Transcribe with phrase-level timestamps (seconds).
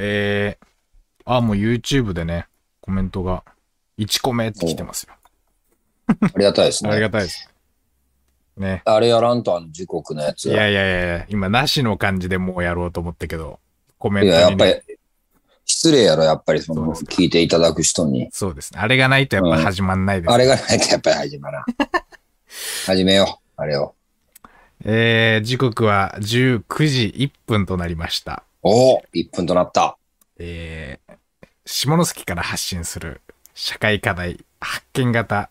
[0.00, 0.66] えー、
[1.24, 2.46] あ、もう YouTube でね、
[2.80, 3.42] コメントが
[3.98, 5.14] 1個目って来てますよ。
[6.20, 7.00] ありがたいですありね。
[7.02, 7.50] がたいです。
[8.56, 8.82] ね。
[8.84, 10.46] あれやらんとあの時刻のやつ。
[10.46, 13.58] いやいやいやいや、今なしの感じでもうやろうと思ったけど、
[13.98, 14.64] コメンいや、トに、ね。
[14.64, 14.98] やっぱり、
[15.64, 18.28] 失礼やろ、やっぱりその、聞いていただく人に。
[18.30, 18.80] そうですね。
[18.80, 20.32] あれがないとやっぱ始まんないです。
[20.32, 21.64] あれがないとやっぱり始まらん。
[22.86, 23.94] 始めよう、あれを。
[24.84, 28.44] えー、時刻は19時1分となりました。
[28.62, 29.96] おお !1 分となった。
[30.38, 31.16] えー、
[31.64, 33.20] 下関から発信する
[33.54, 35.50] 社会課題発見型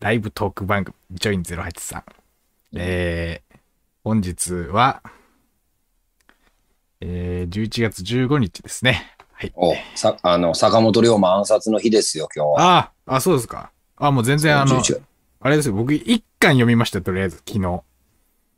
[0.00, 2.02] ライブトーク番組ジョイン083。
[2.76, 3.58] えー、
[4.04, 5.02] 本日は、
[7.00, 9.16] えー、11月15日ですね。
[9.32, 9.52] はい。
[9.56, 12.62] おさ、あの、坂本龍馬暗殺の日ですよ、今日は。
[12.62, 13.70] ああ、あ、そうですか。
[13.96, 15.00] あ、もう全然あの、11
[15.40, 15.74] あれですよ。
[15.74, 17.82] 僕一巻読みましたよとりあえず、昨日。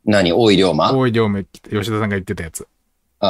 [0.05, 0.33] 何？
[0.33, 0.93] 大井龍馬？
[0.93, 2.67] 大井両目、吉田さんが言ってたやつ。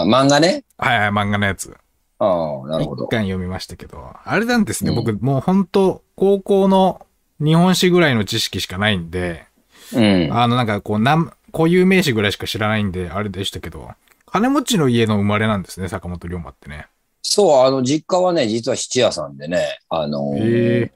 [0.02, 0.64] あ、漫画ね？
[0.78, 1.76] はいはい、漫画のやつ。
[2.20, 3.10] ああ、なるほど一。
[3.10, 7.06] 巻読みましたけど、あれなんですね、うん僕もう本当高校の
[7.40, 9.46] 日本史ぐらいの知識しかないんで、
[9.94, 10.30] うん。
[10.32, 13.92] あのなんかこう、なん、固有名詞ぐらいしか知らないんで、あれでしたけど、
[14.26, 16.88] 金持ちの家の生まれなんですね、坂本龍馬ってね。
[17.22, 20.92] そう、あの、実家はね、実は質屋さんでね、あのへえ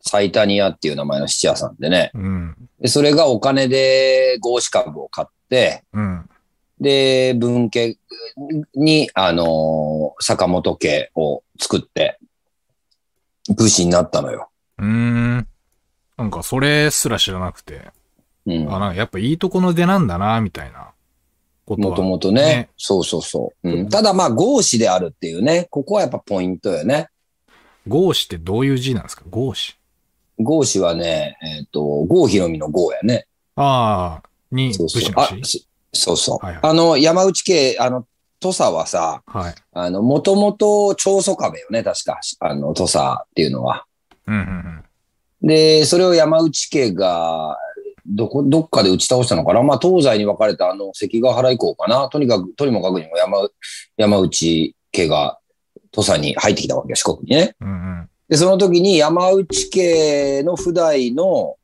[0.00, 2.56] サイタニアっていう名前の質屋さんでね、うん。
[2.80, 6.30] でそれがお金で合資株を買って、うん。
[6.80, 7.98] で、文家
[8.74, 12.18] に、あの坂本家を作って、
[13.56, 14.50] 武士になったのよ。
[14.78, 15.48] うーん。
[16.16, 17.92] なんかそれすら知らなくて、
[18.46, 18.74] うん。
[18.74, 20.90] あ、なんかやっぱいいとこの出なんだな、みたいな
[21.64, 21.90] ことは。
[21.90, 23.70] もともとねそうそうそう。
[23.70, 27.08] うん、ただまあ、合詞であるっていうね、ここはやっぱポイントよね。
[27.88, 29.24] 合詞ってどういう字なんですか？
[29.30, 29.76] 合詞。
[30.38, 33.26] 合詞はね、えっ、と、合ひろみの合やね。
[33.54, 35.02] ああ、にそうそう。
[35.02, 35.06] 武
[35.44, 35.65] 士の。
[35.92, 36.46] そそうそう。
[36.46, 38.06] はいはいあの、山内家、あの、
[38.40, 39.54] 土佐はさ、はい。
[39.72, 42.20] あの、もともと長宗壁よね、確か。
[42.40, 43.86] あの、土佐っていうのは。
[44.26, 45.48] うんうんうん。
[45.48, 47.56] で、それを山内家が、
[48.06, 53.48] どこ、どっかで打ち倒したのかなまあ、東西に分かれたあの関ヶ原以降かなとにかく、とにもかくにも山、
[53.96, 55.38] 山内家が
[55.90, 57.56] 土佐に入ってきたわけよ、四国にね。
[57.60, 58.10] うんうん。
[58.28, 61.56] で、その時に山内家の普代の、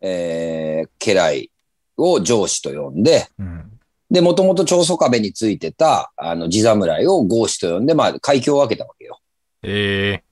[0.00, 1.50] えー、家来
[1.96, 3.61] を上司と呼んで、うん。
[4.12, 9.18] で、もともと長宗壁についてた、あの、地侍を合司と呼んで、まあ、階級を分けたわけよ。
[9.62, 10.24] ええ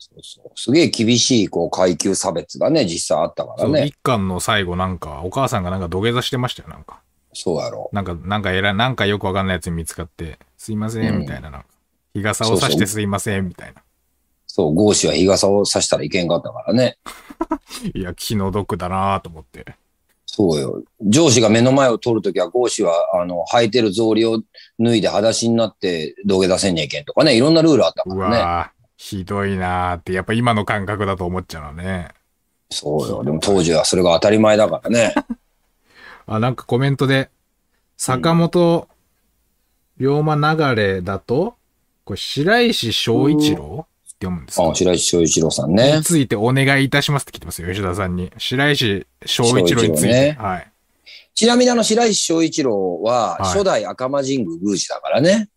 [0.00, 0.50] そうそう。
[0.56, 3.86] すげえ厳しい、こう、階級差別がね、実際あったからそう、ね。
[3.86, 7.02] 一巻の最後なんか、お母さんがなんか土下座してましたよ、なんか。
[7.32, 7.88] そうやろ。
[7.92, 11.66] なんか、なんか偉い、なんかよくわかんないやつに見つかって、すいません、うんみたいな、なんか。
[12.14, 13.80] 日傘を差してすいません、みたいな。
[14.48, 16.98] そう、合司は日傘を差したらいけんかったからね。
[17.94, 19.76] いや、気の毒だなと思って。
[20.40, 20.82] そうよ。
[21.02, 24.42] 上司が目の前を通るときは、合司は、あの、履いてる草履を
[24.78, 28.30] 脱いで裸足になって土下座せんにゃいけんとかね、いろんなルールあったかうら
[28.66, 28.70] ね。
[28.96, 32.08] ひどいなーって、やっぱ今の感覚だと思っちゃうのね。
[32.70, 33.24] そうよ。
[33.24, 35.14] でも当時はそれが当たり前だからね。
[36.26, 37.30] あ、なんかコメントで、
[37.96, 38.88] 坂本
[39.98, 41.56] 龍馬流れだと、
[42.04, 43.86] これ、白石正一郎？
[44.20, 46.02] って読むんですかあ白石翔一郎さんねに。
[46.02, 48.30] ついてお願いいたしますって聞いてますよ、吉田さんに。
[48.36, 50.08] 白石正一郎について。
[50.08, 50.70] ねはい。
[51.34, 55.48] ちなみにあの白石翔一郎は、はい初代赤間神宮宮司だからね。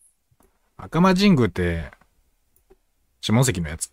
[0.78, 1.92] 赤間神宮って、
[3.22, 3.92] 下関のやつ。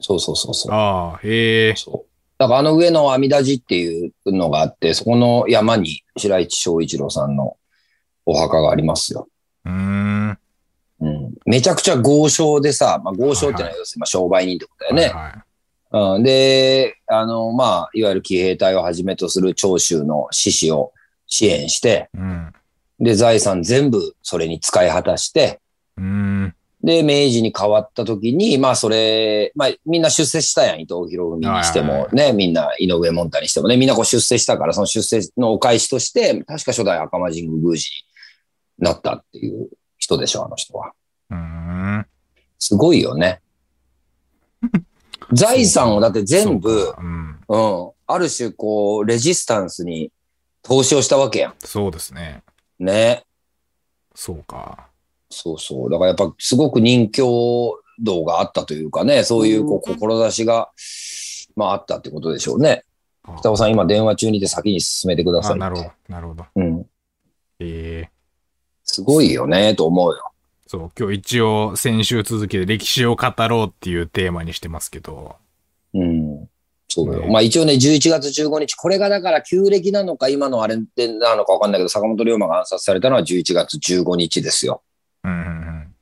[0.00, 0.72] そうそうそうそう。
[0.72, 1.74] ああ、へえ。
[1.76, 2.10] そう。
[2.38, 7.58] だからあの上の阿弥陀寺っていうのがあって、そこの山に白石翔一郎さんの
[8.24, 9.28] お墓がありますよ。
[9.66, 10.38] うーん。
[11.00, 11.34] うん。
[11.46, 15.02] めちゃくちゃ豪商でさ、まあ豪商ってのは要するにまあ商売人ってことだよね。
[15.04, 15.42] はいはい。
[15.92, 20.92] うん、で、あの、まあ、いわゆる騎兵隊をはじめとする長州の志士を
[21.26, 22.52] 支援して、うん。
[23.00, 25.60] で、財産全部それに使い果たして、
[25.96, 26.54] うーん。
[26.82, 37.90] で、明治に変わった時に、まあ、それ、まあ、みんな出世したやん、伊藤博文にしてもね、みんな井上門太にしてもね、みんなこう出世したから、その出世のお返しとして、確か初代赤間神宮宮司
[38.78, 39.68] になったっていう
[40.00, 40.92] 人でしょ、あの人は。
[41.30, 42.06] うーん。
[42.58, 43.40] すごいよね。
[45.32, 47.40] 財産をだって全部そう、ん。
[47.48, 47.90] うん。
[48.06, 50.10] ある種、こう、レジスタンスに
[50.62, 52.42] 投資をしたわけやそうですね。
[52.80, 52.84] ん。
[52.84, 53.24] ね。
[54.14, 54.88] そうか。
[55.30, 55.90] そうそう。
[55.90, 60.70] だからやっぱ、すごく人気度があったというかね、そういう、こう、志が、
[61.54, 62.84] まあ、あったってことでしょうね。
[63.22, 65.58] あ北尾さん、今電話中にて先に進めてください。
[65.58, 65.92] なるほど。
[66.08, 66.46] なるほど。
[66.56, 66.86] うん。
[67.60, 68.09] ええ
[68.90, 70.32] すごいよね、と思うよ。
[70.66, 75.36] そう、今日一応先週続きで歴史を語ろうっていうテーマにしてますけど、
[75.94, 76.48] うん。
[76.88, 77.20] そうよ。
[77.20, 84.82] ねまあ一応ね、11月15日、これがだから旧暦なのか、今のあれでなのかわかんないけど、坂本龍馬が暗殺されたのは11月15日ですよ。
[85.24, 85.94] うんうんうん。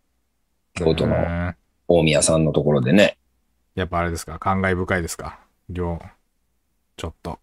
[0.75, 1.55] 京都のうん
[1.89, 3.17] 大宮さんのところでね。
[3.75, 5.39] やっぱあれですか感慨深いですか？
[5.71, 5.99] 量、
[6.97, 7.39] ちょっと。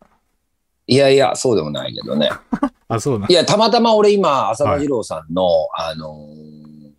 [0.88, 2.30] いやいや、そうでもないけどね。
[2.88, 3.34] あ、そうなんい。
[3.34, 6.92] や、たまたま俺今、浅田二郎さんの、あのー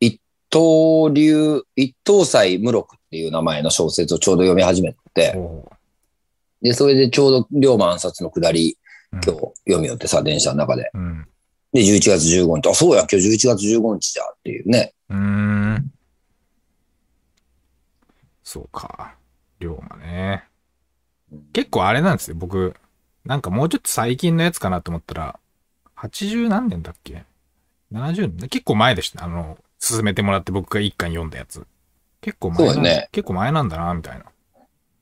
[0.00, 0.20] 一
[0.50, 5.70] 刀流、一刀斎無録っていう名前の小説をちょうど読み始めて、お
[6.62, 8.78] で、それでちょうど龍馬暗殺の下り、
[9.12, 9.30] うん今日
[9.66, 10.90] 読みよってさ、電車の中で。
[10.92, 11.24] うん。
[11.72, 14.92] で、11月15日、あ、そうや、今日11月15日じゃっていうね。
[15.08, 15.92] うーん。
[18.42, 19.14] そうか。
[19.60, 20.44] 龍馬ね。
[21.52, 22.74] 結構あれなんですよ、僕。
[23.24, 25.38] なんかもうちょっと最近のやつかなと思ったら、
[25.96, 27.24] 80何年だっけ
[27.92, 29.24] ?70 年結構前でした。
[29.24, 31.66] あの、進めてもらって僕が一巻読んだやつ。
[32.20, 34.24] 結構前そうだね結構前なんだな、みたいな。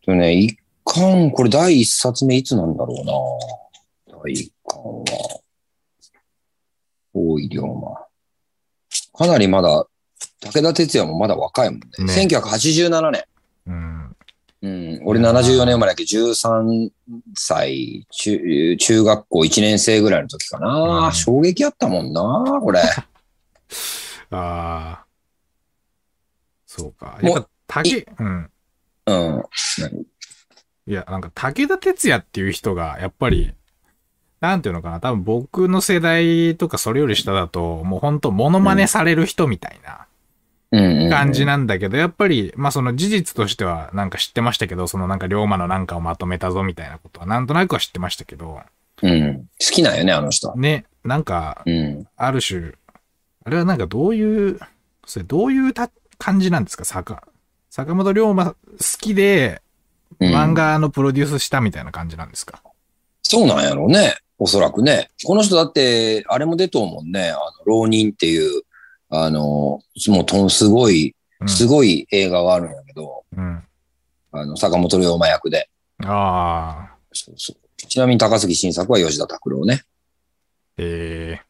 [0.07, 5.41] でね、一巻、これ第一冊目いつなんだろうな第一巻は、
[7.15, 8.07] 大井龍馬。
[9.15, 9.87] かなりまだ、
[10.41, 12.05] 武田鉄矢もまだ若いもんね。
[12.05, 13.25] ね1987年。
[14.63, 14.71] うん。
[14.71, 16.05] うん、俺74年生まれだけ？
[16.05, 16.91] ど13
[17.35, 21.07] 歳中、中学校1年生ぐらいの時かな。
[21.07, 22.23] うん衝撃あったもんな、
[22.61, 22.81] これ。
[24.31, 25.05] ああ。
[26.67, 27.19] そうか。
[27.23, 28.51] やっぱ、竹、うん。
[29.07, 29.43] うん。
[30.87, 33.53] いや、なんか武田鉄矢っていう人が、やっぱり、
[34.41, 40.07] なんていうのかな、多分僕の世代とかそれより下だと、もうほんとモノマネされる人みたいな。
[40.73, 48.61] 感じなんだけど、やっぱり、まあその事実としてはなんか知ってましたけど、そのなんか龍馬のなんかをまとめたぞみたいなことはなんとなくは知ってましたけど、
[49.03, 49.49] うん。
[49.61, 50.55] 好きなんよね、あの人。
[50.57, 52.07] ね、なんか、うん。
[52.17, 52.73] ある種、
[53.45, 54.59] あれはなんかどういう、
[55.07, 56.85] それどういうた感じなんですか？
[56.85, 57.23] 坂、
[57.69, 58.57] 坂本龍馬好
[59.01, 59.61] きで
[60.21, 62.63] うん漫画のプロデュースしたみたいな感じなんですか、
[63.23, 64.15] そうなんやろうね。
[64.39, 65.11] おそらくね。
[65.25, 67.31] この人だって、あれも出とうもんね。
[67.31, 68.63] あの、浪人っていう、
[69.15, 69.83] あの、も
[70.23, 73.65] うとん、すごい、うんすごい映画があるんやけど、うん。
[74.31, 75.69] あの、坂本龍馬役で。
[76.05, 77.57] ああ、そうそう。
[77.77, 79.83] ちなみに高杉晋作は吉田拓郎ね。
[80.79, 81.43] ええ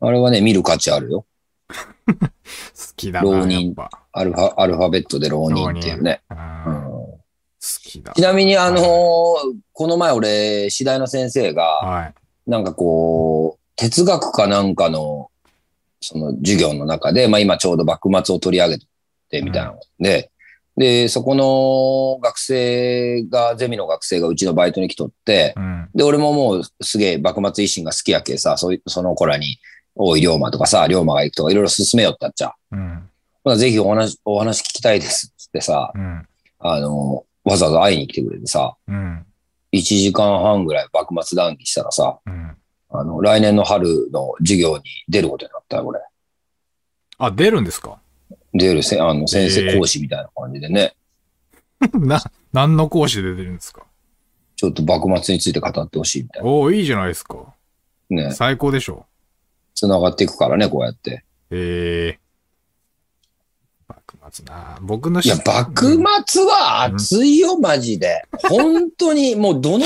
[0.00, 1.26] あれはね、見る価値あるよ。
[1.68, 2.16] 好
[2.96, 3.74] きだな、浪人。
[4.12, 6.22] アルファ、アルファベットで浪人っていうね。
[6.30, 7.20] うん好
[7.82, 8.22] きだち。
[8.22, 9.42] なみに、あのーは
[9.72, 12.14] この前俺、次第の先生が、はい。
[12.50, 15.30] なんかこう、哲学かなんかの、
[16.00, 18.78] その授業の中で、まあ今ちょうど幕末を取り上げ
[19.30, 20.30] てみたいなので、
[20.76, 25.88] で、そこの学生が、ゼミの学生がうちのバイトに来とって、うん。
[25.94, 29.58] で、俺ももうすげえ幕末維新が好きやけさ、そその子らに、
[29.94, 32.52] 大井龍馬とかさ、龍馬が行くとかいろいろ勧めよったっちゃ。
[32.72, 33.08] うん。
[33.42, 36.26] ほなぜひお話、お話聞きたいですってさ、うん。
[36.58, 39.24] あの、わざわざ会いに来てくれてさ、うん。
[39.72, 42.56] 1時間半ぐらい幕末談義したらさ、うん。
[42.98, 46.00] あの、来年の春の授業に出ることになったよ、俺。
[47.18, 47.98] あ、出るんですか？
[48.52, 50.94] 出るせ、あの、先へ生え講師みたいな感じでね、
[51.94, 52.22] な、
[52.52, 53.82] 何の講師で出てるんですか？
[54.56, 56.48] ちょっと幕末について語ってほしいみたいな。
[56.48, 57.54] おおいいじゃないですか。
[58.08, 59.04] ね、最高でしょ。
[59.74, 61.24] 繋がっていくからね、こうやって。
[61.50, 62.18] ええ
[63.88, 64.78] 幕末な。
[64.80, 68.24] 僕のいや、幕末は熱いよ、マジで。
[68.48, 69.84] 本当に、もうどの、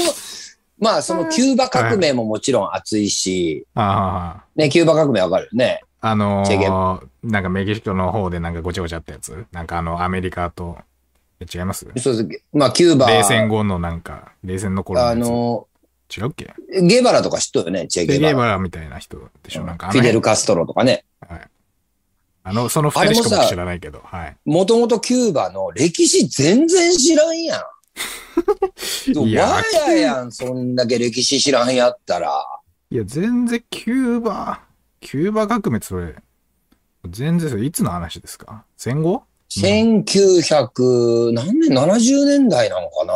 [0.81, 5.83] まあ、そのキューバ革命ももちろん熱いし、ああ、ね、キューバ革命わかるよね。
[6.01, 10.79] あのー、なんかメキシコの方でなんかごちゃごちゃあったやつなんかあの、アメリカと、
[11.39, 11.87] え違います？
[11.99, 12.45] そうです。
[12.55, 15.29] まあ、キューバ、冷戦後のなんか、冷戦の頃のあやつ。
[15.29, 15.67] の、
[16.17, 16.55] 違うっけ？
[16.83, 18.37] ゲバラとか知っとるよね、チェゲゲバラ。
[18.37, 21.05] バラみたいな人でしょなんかあのフィデル・カストロとかね。
[21.29, 21.41] はい。
[22.43, 24.37] あの、その二人しか僕知らないけど、はい。
[24.47, 27.61] もともとキューバの歴史全然知らんやん。
[29.27, 32.45] いやわややん、そんだけ歴史知らんやったら。
[32.91, 34.61] いや、全然キューバ、
[35.01, 36.15] キューバ革命それ、
[37.09, 38.65] 全然それいつの話ですか？
[38.77, 43.15] 戦後？1900、何年 ?70 年代なのかな？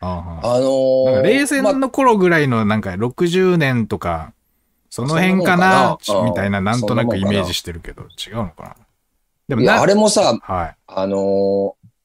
[0.00, 0.56] ああ。
[0.56, 4.32] あのー冷戦まの頃ぐらいのなんか60年とか、
[4.90, 8.76] その辺かなみたいな、なんとなくイメージしてるけど、違うのかな？
[9.48, 10.76] でもいや、なあれもさ、はい。
[10.86, 11.18] あのー、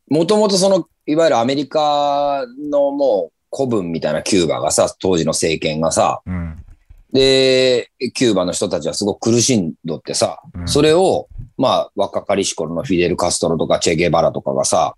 [0.09, 6.63] もともとその、いわゆるアメリカのもう古文みたいなキューバがさ、当時の政権がさ、うん。
[7.11, 14.95] で、キューバの人たちはすごく苦しんどってさ、うんそれを、まあ、若かりし頃のフィデル・カストロとかチェ・ゲバラとかがさ、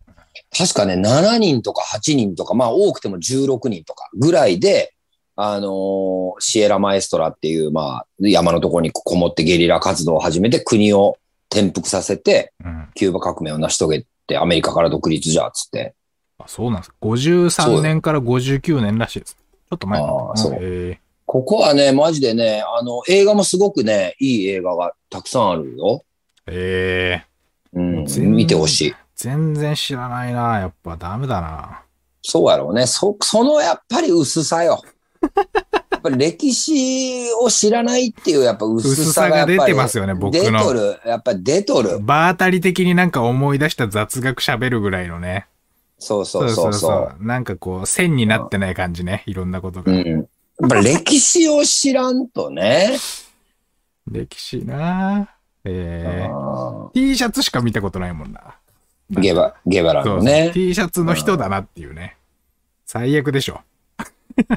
[0.58, 4.94] 確かね、7人とか8人とか、まあ多くても16人とかぐらいで、
[5.36, 11.18] あのーシエラ・マエストラっていう、まあ、山のところにこもってゲリラ活動を始めて国を
[11.50, 12.90] 転覆させて、うん。
[12.94, 15.95] キューバ革命を成し遂げて、アメリカから独立じゃ、つって。
[16.46, 16.96] あ、そうなんですか。
[17.02, 19.36] 53年から59年らしいです。
[19.36, 26.04] ちょっと前ああそうえここはね、マジでね、あの、映画もすごくね、いい映画がたくさんあるよ。
[26.46, 27.25] ー、え
[27.74, 28.96] うん見てほしい。
[29.16, 30.60] 全然知らないな。
[30.60, 31.82] やっぱダメだな。
[32.22, 32.86] そうやろうね。
[32.86, 34.82] そ、そのやっぱり薄さよ。
[35.92, 41.00] やっぱり歴史を知らないっていうやっぱ薄さが出てますよね僕の出とる。
[41.06, 42.00] やっぱり出とる。
[42.00, 45.48] 場当たり的になんか思い出した雑学喋るぐらいのね。
[45.98, 47.25] そうそうそうそう。
[47.25, 49.24] なんかこう、線になってない感じね。
[49.25, 49.92] いろんなことが。
[49.92, 50.08] うん。
[50.08, 52.98] やっぱ歴史を知らんとね。
[54.10, 55.30] 歴史な
[55.64, 58.56] えー、あ T シャツしか見たことないもんな。
[59.12, 60.52] ーゲバ、ゲバラそうそうのね。
[60.54, 62.18] T シャツの人だなっていうね。
[62.86, 63.62] 最悪でしょ。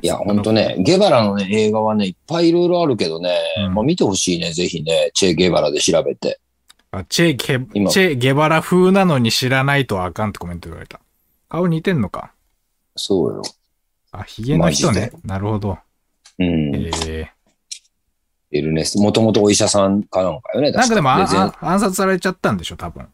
[0.02, 6.40] いや、ほんとね、 ゲバラのね、映画はね、いっぱいいろいろあるけどね、うんまあ見てほしいね、ぜひね、チェ・ゲバラで調べて。
[6.90, 11.00] あチェゲ、今チェゲバラ風なのに知らないとあかんってコメント言われた。
[11.49, 12.33] 顔似てんのか。
[12.97, 13.43] そうよ。
[14.12, 15.12] あ、ヒゲの人マね。
[15.25, 15.78] なるほど。
[16.38, 16.75] うん。
[16.76, 17.31] ええ
[18.50, 18.85] いるね。
[18.97, 23.07] もともとお医者さんかなんかよね、なんかでも暗殺されちゃったんでしょ、多分。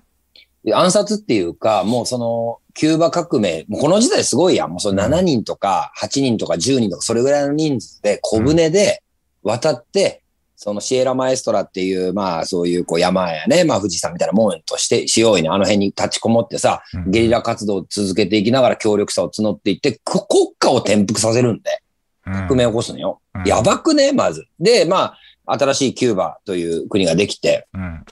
[0.65, 4.71] で暗殺っていうか、もうその、キューバ革命、もうこの時代すごいやん。
[4.71, 9.03] もうその7人とか8人とか10人とかそれぐらいの人数で小舟で
[9.43, 10.24] 渡って、
[10.65, 21.83] そのシエラマエストラっていう、まあそういうこう山やね、まあ富士山みたいなもんとして、しようにあの辺に立ちこもってさ、うんゲリラ活動を続けていきながら協力者を募っていって、こ国家を転覆させるんで、
[22.25, 23.21] 革命を起こすのよ。
[23.35, 24.47] うんやばくね、まず。
[24.59, 28.05] で、まあ、新しいキューバという国ができて、うん。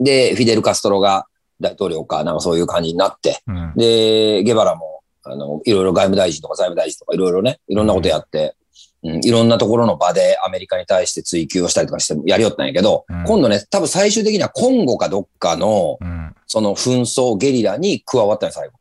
[0.00, 1.26] で、フィデル・カストロが
[1.60, 3.72] 大統領か、なんかそういう感じになって、うん。
[3.76, 8.56] で、ゲバラも、あの、いろいろ外務大臣とか財務大臣とかいろいろね、いろんなことやって、
[9.02, 13.24] うん、いろんなところの場でアメリカに対して追及をしたりとかしてやりよったんやけど、うん。
[13.24, 16.34] 今度ね、多分最終的にはコンゴかどっかの、うん。
[16.46, 18.74] その紛争、ゲリラに加わったんよ、最後。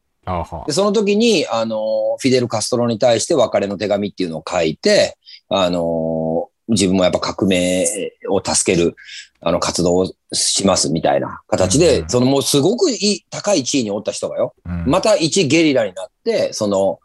[0.68, 7.86] で、その時に、あの、フィデル・カストロに対して別れの手紙っていうのを書いて、あの、自分もやっぱ革命
[8.30, 8.96] を助ける、
[9.42, 12.10] あの、活動をしますみたいな形で、うん。
[12.10, 14.84] そのもうすごくいい、高い地位におった人がよ、うん。
[14.86, 17.00] また一ゲリラになって、その、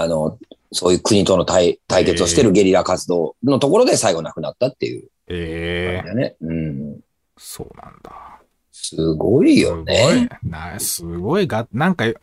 [0.00, 0.38] あの、
[0.72, 6.36] そういう国との対対決をしてるゲリラ活動のところで最後亡くなったっていうええ感じだね。
[6.40, 7.00] うん。
[7.36, 8.40] そうなんだ。
[8.70, 9.94] すごいよね。
[9.94, 10.28] すごい。
[10.50, 12.14] な、すごいが、なんかよ、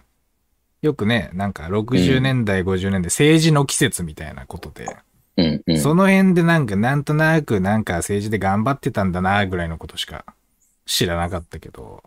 [0.82, 4.98] よくね、なんか60年代、50年代、政治の季節みたいなことで、
[5.38, 5.80] うん、うん。
[5.80, 10.26] その辺でなんか、なんとなくなんか政治で頑張ってたんだな、ぐらいのことしか
[10.86, 12.04] 知らなかったけど。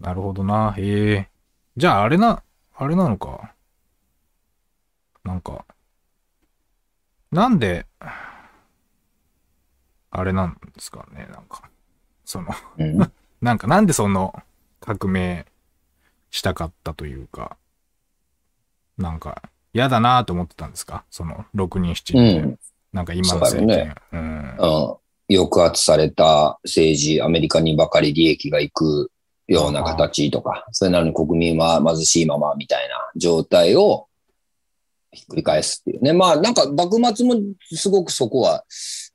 [0.00, 0.74] なるほどな。
[0.76, 1.28] へえ。
[1.76, 2.42] じゃあ、あれな、
[2.76, 3.54] あれなのか。
[5.28, 5.66] なんか、
[7.30, 7.84] なんで、
[10.10, 11.68] あれなんですかね、なんか。
[12.24, 12.98] その、うん
[13.42, 14.34] なんかなんでその
[14.80, 15.46] 革命
[16.30, 17.56] したかったというか、
[18.96, 19.42] なんか
[19.72, 21.04] 嫌だなと思ってたんですか？
[21.10, 22.40] その6人7う人で。
[22.40, 22.58] ん。
[22.92, 23.94] なんか今の政権。
[25.30, 29.12] 抑圧された政治、アメリカにばかり利益がいく
[29.46, 34.07] ような形とか、それなのに国民は貧しいままみたいな状態を
[35.12, 36.12] ひっくり返すっていうね。
[36.12, 38.64] まあなんか幕末もすごくそこは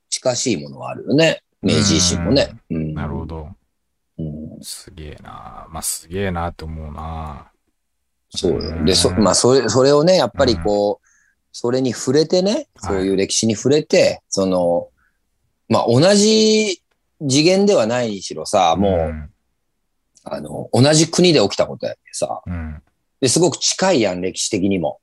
[0.09, 1.43] 近しいものはあるよね。
[1.61, 2.55] 明治維新もね。
[2.69, 3.25] うんなるほ。
[3.25, 3.47] ど。
[4.19, 7.51] うん、すげえなまあすげえなって思うな
[8.35, 11.07] そうで、そ、まあそれ、それをね、やっぱりこう、
[11.51, 14.89] それに触れてね、そういう歴史に触れて、その、
[15.69, 16.81] まあ同じ
[17.27, 19.29] 次元ではないにしろさ、もう、ん
[20.25, 22.81] あの、同じ国で起きたことやってさ、うん。
[23.19, 24.99] で、すごく近いやん、歴史的にも。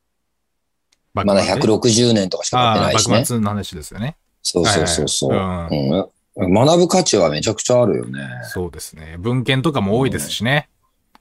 [1.15, 3.27] ままだ160年とかしか経ってないしね幕。
[3.27, 4.17] 末の話ですよね。
[4.43, 8.21] そうそうそうそう、はいはいうん学ぶ価値はめちゃくちゃあるよね。
[8.45, 9.17] そうですね。
[9.19, 10.69] 文献とかも多いですしね。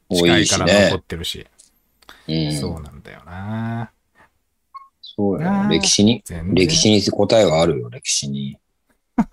[0.07, 1.01] 多近いいしねから残っ。
[1.01, 1.47] てるし。
[2.27, 3.89] うん、そうなんだよな
[5.01, 8.57] そうよあー歴史に、歴史に答えはあるよ、歴史に。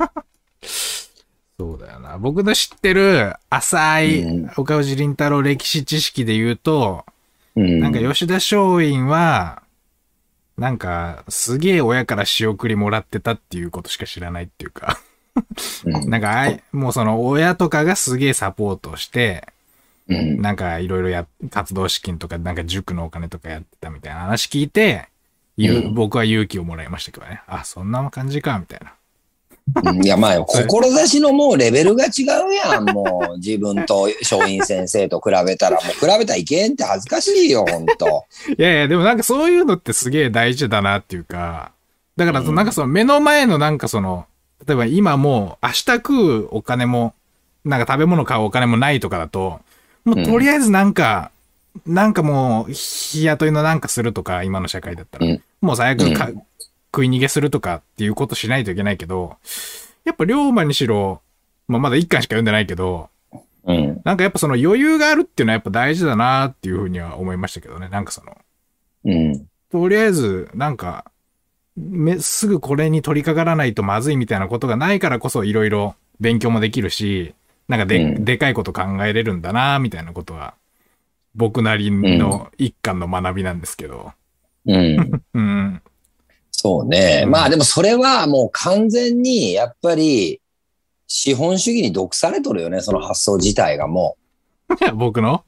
[1.58, 2.18] そうだよな。
[2.18, 7.04] 僕の知ってる浅いうん岡内凛太郎歴史知識で言うと、
[7.54, 7.80] うん。
[7.80, 9.62] なんか吉田松陰は、
[10.58, 14.98] なんかすげえ親から仕送りもらってたっていうことしか知らないっていうか、
[15.84, 19.46] うん なんかあい、もうその親とかがすげえサポートして、
[20.08, 25.08] うんなんかいろいろや、活動資金とか、なんか塾のお金とかやってたみたいな話聞いて、
[25.94, 27.42] 僕は勇気をもらいましたけどね。
[27.46, 28.94] あ、そんな感じか、みたいな。
[29.74, 33.38] うんいや、まあ、 志のもうレベルが違うやん、もう。
[33.38, 38.24] 自分と松陰先生と比べたら、もう比べたらいけんって恥ずかしいよ、ほんと。
[38.56, 41.72] いやいや、でもなんかそういうのってすげえ大事だなっていうか、
[42.16, 44.26] だからなんかその目の前のなんかその、
[44.66, 47.14] 例えば今もう明日食うお金も、
[47.64, 49.60] なんか食べ物買うお金もないとかだと、
[50.04, 51.30] もうとりあえずなんか、
[51.84, 55.42] なんかもう日雇いのなんかするとか、今の社会だったら、うん。
[55.60, 56.30] もう最悪か、
[56.96, 59.36] 食い逃げするとかっていうことしないといけないけど、
[60.06, 61.20] やっぱ龍馬にしろ、
[61.68, 63.10] まあまだ一巻しか読んでないけど、
[63.64, 64.00] うん。
[64.04, 67.88] なんかやっぱその余裕があるっていうのはやっぱ大事だなっていうふうには思いましたけどね。
[67.90, 68.36] なんかその、
[69.04, 69.46] うん。
[69.70, 71.04] とりあえず、なんか、
[71.76, 77.34] め、すぐこれに取り掛からないとまずいみたいなことがないからこそいろいろ勉強もできるし、
[77.68, 80.54] なんかで、うんでかいこと考えれるんだなみたいなことは、
[81.34, 84.12] 僕なりの一環の学びなんですけど。
[84.66, 85.22] うん。
[85.34, 85.82] うん。
[86.66, 87.22] そうね。
[87.24, 90.40] うんまあでもそれはもう完全に、やっぱり、
[91.06, 94.16] 資本主義に毒されとるよね、その発想自体がも
[94.96, 95.44] 僕の？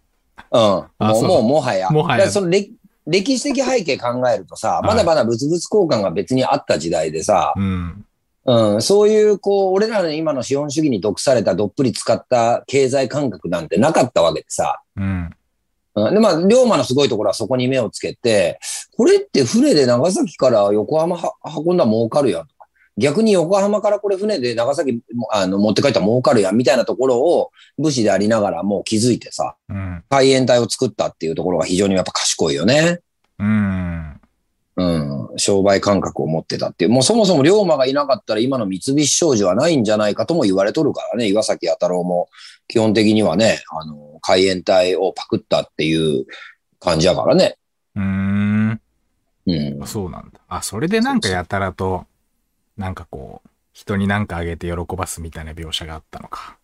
[0.52, 0.58] う。
[0.58, 0.62] うん。
[1.08, 1.90] もう、もうもはや。
[1.90, 2.72] もはやその歴
[3.06, 8.04] 歴史的背景考えるとさ、いまだまだ物々交換が別にあった時代でさ、うん。
[8.44, 14.80] うん、そういう、こう、俺らの今の資本主義に毒されたどっぷり使った経済感覚なんてなかったわけでさ。
[14.96, 15.30] うん。
[16.06, 18.58] うん、で、まあ、龍馬のすごいところはそこに目をつけて、
[18.96, 22.66] これって船で長崎から横浜は運んだら儲かるやんとか。
[22.96, 30.04] 逆に横浜からこれ船で長崎もあの持って帰ったら儲かるやんみたいなところを武士でありながらもう気づいてさ、うん。
[30.08, 32.98] 海援隊を作ったっていうところが非常にやっぱ賢いよね。
[33.38, 34.20] うん。
[34.76, 35.28] うん。
[35.36, 36.90] 商売感覚を持ってたっていう。
[36.90, 41.28] もうそもそも龍馬がいなかったら今の三菱商事はないんじゃないかとも言われとるからね。
[41.28, 42.28] 岩崎弥太郎も
[42.66, 46.26] 基本的にはね、あの、海援隊をパクったっていう
[46.80, 47.56] 感じやからね。
[47.96, 48.80] うーん。
[49.46, 49.86] うん。
[49.86, 50.40] そうなんだ。
[50.48, 52.06] あ、それでなんかやたらと、
[52.76, 56.56] なんかこう、人になんかあげて喜ばすみたいな描写があったのか。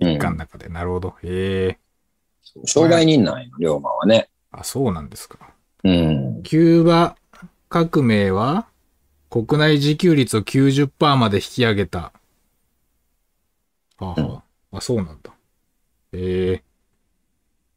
[0.00, 0.68] うん一巻の中で。
[0.68, 1.14] なるほど。
[1.22, 1.78] へえ。
[2.64, 4.28] 商売人なんよ、龍馬はね。
[4.50, 5.38] あ、そうなんですか。
[5.84, 6.42] うん。
[6.42, 7.16] キューバ
[7.68, 8.66] 革命は
[9.30, 11.98] 国内自給率を90%まで引き上げた。
[11.98, 12.12] は
[13.98, 14.42] あ、は
[14.72, 15.31] あ、あ、そうなんだ。
[16.12, 16.62] へえ。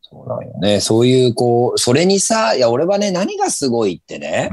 [0.01, 0.79] そうなんよね。
[0.81, 4.49] そういう、こう、それにさ、いや、俺はね、何がすごいってね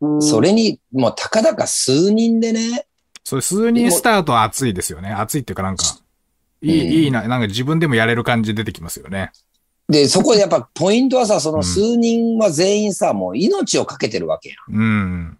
[0.00, 0.22] う、ん。
[0.22, 2.86] それに、もう、たかだか数人でね、
[3.24, 5.10] それ数人スタートは熱いですよね。
[5.10, 5.84] 熱いっていうかなんか、
[6.62, 9.32] いい、うんいいな、なんか自分でもやれる感じ出てきますよね。
[9.88, 14.80] で、そこでやっぱポイントはさ、そうんの数人は全員さ、もう命をかけてるわけやん。
[14.80, 15.38] うん。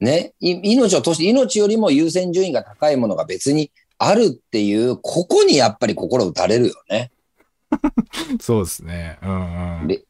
[0.00, 0.32] ね？
[0.40, 3.70] い命を通して、命よりも優先順位が高いものが別に
[4.02, 7.10] あるっていう、ここにやっぱり心打たれるよね。
[8.40, 9.18] そうですね。
[9.22, 9.86] うんうん。
[9.86, 10.02] で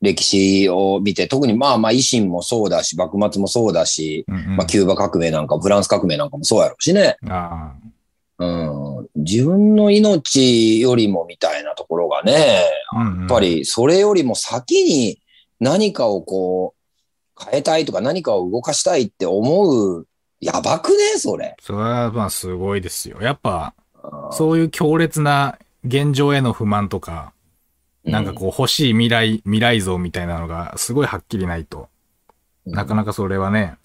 [0.00, 7.16] 歴史を見て、特にまあまあ維新もそうだし、幕末もそうだし、うんうんまあキューバ革命なんか、フランス革命なんかもそうやろうしね。
[7.28, 7.72] あ
[8.38, 9.08] うん。
[9.16, 15.20] 自分の命よりもみたいなところがね、あうんうんやっぱりそれよりも先に
[15.58, 20.06] 何かをこう変えたいとか何かを動かしたいって思う、
[20.42, 21.56] やばくねそれ。
[21.60, 23.22] それはまあすごいですよ。
[23.22, 23.82] やっぱ、うん
[24.32, 27.32] そういう強烈な現状への不満とか、
[28.02, 31.88] なんかこう欲しい未来、未来像みたいなのがすごいはっきりないと、
[32.66, 33.76] うんなかなかそれはね、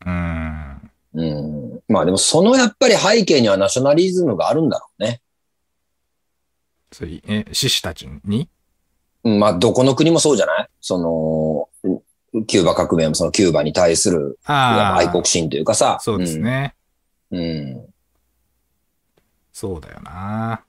[0.00, 0.90] うーん。
[1.12, 1.80] うん。
[1.88, 5.20] まあでもそのやっぱり背景にはナショナリズムがあるんだろうね。
[6.92, 8.48] そういえ、志士たちに？
[9.24, 10.68] うんまあどこの国もそうじゃない？
[10.80, 11.69] その、うん
[12.46, 14.38] キューバ革命もそのキューバに対する。
[14.44, 15.98] 愛国心というかさ。
[16.00, 16.74] そうですね。
[17.30, 17.40] うん。
[17.40, 17.94] うん。
[19.52, 20.64] そうだよな。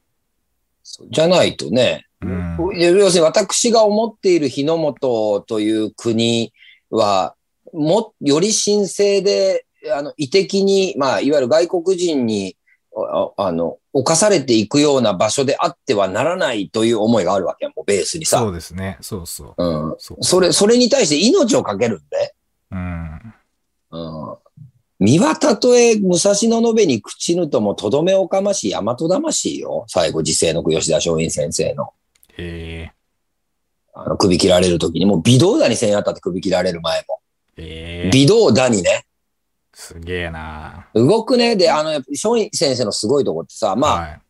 [1.09, 2.57] じゃないとね、うん。
[2.75, 6.53] 要するに私が思っている日の本という国
[6.89, 7.35] は、
[7.73, 12.57] も、より神聖で、あの、意的に、まあ、いわゆる外国人に、
[12.93, 18.39] ああの、侵されていくような場所であってはならないという思いがあるわけやもうベースにさ。
[18.39, 18.97] そうですね。
[19.01, 19.63] そうそう。
[19.63, 19.95] うん。
[19.97, 20.23] そう。
[20.23, 22.35] それ、それに対して命をかけるんで。
[22.71, 23.33] うん。
[23.91, 24.37] うん。
[24.99, 29.85] 身はたとえ武蔵野のべに朽ちぬともとどめおかましい大和魂よ。
[29.87, 31.93] 最後、時世の吉田松陰先生の。
[32.37, 32.91] へえ。
[33.93, 37.19] あの、首切られるときに、もう微動だにせんやったって首切られる前も。
[37.57, 38.09] へえ。
[38.11, 39.05] 微動だにね。
[39.81, 40.85] すげえな。
[40.93, 41.55] 動くね。
[41.55, 44.21] で、あの、やっぱ松陰先生のすごいところってさ、まあ、はい。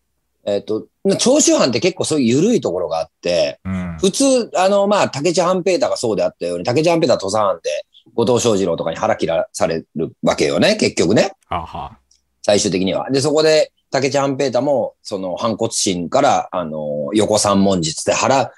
[0.45, 0.87] えっ、と、
[1.19, 3.97] 長州藩って結構そういう緩いところがあって、うん。
[3.99, 7.85] 普通、あの、まあ、竹地半平太がそうであったように、竹地半平太は土佐藩で、
[8.15, 11.33] 後藤正二郎とかに腹切らされるわけよね、結局ね。
[11.47, 11.97] はは。
[12.43, 13.11] 最終的には。
[13.11, 18.53] で、そこで、竹地半平太も、その、反骨心から、あの、横三文術で腹、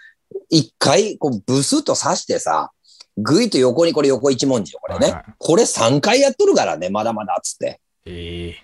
[0.52, 2.72] 一回、こう、ブスッと刺してさ、
[3.18, 5.06] ぐいと横に、これ横一文字よ、これね。
[5.06, 7.80] はいはいこれ3回やっとるからね、まだまだ、つって。
[8.06, 8.56] へえ。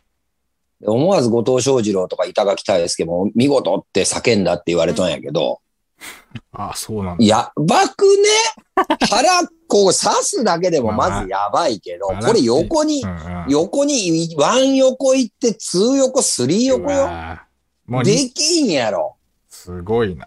[0.80, 5.60] で思わず後藤象二郎とか板垣退助も、見事って叫んだって言われたんやけど、
[6.54, 7.26] あ、そうなんだ。
[7.26, 8.86] やばくね？
[9.10, 13.46] 腹、こう刺すだけでもまずやばいけど、まあこれ横にう、んうん。
[13.50, 18.04] 横に、 one 横行って、 two 横、 three 横うよ。
[18.04, 19.18] できんやろ。
[19.50, 20.26] すごいな。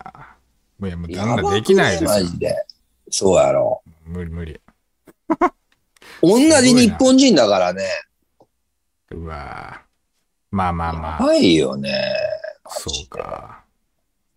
[0.78, 2.11] もういや、もうだんだんできないですよ。
[2.11, 2.54] マジで。
[3.11, 3.82] そうやろ。
[4.05, 4.61] 無理無理。
[6.23, 7.85] 同じ日本人だからね。
[9.11, 9.93] うわー
[10.51, 11.23] まあまあまあ。
[11.23, 12.15] やばいよね。
[12.69, 13.62] そうか。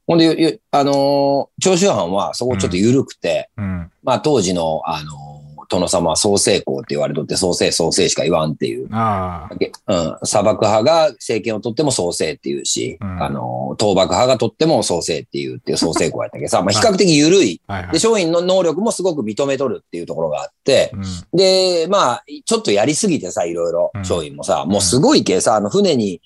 [0.08, 3.91] ほんで、ゆあのー長州藩はそこちょっと緩くて、うん。
[4.04, 5.24] まあ当時の、あのー
[5.67, 8.88] 殿様は創世公って言われとって、創世創世しか言わんっていう。
[8.91, 9.49] あ
[9.88, 17.62] うん、砂漠派が政権を取っても創世っていうし、うんあのー倒幕派が取っても創世っていうっていう創世公やったけどさ、まあ比較的緩い。
[17.67, 17.73] あ。
[17.73, 17.95] はいはいで、。
[17.97, 21.38] 松陰の能力もすごく認めとるっていうところがあって、うん。
[21.38, 26.21] で、まあ、ちょっとやりすぎてさ、いろいろ、うん松陰もさ、もうすごいけさ、あの、船に、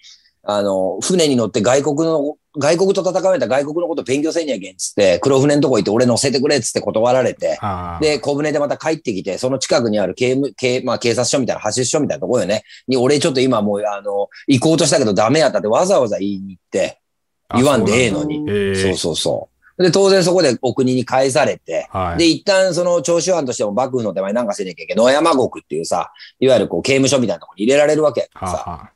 [0.51, 7.59] あの、船に乗って外国の、外国と戦われた外国のこと勉強せんにやけんっつって、黒船のとこ行って俺乗せてくれっつって断られて。
[8.01, 12.63] で、小船でまた帰ってきて、その近くにある刑務、刑、まあ警察署みたいな、派出所みたいなところよね。
[12.87, 16.99] に、俺ちょっと今もう、あの、行こうとしたけどダメやったってわざわざ言いに行って、
[17.53, 18.39] 言わんでええのに。
[18.75, 19.83] そうそうそう。
[19.83, 22.17] で、当然そこでお国に返されて、はい。
[22.17, 28.89] で、一旦その長州藩としても幕府の手前なんかせなきゃいけない野山国っていうさ、いわゆるこう刑務所みたいなところに入れられるわけやからさ、はあは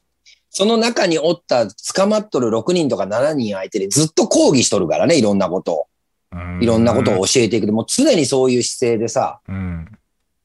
[0.54, 5.88] その中におった捕まっとる6人とか7人相手でずっと抗議しとるからね、いろんなことを。
[6.30, 6.60] あ。
[6.62, 9.88] いろんなことを教えていくで、もう常にそういう姿勢でさ、うん。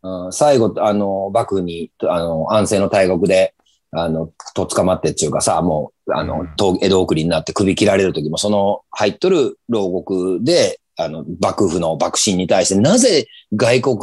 [0.02, 3.54] うん、最後、あの、幕府に、あの、安政の大国で、
[3.90, 13.98] あの、と捕まってっていうかさ、もう、あのうん、東江戸送りになって首切られる時も、その入っとる牢獄で、あの、幕府の幕臣に対して、なぜ外国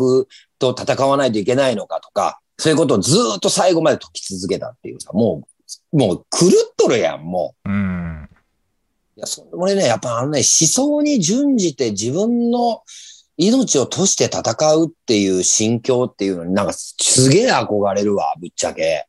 [0.60, 5.55] と戦わないといけないのかとか、そういうことをずーっと最後まで解き続けたっていうさ、もう、
[5.96, 7.70] もう狂っとるやん、もう。
[7.70, 8.30] うん。
[9.16, 12.84] いや、そ俺ね、やっぱあのね、思想に準じて自分の
[13.38, 19.08] 命を賭して戦うっていう心境っていうのになんかすげえ憧れるわ、ぶっちゃけ。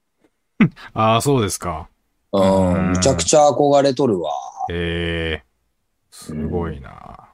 [0.94, 1.88] ああ、そうですか。
[2.32, 4.30] ううんん、むちゃくちゃ憧れとるわ。
[4.70, 5.44] へえ。
[6.12, 7.30] すごいな。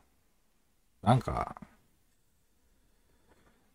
[1.02, 1.56] なんか、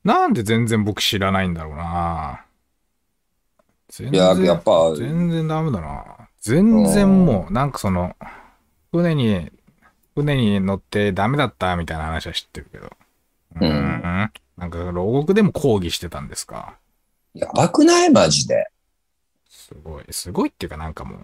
[0.04, 2.47] なんで全然僕知らないんだろうな。
[3.90, 6.30] 全いや、やっぱ、全然ダメだな。
[6.42, 8.16] 全然もう、なんかその、
[8.92, 9.50] 船に、
[10.16, 12.92] 船に乗ってダメだったみたいな話は知ってるけど。
[13.62, 16.76] うんんなんか、牢獄でも抗議してたんですか。
[17.34, 18.10] やばくない？
[18.10, 18.68] マジで。
[19.50, 20.06] すごい。
[20.12, 21.20] すごいっていうかなんかもう、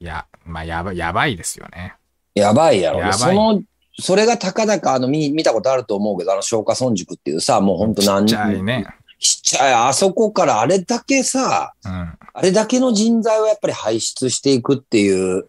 [0.00, 1.94] いや、まあ、やばい、やばいですよね。
[2.34, 3.00] やばいやろ。
[3.00, 3.62] やばいその、
[3.98, 8.86] それがたかだか、あの、見、見たことあると思うけど、あの、松下村塾っていうさ、もうほんと何ちっちゃいね。
[9.22, 11.92] ちっちゃい、あそこからあれだけさ、うん。
[12.34, 15.48] あれだけの人材をやっぱり輩出していくっていう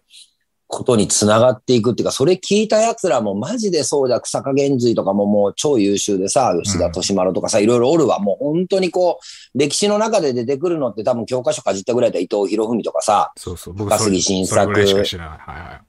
[0.68, 8.20] ことにつながっていくっていうか、それ聞いた奴らもマジでそうだ、草加源瑞とかももう超優秀でさ、吉田敏丸とかさ、いろいろおるわ。
[8.20, 9.18] もう本当にこ
[9.54, 13.74] う、歴史の中で出てくるのって多分教科書かじったぐらいだ伊藤博文とかさ、そうそう。
[13.74, 14.70] 僕杉晋作。
[14.70, 15.80] はいは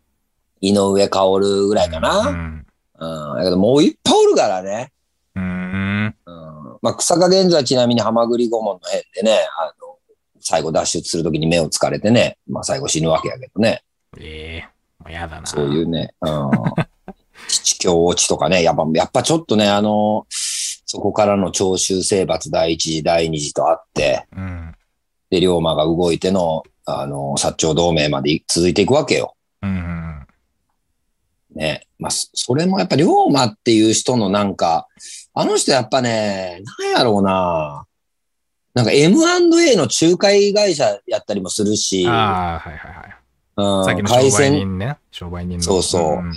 [0.61, 0.69] い。
[0.69, 2.29] 井上薫ぐらいかな。
[2.29, 3.33] ううん。
[3.33, 3.37] ん。
[3.37, 4.91] だけどもういっぱいおるからね。
[5.35, 6.15] うーん。
[6.25, 6.54] うん。
[6.85, 9.97] まあ、草加源瑞はちなみに浜栗顧問の辺でね、あの、
[10.39, 13.81] 最後脱出するときに目をつかれてね、まあ最後死ぬわけやけどね。
[14.19, 14.69] ええ
[15.03, 15.47] もうやだな。
[15.47, 16.51] そういうね、うん。
[17.47, 24.75] 七境落ちとかね、やっぱ、やっぱちょっとね、あの、そこからの長州征伐第一次、第二次とあって、うん。
[25.31, 29.35] で、龍馬が動いての、あの、薩長同盟まで続いていくわけよ。
[29.63, 30.27] うんうん。
[31.55, 31.87] ね。
[31.97, 34.87] まあ、そそれもやっぱ龍馬っていう人のなんか、
[35.37, 37.85] あの人やっぱね、なんやろうな。
[38.73, 43.15] なんか M&A の仲介会社やったりもするし、ああ、はいはいはい。
[43.57, 44.97] うんさっきの商売人ね。
[45.11, 45.63] 商売人の。
[45.63, 46.33] そうそうん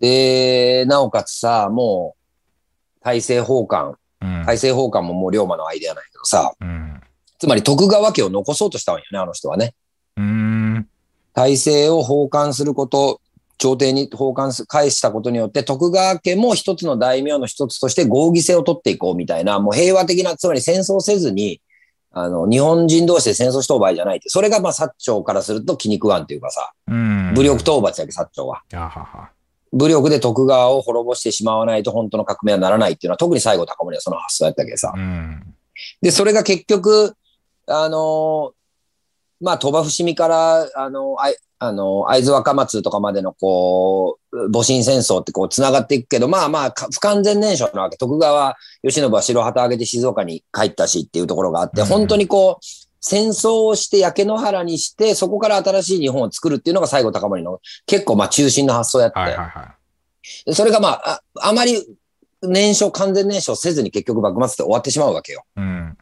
[0.00, 4.28] で、なおかつさ、もう、大政奉還、うん。
[4.46, 7.00] 大政奉還ももう龍馬のアイデアなんやけどさ、うん。
[7.38, 9.74] つまり徳川家を残そうとしたわけよね、あの人はね。
[10.16, 10.88] うーん。
[11.34, 13.20] 大政を奉還すること、
[13.60, 21.60] 朝廷に奉還す、返したことによって、徳川家も一つの大名の一つとして合議制を取っていこうみたいな、もう平和的な、つまり戦争せずに、
[22.10, 24.30] あの、日本人同士で戦争しとう場合じゃないって。
[24.30, 27.34] それがまあ、薩長からすると気に食わんっていうかさ、うん。
[27.34, 28.62] 武力討伐やけ、薩長は。
[28.72, 29.30] あはは。
[29.74, 34.94] 武力で徳川を滅ぼしてしまわないと本当の革命はならないっていうのは、特に最後高森はその発想やったけどさ。
[34.96, 35.54] うん。
[36.00, 37.14] で、それが結局、
[37.66, 38.60] あのー
[39.42, 41.16] まあ、鳥羽伏見から、あの
[41.62, 47.98] あの会津若松とかまでの、こう、戊辰戦争ってこう、繋がっていくけど、まあまあ、か不完全燃焼なわけ。
[47.98, 52.64] 徳川慶喜は白旗上げて静岡に帰ったしっていうところがあって、うん本当にこう、
[53.02, 59.74] 戦争をして焼け野原にして、そこから新しい日本を作るっていうのが最後高森の結構まあ中心の発想やって、はいはいは
[60.46, 61.84] でそれがまあ、ああまり
[62.42, 65.44] 燃焼、完全燃焼せずに結局幕末って終わってしまうわけよ。
[65.56, 65.60] い。
[65.60, 65.98] うん。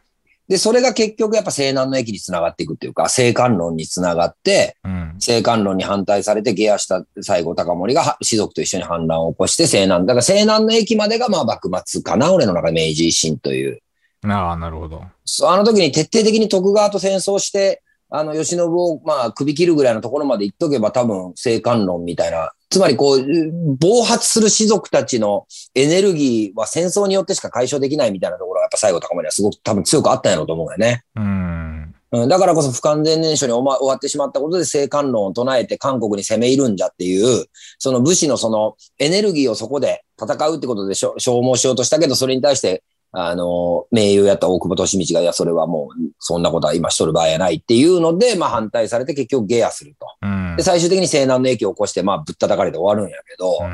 [0.48, 5.14] で、それが結局やっぱ西南の駅につながっていくっていうか、西韓論につながって、うん。
[5.18, 13.80] 西韓論に反対されて下野した西郷隆盛がは士族と一緒に反乱を起こして西南、だから西南の駅までがまあ幕末かな、俺の中で明治維新という。
[14.24, 15.02] ああ、なるほど。
[15.02, 22.52] あの時に徹底的に徳川と戦争して、あの、吉信を、まあ、首切るぐらいのところまで行っとけば多分、生還論みたいな。
[22.70, 31.02] つまり、こう、暴発する士族たちのエネルギーは戦争によってしか解消できないみたいなところが、やっぱ最後高まりはすごく多分強くあったんやろうと思うよね。
[31.16, 31.94] うん。
[32.10, 37.46] うん、だからこそ不完全燃焼に終わってしまったことで生還論を唱えて韓国に攻め入るんじゃっていう、
[37.78, 50.06] その武士のそのエネルギーをそこで戦うってことで消耗しようとしたけど、それに対して、あの、名誉やった大久保利通が、いや、それはもう、そんなことは今しとる場合やないっていうので、まあ反対されて結局ゲアすると。
[50.22, 50.62] うんで、。
[50.62, 53.70] 最終的に西南の駅を起こして、まあぶったたかれて終わるんやけど、うん。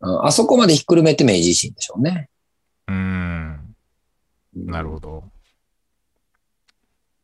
[0.00, 2.28] うんあそこまでひっくるめて明治維新でしょうね。
[2.86, 3.74] うん。
[4.54, 5.24] なるほど。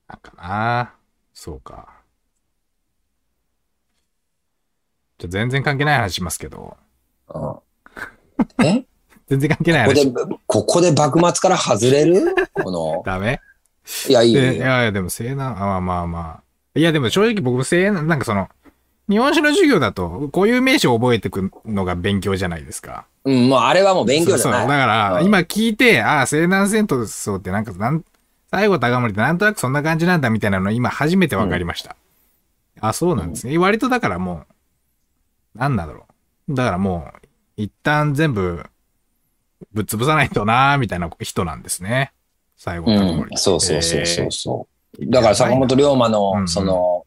[0.09, 0.95] なんかな。
[1.35, 2.01] そうか。
[5.19, 6.77] じゃ全然関係ない話しますけど。
[7.29, 7.39] う
[8.63, 8.85] んえ？
[9.29, 12.35] 全然関係ないここで話。、ここで幕末から外れる？
[12.53, 13.41] この、ダメ
[14.09, 16.79] いや、いいよいやいや、でも西南、あまあまあまあ。
[16.79, 18.49] いや、でも正直僕西南、なんかその、
[19.09, 23.07] 日本史の授業だと、こういう名詞を覚えていくのが勉強じゃないですか。
[23.25, 24.61] うん、もうあれはもう勉強じゃそうそう。
[24.63, 24.81] だない。
[24.81, 28.05] から、うん今聞いて、ああ、西南戦争ってなんか、なん、
[28.51, 31.97] 最後高森ってなんとなくそんな感じなんだみたいなの今初めて分かりました。
[32.81, 33.59] あ、そうなんですね。
[33.59, 34.45] 割とだからも
[35.57, 36.07] う、なんなんだろ
[36.49, 36.55] う。
[36.55, 38.65] だからもう、一旦全部、
[39.73, 42.13] ぶっ潰さないとなーみたいな人なんですね。
[42.57, 43.29] 最後高森って。
[43.33, 45.07] うん、そうそうそうそえうそう。
[45.07, 47.07] だから坂本龍馬うんうの、んその、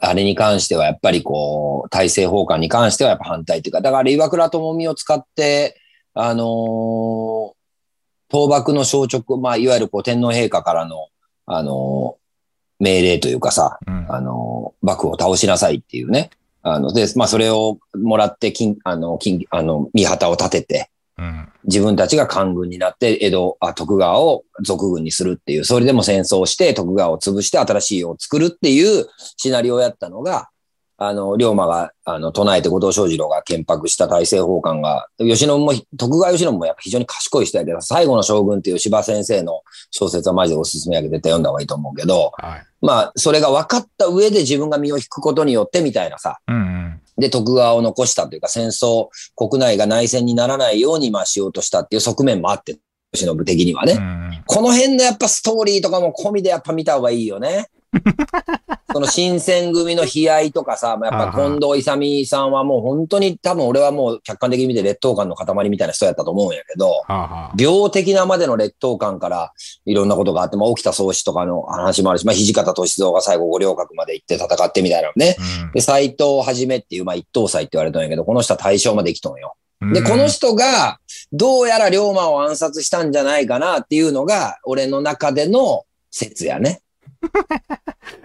[0.00, 5.80] あれに関してはやっぱりこう、大政奉還に関してはやっぱ反対っていうか、だから岩倉智美を使って、
[6.14, 7.52] あのー
[8.32, 11.08] 倒幕の消直、まあ、いわゆるこう天皇陛下からの、
[11.46, 12.20] あのー
[12.82, 16.30] 命令というかさ、ーうんあのー幕府を倒しなさいっていうね。
[16.62, 20.86] あの、で、まあ、それをもらって、金、あの、金、あの、見旗を立てて、うん。
[21.64, 29.06] 自分たちが官軍になって、江戸、あ、徳川を俗軍にするっていう、それでも戦争をして、徳川を潰して新しい世を作るっていう
[29.36, 30.48] シナリオをやったのが、
[31.02, 42.66] あの、龍馬が、あの、唱えて後藤象次郎が憲白した大政奉還が、吉信も、徳川吉信もやっぱ非常に賢い人やけど、最後の将軍っていう柴先生の小説はマジでおすすめやけど、絶対読んだ方がいいと思うけど、はい。
[42.82, 47.00] まあ、それが分かった上で自分が身を引くことによってみたいなさ、うんうん。
[47.16, 52.78] で、徳川を残したというか、戦争、国内が内戦にならないように、まあ、しようとしたっていう側面もあって、
[53.12, 53.94] 吉信的にはね。
[53.94, 57.68] うんうんこの辺のやっぱストーリーとかも込みでやっぱ見た方がいいよね。
[58.92, 67.02] その新選組の悲哀とかさ、まあやっぱ近藤勇さんはもう本当に多分俺はもう客観的に見て劣等感の塊みたいな人やったと思うんやけど、
[67.56, 69.52] 病的なまでの劣等感から
[69.86, 75.36] いろんなことがあって、まあ、沖田総司とかの話もあるし、まあ、土方歳三が最後五稜郭まで行って戦ってみたいなのね。
[75.38, 75.72] あ。
[75.72, 79.54] で、斎藤はじめっていう、まあ、一等祭って言われたんやけど、この人は大正まで生きとんよ。
[79.80, 79.92] うん。
[79.92, 80.98] で、この人が、
[81.32, 86.82] どうやら龍馬を暗殺したんじゃないかなっていうのが、俺の中での説やね。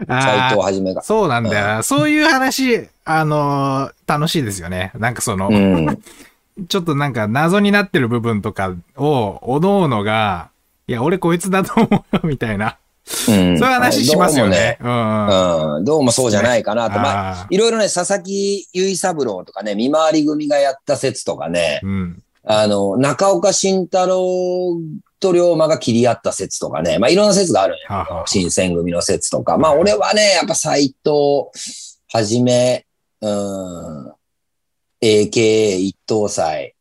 [0.08, 1.02] あ斎ー藤はじめが。
[1.02, 1.84] そうなんだよな。
[1.84, 4.92] そういう話、あのー楽しいですよね。
[4.96, 6.00] なんかその、うん。
[6.70, 10.50] ちょっとなんか謎になってる部分とかを、おのおのが、
[10.88, 12.78] いや、俺こいつだと思うよ、みたいな。
[13.06, 14.78] そういうそういう話しますよね。
[14.82, 15.76] うんうん。
[15.76, 15.86] うん。
[15.86, 16.98] どうもそうじゃないかなと。
[17.00, 22.24] まあ、あいろいろね、佐々木結三郎とかね、見回り組がやった説とかねー、うん。
[22.46, 24.80] あの、中岡慎太郎
[25.20, 28.28] と龍馬が切り合った説とかね、まあいろんな説があるんやはあはあ。
[28.28, 29.58] 新選組の説とか。
[29.58, 31.50] まあ俺はね、やっぱ斎藤
[32.14, 32.86] はじめ、
[33.22, 34.12] うん、
[35.02, 36.76] AKA 一等祭、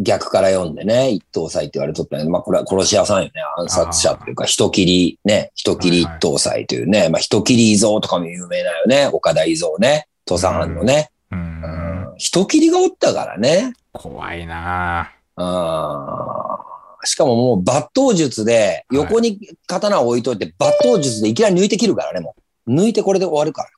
[0.00, 11.36] 逆から読んでね、一等祭って言われとったけど、まあこれは殺し屋さんよね、暗殺者っていうか、人切りね、人切り一等祭というね、まあ人切り伊蔵とかも有名だよね、岡田伊蔵ね、土佐藩のね、う。
[11.36, 11.42] うん。
[11.42, 13.74] ん、人切りがおったからね。
[13.92, 22.34] 怖いなあーしかももう抜刀術で、横に刀を置いといて、抜刀術でいきなり抜いて切るからね、も
[22.66, 22.74] う。
[22.74, 23.68] 抜いてこれで終わるから。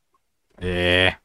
[0.61, 1.23] ええ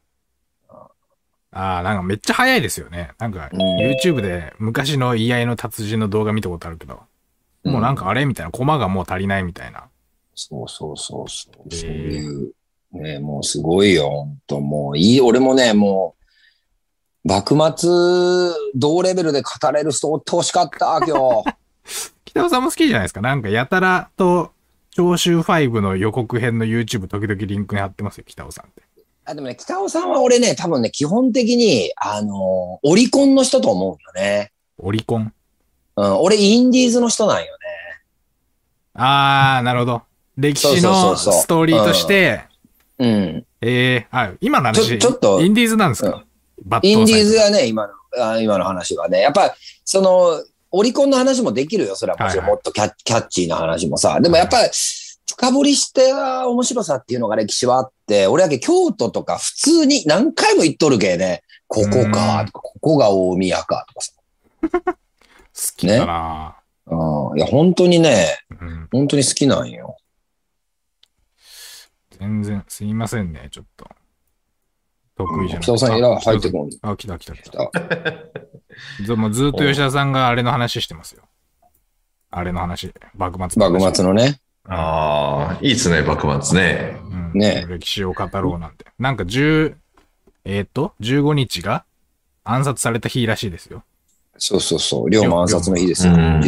[1.50, 3.10] ああ、なんかめっちゃ早いですよね。
[3.18, 7.00] なんか、うん YouTube で昔の居合の達人の動画見たことあるけど、
[7.64, 9.88] もうなんかあれみたいな、コマがもう足りないみたいな。
[10.34, 11.54] そうそうそうそう。
[11.72, 12.52] えーそういう、
[12.92, 14.60] ね、もうすごいよ、ほんと。
[14.60, 16.17] もういい、俺もね、もう、
[17.28, 17.90] 幕末、
[18.74, 21.54] 同レベルで語れる人おってほしかった、今日。
[22.24, 23.20] 北尾さんも好きじゃないですか。
[23.20, 24.52] なんかやたらと、
[24.92, 28.82] 長州5の予告編の YouTube 時々リンクに貼ってますよ、北尾さんって。
[29.26, 34.50] あでもね、北尾さんは俺ね、多分ね、基本的に、あのオリコンの人と思うよね。
[34.78, 35.30] オリコン？
[35.96, 37.50] うん、俺、インディーズの人なんよね。
[38.94, 40.02] あー、なるほど。
[40.38, 42.44] 歴史のストーリーとして、
[42.98, 43.46] うん。
[43.60, 46.27] ええあ、今の話、ちょちょっとインディーズなんですか、うん
[46.64, 49.20] バッドインディーズサイはね、今の、あ今の話はね。
[49.20, 51.96] やっぱ、その、オリコンの話もできるよ。
[51.96, 54.20] それはもちろんもっとキャ,、キャッチーな話もさ。
[54.20, 54.58] でもやっぱ、
[55.30, 64.12] 深掘りした面白さっていうのが歴史はあって、俺だけ京都とか普通に何回も行っとるけね、ここか、とか、ここが大宮か、とかさ。
[65.58, 67.38] 好きだな、うん。
[67.38, 68.88] いや、本当にね、うん。
[68.90, 69.96] 本当に好きなんよ。
[72.18, 73.86] 全然、すいませんね、ちょっと。
[75.18, 75.62] 得意じゃない。
[75.62, 76.70] 北尾さん、えらい入ってこん。
[76.82, 77.70] あ、来た来た来た。
[79.04, 81.24] ずもうずっと吉田さんがあれの話してますよ。
[82.30, 82.92] あれの話。
[83.14, 83.82] 幕末の話。
[83.82, 84.40] 幕末のね。
[84.68, 86.96] ああ、いいですね、幕末ね。
[87.02, 88.86] うんね歴史を語ろうなんて。
[88.98, 89.74] なんか10、
[90.44, 91.84] えっ、と、15日が
[92.44, 93.82] 暗殺された日らしいですよ。
[94.38, 95.10] そうそうそう。
[95.10, 96.14] 龍馬暗殺の日ですよ。
[96.14, 96.42] うん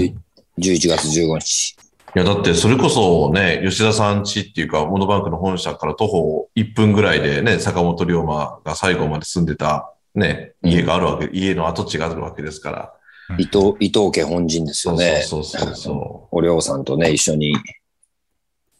[0.59, 1.77] じゅ11月15日。
[2.17, 12.93] いや、だってそれこそね、吉田さん家っていうか、モノバンクの本社から徒歩1分ぐらいでね、坂本龍馬が最後まで住んでたね、家があるわけ、家の跡地があるわけですから。
[13.39, 15.23] 伊藤、伊藤家本陣ですよね。
[15.25, 17.55] そうそうそうそお涼さんとね、一緒に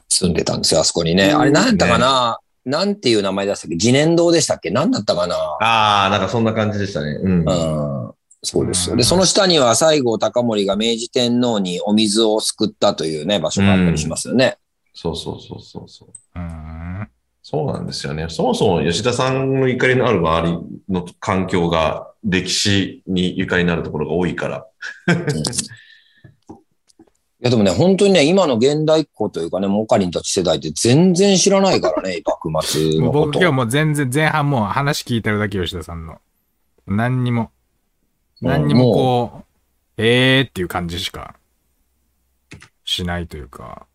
[0.09, 1.33] 住んでたんですよ、あそこにね。
[1.33, 3.77] あれ、なんやったかな、なんていう名前でしたっけ？
[3.77, 4.71] 次年堂でしたっけ？
[4.71, 5.37] 何だったかな？
[5.37, 5.39] う。
[5.63, 7.13] ああ、なんかそんな感じでしたね。
[7.23, 7.49] うん。
[7.49, 8.10] うん。
[8.43, 8.95] そうですよ。
[8.95, 14.59] うんで、その下には西郷隆盛が明治天皇にお水を救ったというね、場所があったりしますよね。
[14.95, 16.09] そうそうそうそうそう。
[16.37, 17.09] うーん。
[17.43, 18.27] そうなんですよね。
[18.29, 24.67] そもそも吉田さんのゆかりのある周りの環境が歴史にゆかりのあるところが多いから。
[25.09, 25.17] うん
[27.43, 33.37] いやでもね、本当にね、今の現代っ子というかね、モカリンたち世代って全然知らないからね、 幕末のこともう僕。
[33.37, 36.19] 今日もう全然前半もう話聞いてるだけ吉田さんの。
[36.87, 37.51] 何にも、
[38.41, 39.45] 何にもこう、
[39.97, 41.35] えーっていう感じしか
[42.85, 43.87] しないというか、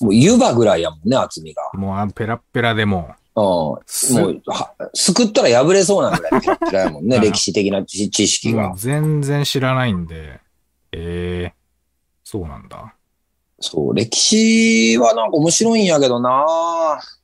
[0.00, 1.62] もう湯葉ぐらいやもんね、厚みが。
[1.74, 3.42] もうあペラッペラでもうん。
[3.42, 8.72] う、もすう、はすくったら破れそうなぐらいペラペラやもんね、 うん歴史的な知知識が。
[8.76, 10.40] 全然知らないんで、
[10.92, 11.52] えー、
[12.24, 12.94] そうなんだ。
[13.60, 16.46] そう、歴史はなんか面白いんやけどな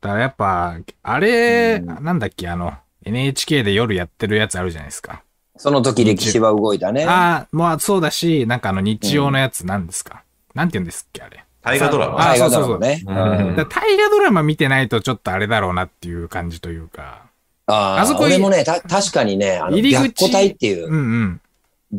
[0.00, 2.72] だからやっぱ、あれ、うんなんだっけ、あの、
[3.04, 5.23] NHK で夜やってるやつあるじゃないですか。
[5.56, 7.04] その時歴史は動いたね。
[7.04, 10.22] ああ、まあそうだし、なんかあの日曜のやつなんですか、
[10.54, 11.44] なんて言うんですっけ、あれ。
[11.62, 12.20] 大河ドラマ。
[12.20, 13.64] あ大河そうそうそうドラマね。
[13.64, 17.22] 大河ドラマ見てないとちょっとあれだろうなっていう感じというか。
[17.66, 21.40] あああそこ俺もね、た、確かにね、あの、入り口白虎隊っていううんうん。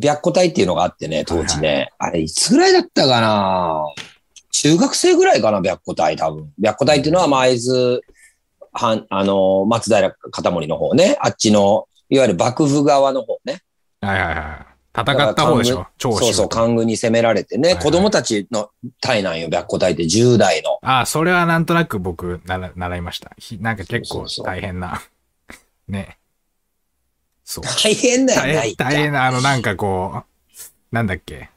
[0.00, 1.90] 白虎隊っていうのがあってね、当時ね。
[1.98, 3.82] あれ、いつぐらいだったかな？
[4.52, 6.52] 中学生ぐらいかな、白虎隊、多分。
[6.60, 8.00] 白虎隊っていうのは、まあ、会津、
[8.72, 11.16] はん、あの、松平片森の方ね。
[11.20, 13.62] あっちの、いわゆる幕府側の方ね。
[14.00, 14.76] はいはいはい。
[14.98, 17.68] 戦った方でしょ長州そうそう、と官軍に攻められてね。
[17.68, 20.78] はいはい子供たちの隊なんよ、白虎隊って10代の。
[20.82, 23.32] ああ、それはなんとなく僕、なら習いました。
[23.36, 25.02] ひなんか結構そうそうそう大変な。
[25.88, 26.18] ね。
[27.44, 27.64] そう。
[27.64, 31.50] 大変だよ、大変、ないか大変な、あの、なんかこう、なんだっけ。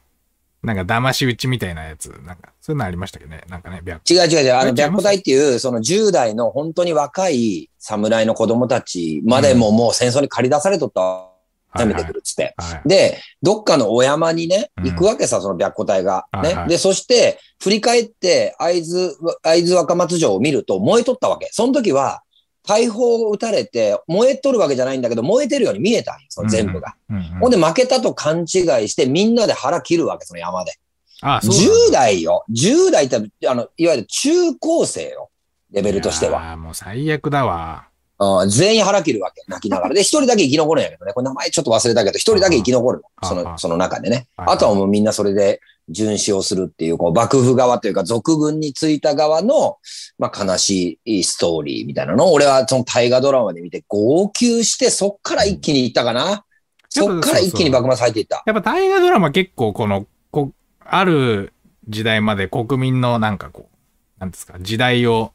[0.62, 2.08] なんか騙し討ちみたいなやつ。
[2.24, 3.42] なんか、そういうのありましたけどね。
[3.48, 4.54] なんかね、白違う違う違う。
[4.54, 11.28] あの、白虎隊っていう、その10代の本当に若い侍の子供たちまでももう戦争に駆り出されとった、
[11.72, 12.54] 攻めてくるっつって。
[12.58, 12.88] はい。
[12.88, 16.26] で、どっかのお山にね、うん行くわけさ、その白虎隊が。
[16.34, 16.40] ね。
[16.40, 21.48] はいはいで、そして、振り返って、会津、会津若松城を見ると燃えとったわけ。
[21.52, 22.22] その時は、
[22.70, 26.94] 大砲を撃たれて、燃えとるわけじゃないんだけど、燃えてるように見えたんよ、その全部が。
[27.10, 28.46] うんうんほんで、負けたと勘違い
[28.88, 30.74] して、みんなで腹切るわけ、その山で。
[31.22, 32.44] ああ、そうなんだ10代よ。
[32.52, 35.30] 10代って、あの、いわゆる中高生よ。
[35.72, 36.50] レベルとしては。
[36.50, 37.88] ああ、もう最悪だわ。
[38.20, 39.94] うん全員腹切るわけ、泣きながら。
[39.94, 41.12] で、一人だけ生き残るんやけどね。
[41.14, 43.28] これ名前ちょっと忘れたけど、一人だけ生き残るの。
[43.28, 44.28] その、その中でね。
[44.36, 49.78] あとはもうみんなそれで巡視をするっていう、こう、幕府側というか、俗軍についた側の、
[50.18, 56.44] まあ、悲しいストーリーみたいなのを、俺はその大河ドラマで見て号泣して、そっから一気に行ったかな。
[56.88, 58.42] そっから一気に幕末入っていった。
[58.46, 60.52] やっぱ大河ドラマ結構この、こ
[60.84, 61.52] ある
[61.88, 65.32] 時代まで国民のなんかこう、なんですか、時代を、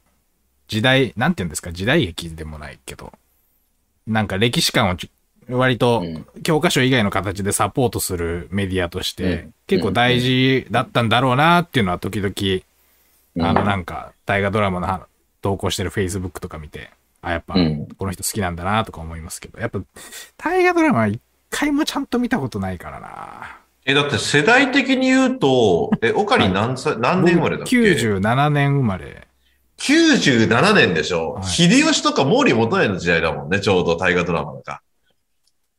[0.68, 3.12] 時代、なんて言うんですか、時代劇でもないけど、
[4.06, 5.08] なんか歴史観をちょ
[5.48, 6.26] 割とうん。
[6.42, 9.54] 教科書以外の形でサポートするメディアとして、うん。
[9.66, 15.06] 結構大事だったんだろうなっていうのは時々、あのうんなんか大河ドラマの
[15.42, 16.90] 投稿してる Facebook とか見て、
[17.22, 17.86] あ、やっぱうん。
[17.96, 19.80] この人好きなんだなとか思いますけど、やっぱ
[20.36, 21.20] 大河ドラマは一
[21.50, 23.58] 回もちゃんと見たことないからな。
[23.84, 29.26] え、だって世代的に言うと、え、オカリン何歳、何年生まれだっけ？97年生まれ。
[29.78, 31.44] 97年でしょ、はい。
[31.44, 34.80] 秀吉とか毛利元就の時代だもんね、ちょうど大河ドラマが。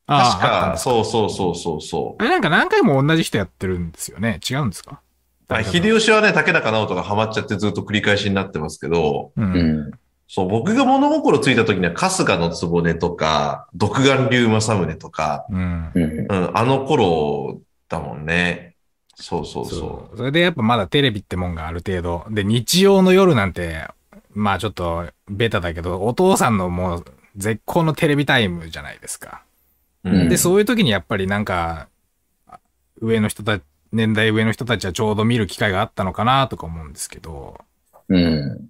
[0.08, 2.24] 確か、そうそうそうそうそう。
[2.24, 4.40] あれなんか何回も同じ人やってるんですよね。
[4.50, 5.02] 違うんですか？
[5.50, 9.42] あ秀吉はね、竹中直人がハマっちゃってずっと繰り返しになってますけど、う。
[9.42, 9.92] うんん。
[10.30, 15.92] そう、僕が物心ついた時には春日の局とか、独眼竜政宗とか、うん。
[15.94, 16.28] うん。
[16.30, 18.76] うん、あの頃だもんね。
[19.16, 20.18] そうそうそそう。
[20.18, 22.26] それでやっぱまだテレビってもんがある程度。
[22.30, 23.88] で、日曜の夜なんて、
[24.34, 27.06] まあちょっとベタだけど、お父さんのもう
[27.38, 29.44] 絶好のテレビタイムじゃないですか。
[30.30, 31.88] で、そういう時にやっぱりなんか、
[33.02, 37.60] 上の人たち、年代上の人たちはちょうど見る機会があったのかなとか思うんですけど、
[38.10, 38.70] うん。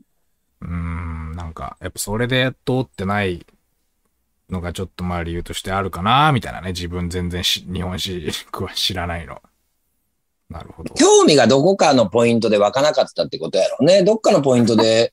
[0.62, 3.46] うーん、なんか、やっぱそれで通ってない
[4.50, 6.70] のがちょっとまあ理由としてあるかなみたいなね。
[6.70, 9.42] 自分全然し日本史は知らないの。
[10.50, 10.94] なるほど。
[10.96, 14.04] 興味がどこかのポイントで湧かなかったってことやろうね。
[14.04, 15.12] どっかのポイントで、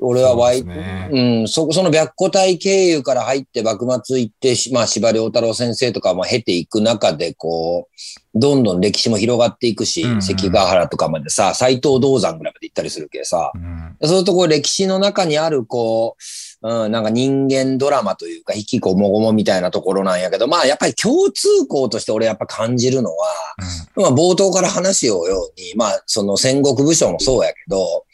[0.00, 7.94] 俺は湧いそうん、そ、その白虎隊経由から入って幕末行って、しまあ、司馬遼太郎先生とかも経ていく中で、こう、
[8.34, 10.22] どんどん歴史も広がっていくし、うんうん。
[10.22, 13.96] 関ヶ原とかまでさ、斎藤道山ぐらいまで行ったりするけさ、うん。
[14.02, 16.16] そうするとこう歴史の中にあるこ
[16.62, 23.26] う、うん、なんか人間ドラマというか、引きこもごもみたいなところなんやけど、まあやっぱり共通項として俺やっぱ感じるのは、
[23.94, 28.04] まあ冒頭から話をように、まあその戦国武将もそうやけど、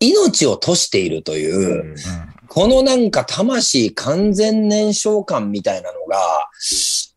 [0.00, 1.96] 命を賭しているという、うん
[2.54, 6.16] このなんか魂完全燃焼感みたいなのが、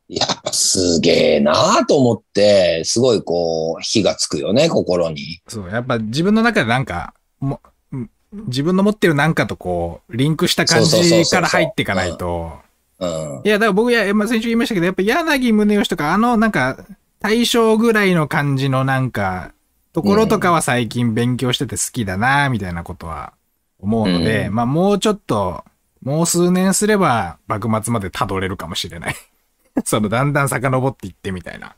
[0.08, 5.40] やっぱすげえなと思って、すごいこう、火がつくよね、心に。
[5.48, 8.10] そう、やっぱ自分の中でなんか、もうん
[8.48, 12.54] 自分の持ってるなんかとこう、リンクした感じから入っていかないと。
[13.00, 13.42] うん。
[13.44, 16.84] いや、だから僕や、まあ、先週言いましたけど、やっぱ柳宗悦とか、あのなんか、
[17.20, 19.52] 大正ぐらいの感じのなんか、
[19.98, 23.34] ところとかは最近勉強してて好きだな、みたいなことは
[23.80, 25.66] 思うので、うんまあもうちょっと、
[26.04, 29.16] もう数年すれば幕末まで辿れるかもしれない。
[29.86, 31.74] そのだんだん遡っていってみたいな。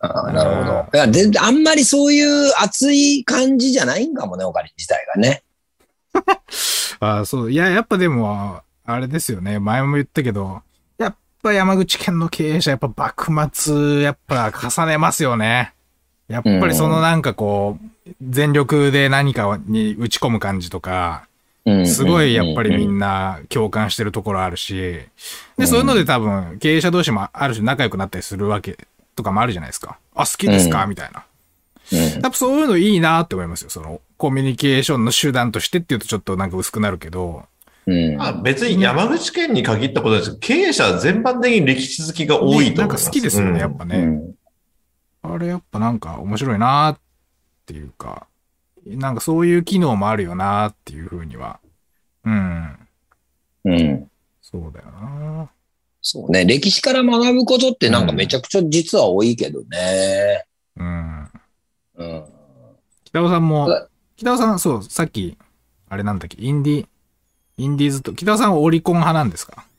[0.00, 0.86] ああなるほど。
[0.92, 5.44] いや、全然、あんまりそういう熱い感じじゃないんかもね、オカリン自体がね。
[6.98, 7.52] ああ、そう。
[7.52, 9.60] いや、やっぱでも、あれですよね。
[9.60, 10.62] 前も言ったけど、
[10.98, 12.88] やっぱ山口県の経営者、やっぱ
[13.28, 15.74] 幕末、やっぱ重ねますよね。
[16.30, 21.26] やっぱりそのなんかこう、全力で何かに打ち込む感じとか、
[21.66, 24.98] うんすごいやっぱりみなんな共感してるところあるし、
[25.58, 28.78] で、そういうので多分経営者同士もある種仲良くなったりするわけ
[29.14, 29.98] とかもあるじゃないですか。
[30.14, 30.84] あ、好きですか？
[30.84, 31.24] うんみたいな。
[31.92, 33.70] うんやっぱそういうのいいなって思いますよ。
[33.70, 37.44] その、コミュニケーションの手段としてっていうとちょっとなんか薄くなるけど、
[37.86, 42.74] うんまあ、別に山口県に限ったことですけど、経営者は全般的に歴史好きが多いと思います。
[42.74, 44.20] ねなんか好きですよね、うんやっぱね。
[45.24, 46.98] うんあれやっぱなんか面白いなっ
[47.66, 48.26] ていうか、
[48.86, 51.60] なんかそういう機能もあるよなっていうふうには。
[52.24, 52.78] うん。
[53.64, 54.10] うん。
[54.40, 55.50] そうだよな
[56.02, 56.46] そうね。
[56.46, 60.44] 歴史から学ぶことってなんかめちゃくちゃ実は多いけどね。
[60.76, 61.30] うん。
[61.96, 62.24] うん。
[63.04, 65.36] 北尾さんも北尾さん、そう、さっき、
[65.88, 66.86] あれなんだっけ、インディ、
[67.58, 69.54] インディーズと、北尾さんはオリコン派なんですか？
[69.56, 69.69] まあ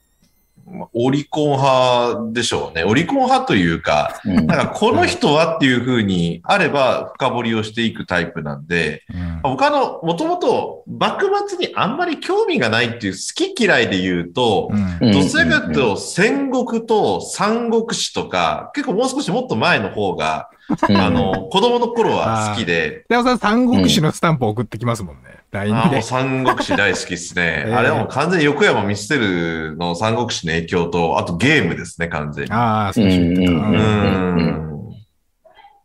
[0.94, 2.84] オリコン派でしょうね。
[2.84, 9.40] オリコン派というか、うんなんかこの人はっていうふうにあれば深掘りをしていくタイプなんで、うん。
[9.44, 20.50] 他の、もともと幕末にあんまり興味がないっていう好き嫌いで言うと、うんうんどちらかというと戦国と三国志とか、結構もう少しもっと前の方が、
[20.90, 25.41] うんあの、子供の頃は好きで、北尾さん、三国志のスタンプ送ってきますもんね。
[25.52, 26.02] LINE であーもう。
[26.02, 27.64] 三国志大好きですね。
[27.68, 32.52] ええあれはもう完全に横山ミステルの三国志の影響と、あとゲームですね、完全に。
[32.52, 33.52] ああ、そうし言ってた。
[33.52, 33.62] ううん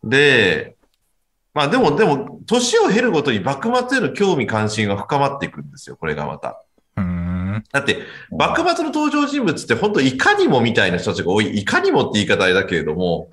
[0.04, 0.08] ん。
[0.08, 0.76] で、
[1.52, 6.62] まあでも、でも、年を経るごとに幕末への興味関心が深まっていくんですよ、これがまた。
[6.96, 7.64] うん。
[7.72, 13.30] だって、幕末の登場人物って本当いかにもみたいな人たちが多い、いかにもって言い方あれだけれども、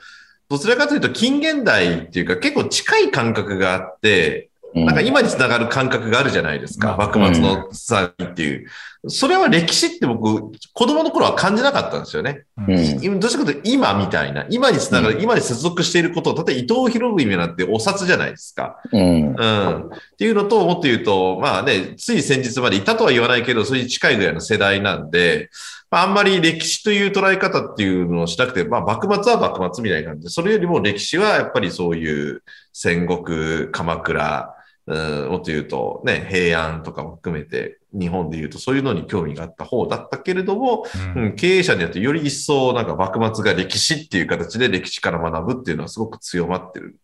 [0.50, 6.96] どちらかというと近現代っていうか結構近い感覚があって、なんか今につながる感覚があるじゃないですか。
[6.98, 8.68] まあ幕末のさっていう。
[9.08, 12.46] それは歴史って僕、子供の頃は感じなかったんですよね。
[12.58, 18.80] うん今どうしてかというと今みたいな、今につながる、う今に接続していることを、例えば伊藤博文なんてお札じゃないですか。
[18.92, 19.36] うん。
[19.38, 19.88] うん。
[19.88, 25.50] っていうのと、もっと言うと、まあね、つい先日までいたとは言わないけど、それに近いぐらいの世代なんで、
[25.92, 34.56] まああんまり歴史という捉え方っていうのをしなくて、まあ幕末は幕末みたいな感じで、それよりも歴史はやっぱりそういう戦国、鎌倉、
[34.86, 46.98] うん、もっと言うとね、平安とかも含めて、日本で言うとそういうのに興味があった方だったけれども、うんうん、経営者によってより一層なんか幕末が歴史っていう形で歴史から学ぶっていうのはすごく強まってる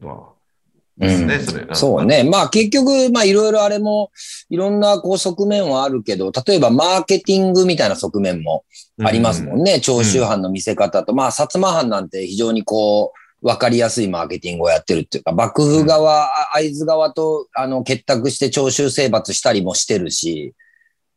[0.00, 0.28] のは
[1.00, 1.66] ですね、うんそれ。
[1.74, 2.04] そう。
[2.04, 2.24] ね。
[2.24, 4.10] まあ結局、まあいろいろあれも、
[4.50, 8.64] いろんなこう側面はあるけど、例えばマーケティングみたいな側面も
[9.02, 9.80] ありますもんね。
[9.80, 20.54] 長州藩の見せ方と、まあ薩摩藩なんて非常にこう、わかりやすいマーケティングをやってるっていうか、幕府側、あ会津側とあの結託して長州征伐したりもしてるし、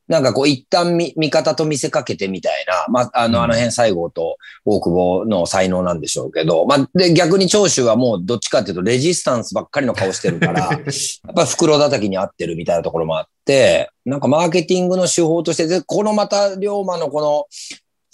[0.08, 3.44] なんかこう一旦見見方と見せかけてみたいな、まあ、あの、うん。
[3.46, 17.46] あの辺西郷と大久保の才能なんでしょうけど、まあ、で、逆に長州はもうどっちかっていうと、レジスタンスばっかりの顔してるから、 やっぱ袋叩きに合ってるみたいなところもあって、なんかマーケティングの手法として、で、このまた、龍馬のこの、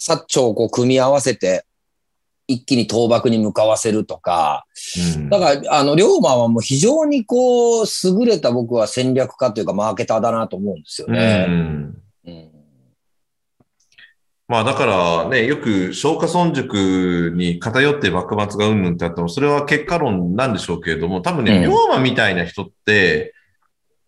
[0.00, 1.64] 薩長をこう組み合わせて、
[2.52, 4.66] 一気に倒幕に向かわせるとか、
[5.16, 11.44] うんだから、あの、龍馬はもう非常にこう、優れた僕は戦略家というかマーケターだなと思うんですようね。
[11.46, 11.96] ん
[12.26, 12.50] うん
[14.48, 23.32] まあだからね、よく松下村塾に偏って幕末がうんぬんってあっても、それは結果論なんでしょうけれども、多分ね、うん龍馬みたいな人って、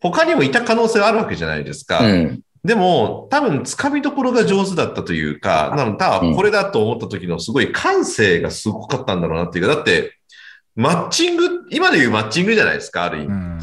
[0.01, 2.05] 他にもいた可能性があるわけじゃないですか。
[2.05, 2.41] うん。
[2.65, 10.17] でも、多分、掴みどころが上手だったというか、なので、たうんこれだと思った時のすごい感性がすごかったんだろうなっていうか、だって、
[10.77, 13.27] マッチング、今で言うマッチングじゃないですか、ある意味。
[13.27, 13.59] うん。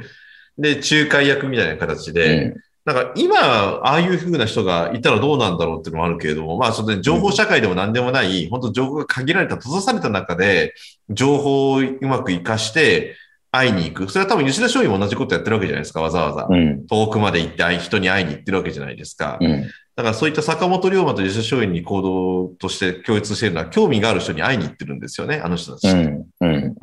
[0.58, 2.54] で、仲介役みたいな形うで、ん
[2.88, 10.72] なんか今、ああいう風な人がいたらどうなんだろうっていうのもあるけれども、まあ、それで情報社会でも何でもない、本当情報が限られた、閉ざされた中で、
[11.10, 13.14] 情報をうまく活かして
[13.50, 14.10] 会いに行く。
[14.10, 16.46] それは多分吉田松陰も同じことやってるわけじゃないですか、わざわざ。
[16.50, 16.86] うん。
[16.86, 19.38] 遠くまで行って人に会いに行ってるわけじゃないですか。
[19.40, 19.62] うん。
[19.96, 25.88] だからそういった坂本龍馬と吉田松陰に行動として共通しているのは、興味がある人に会いに行ってるんですよね、あの人たち。
[25.88, 26.26] うん。
[26.40, 26.74] うん。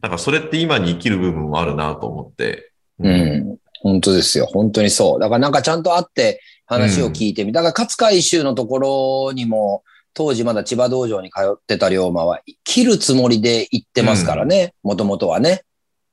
[0.00, 2.70] だからそれって今に生きる部分もあるなと思って。
[2.98, 3.56] うん。
[3.82, 4.46] 本当ですよ。
[4.46, 5.20] 本当にそう。
[5.20, 8.78] だからなんかちゃんと会って話を聞いてみ、だから勝海舟のとこ
[9.26, 9.82] ろにも、
[10.14, 15.62] 当時まだ千葉道場に通ってた龍馬は、切るつもりで行ってますからね、もともとはね。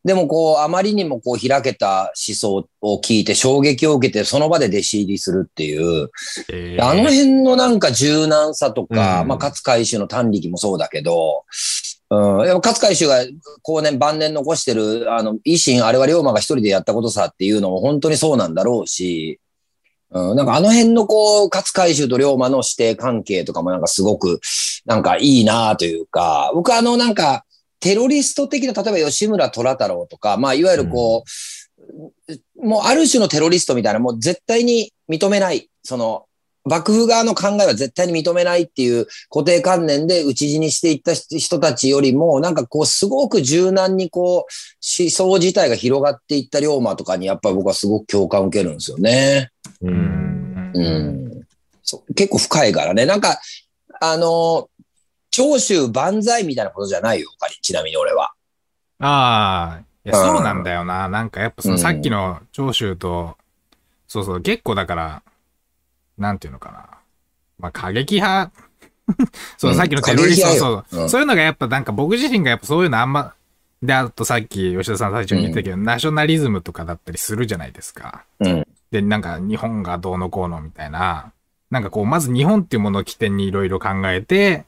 [0.08, 6.10] でもこう、あまりにもこう開けた思想を聞いて衝撃を受けて、その場で弟子入りするっていう、
[6.49, 6.84] えー。
[6.84, 9.28] あの辺のなんか柔軟さとか、うん。
[9.28, 11.43] まあ、勝海舟の短力もそうだけど、
[12.10, 13.26] うん、やっぱ勝海舟が
[13.64, 19.41] 後年晩年残してる、あの、維新、あれは龍馬が一人でやったことさっていうのも本当にそうなんだろうし、
[20.12, 24.39] うん、なんかあの辺のこう、勝海舟と龍馬の師弟関係とかもなんかすごく、
[24.86, 27.43] なんかいいなというか、僕あのなんか、
[27.80, 31.24] テロリスト的な、例えば吉村虎太郎とか、まあいわゆるこ
[32.60, 36.26] う、もうある種のテロリストみたいな、もう絶対に認めない、その、
[36.66, 49.50] 幕府側の考えは絶対に認めないっていう固定観念で討ち死にしていった人たちよりも、なんかこう、すごく柔軟にこう、思想自体が広がっていった龍馬とかに、やっぱり僕はすごく共感を受けるんですよね。
[49.82, 49.88] う。
[49.88, 50.72] うんん。
[50.74, 51.48] うん。
[51.84, 53.06] そう結構深いからね。
[53.06, 53.40] なんか、
[54.02, 54.68] あの、
[55.38, 57.30] 長州万歳みたいなことじゃないよ、
[57.62, 58.34] ちなみに俺は。
[58.98, 61.10] ああ、いや、うんそうなんだよな。
[61.10, 63.38] なんかやっぱそのさっきの長州と、
[64.08, 65.22] そうそう、結構だから、
[66.18, 66.88] なんていうのかな。
[67.60, 68.52] まあ、過激派。
[69.60, 73.36] そう、うんさっきのテロリスト、過激そう、派ようんそういうのがやっぱなんか僕自身がやっぱそういうのあんま、
[73.84, 78.26] で、あとさっき吉田さん最初に言ったけど、ナショナリズムとかだったりするじゃないですか。
[78.40, 78.68] うん。
[78.90, 81.32] で、なんか日本がどうのこうのみたいな、
[81.70, 84.66] なんかこう、まず日本っていうものを起点にいろいろ考えて、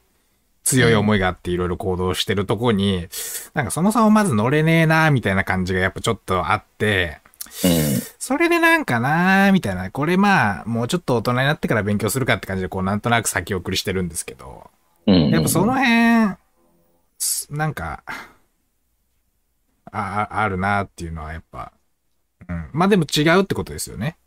[0.64, 3.07] 強い思いがあっていろいろ行動してるとこに、
[3.53, 7.20] なんかそもそもまず乗れねえなみたいな感じがやっぱちょっとあって、
[8.20, 14.70] それでなんかなみたいな、これまあ、もうちょっと大人になってから勉強するかって感じで、こうなんとなく先送りしてるんですけど。
[15.05, 16.36] やっぱその辺、
[17.18, 18.03] すなんか、
[19.91, 21.72] あ、ああるなっていうのはやっぱ、
[22.47, 22.70] うん。
[22.74, 24.18] まあでも違うってことですよね。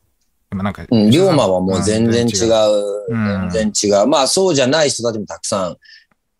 [0.50, 3.06] なんか、うん、龍馬はもう全然違う。
[3.08, 4.06] うん全然違う。
[4.06, 5.76] まあそうじゃない人たちもたくさん、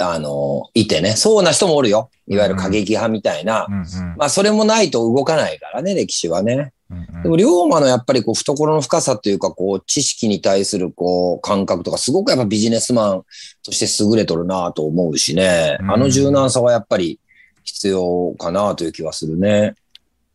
[0.03, 1.13] あの、いてね。
[1.13, 2.11] そうな人もおるよ。
[2.29, 3.67] いわゆる過激派みたいな。
[3.69, 3.85] うんうん
[4.17, 6.73] まあそれもないと動かないからね、歴史はね。
[6.91, 13.23] うんうんでも龍馬のやっぱりこう懐の深さというか、こう知識に対するこう感覚とか、すごくやっぱビジネスマン
[13.65, 15.79] として優れとるなと思うしね。
[15.81, 17.19] うんあの柔軟さはやっぱり
[17.65, 19.75] 必要かなという気はするね。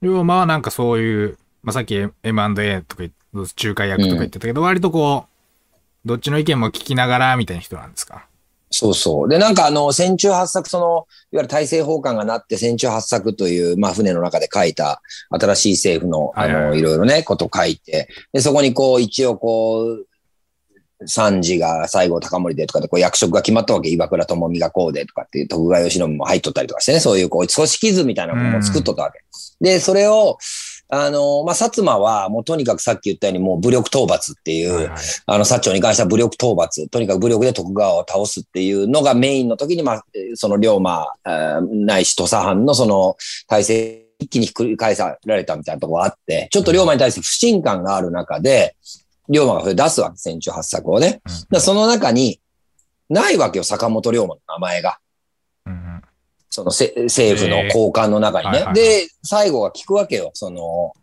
[0.02, 3.04] 龍馬はなんかそういう、まあ、さっき M&A とか
[3.34, 5.26] 仲介役とか言ってたけど、割とこ
[6.06, 8.28] う、どっちの意見も聞きながらみたいな人なんですか？
[8.78, 9.28] そうそう。
[9.28, 15.02] で、なんかあの、戦中八作、その、いわゆる大政奉還がなって、戦中八作という、まあ、船の中で書いた、
[15.32, 20.06] 新しい政府の、あの、いろいろね、こと書いて、で、そこにこう、一応こう、
[21.08, 29.20] 三次が西郷隆盛でとかで、こう、役職が決まったわけ、岩倉智美がこうでとかっていう、徳川慶喜も入っとったりとかしてね、そういう、こう、組織図みたいなものを作っとったわけ。
[29.60, 30.38] で、それを、
[30.90, 43.16] あの、まあ、薩摩は、もうとにかくさっき言ったように、もう武力討伐っていう、はいはいあの、薩長に関しては武力討伐、とにかく武力で徳川を倒すっていうのがメインの時に、まあ、えーその龍馬、えーないし土佐藩のその
[43.48, 48.76] 体制、一気にひっくり返されたみたいなところがあって、ちょっと龍馬に対して不信感がある中で、
[49.30, 51.22] 龍馬がそれ出すわけ、戦中八作をね。
[51.60, 52.40] その中に、
[53.10, 55.00] ないわけよ、坂本龍馬の名前が。
[56.50, 58.60] そのせ政府の高官の中にね。
[58.60, 60.32] えーはいはいはいで、最後は聞くわけよ。
[60.34, 60.94] その、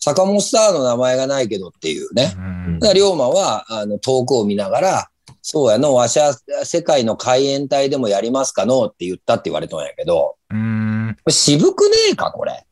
[0.00, 2.34] 坂本スターの名前がないけどっていうね。
[2.36, 5.08] うんだから龍馬は、あの、遠くを見ながら、
[5.40, 6.34] そうやの、わしは
[6.64, 11.16] 世界の海援隊でもやりますかのって言ったって言われたんやけど、うーん。
[11.28, 12.66] 渋くねえか、これ。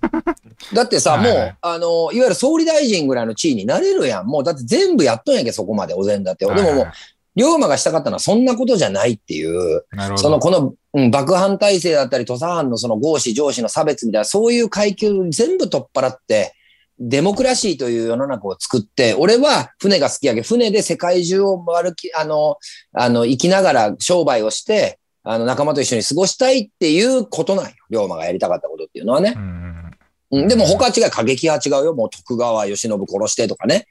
[0.74, 4.26] だってさ、はいはいもう、あの、いわゆる総理大臣ぐらいの地位になれるやん。
[4.26, 6.54] もう、だって全部やっとんやけ、そこまで、お膳立てを。
[6.54, 6.92] でももうはい、
[7.36, 10.18] 龍馬がしたかったのはそんなことじゃないっていう、なるほど。
[10.18, 16.54] その、この、うん、幕藩体制だったり、土佐藩のその合司上司の差別みたいな、そういう階級全部取っ払って、
[16.98, 22.56] デモクラシーという世の中を作って、俺は船が好きやけど、船で世界中を歩き、あの、
[22.92, 27.72] あの、生きながら商売をして、あの、仲間と一緒に過ごしたいっていうことなんよ。
[27.90, 29.40] 龍馬がやりたかったことっていうのはねう。
[29.40, 29.90] ん。
[30.30, 31.94] うん、でも他は違う、過激派は違うよ。
[31.94, 33.86] もう徳川慶喜殺してとかね。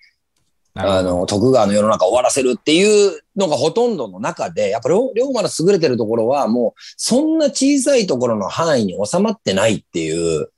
[0.76, 10.50] あの、徳川の世の中を終わらせるっていうのがほとんどの中で、やっぱ龍龍馬の優れてるところはもう、そんな小さいところの範囲に収まってないっていう、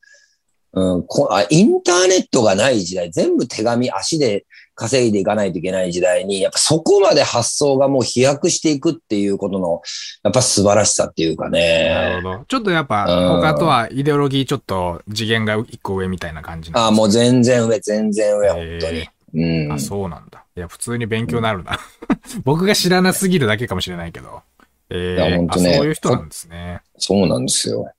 [0.71, 4.45] うん、こあインターネットがない時代、全部手紙、足で
[4.75, 9.81] 稼いでいかないといけない時代に、やっぱそこまで発想がもう飛躍していくっていうことの、
[10.23, 12.21] やっぱ素晴らしさっていうかなねる。
[12.21, 12.45] ほど。
[12.45, 19.09] ちょっとやっぱ、うん他とはイデオロギーちょっと次元が一個上みたいな感じなんああ、もう全然上、全然上、本当にえ。
[19.35, 19.71] うん。
[19.71, 20.43] あ、そうなんだ。
[20.55, 21.77] いや、普通に勉強になるな。
[22.43, 24.41] 僕が知らなすぎるだけかもしれないけど。
[24.89, 26.81] えいやー、あ、ほんとねそういう人なんですね。
[26.97, 27.91] そうなんですよ。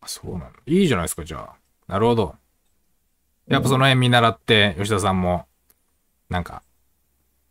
[0.00, 0.48] あそうなんだ。
[0.66, 1.50] いいじゃないですか、じゃあ。
[1.86, 2.34] なるほど。
[3.48, 5.46] やっぱその辺見習って、吉田さんも、
[6.30, 6.62] なんか、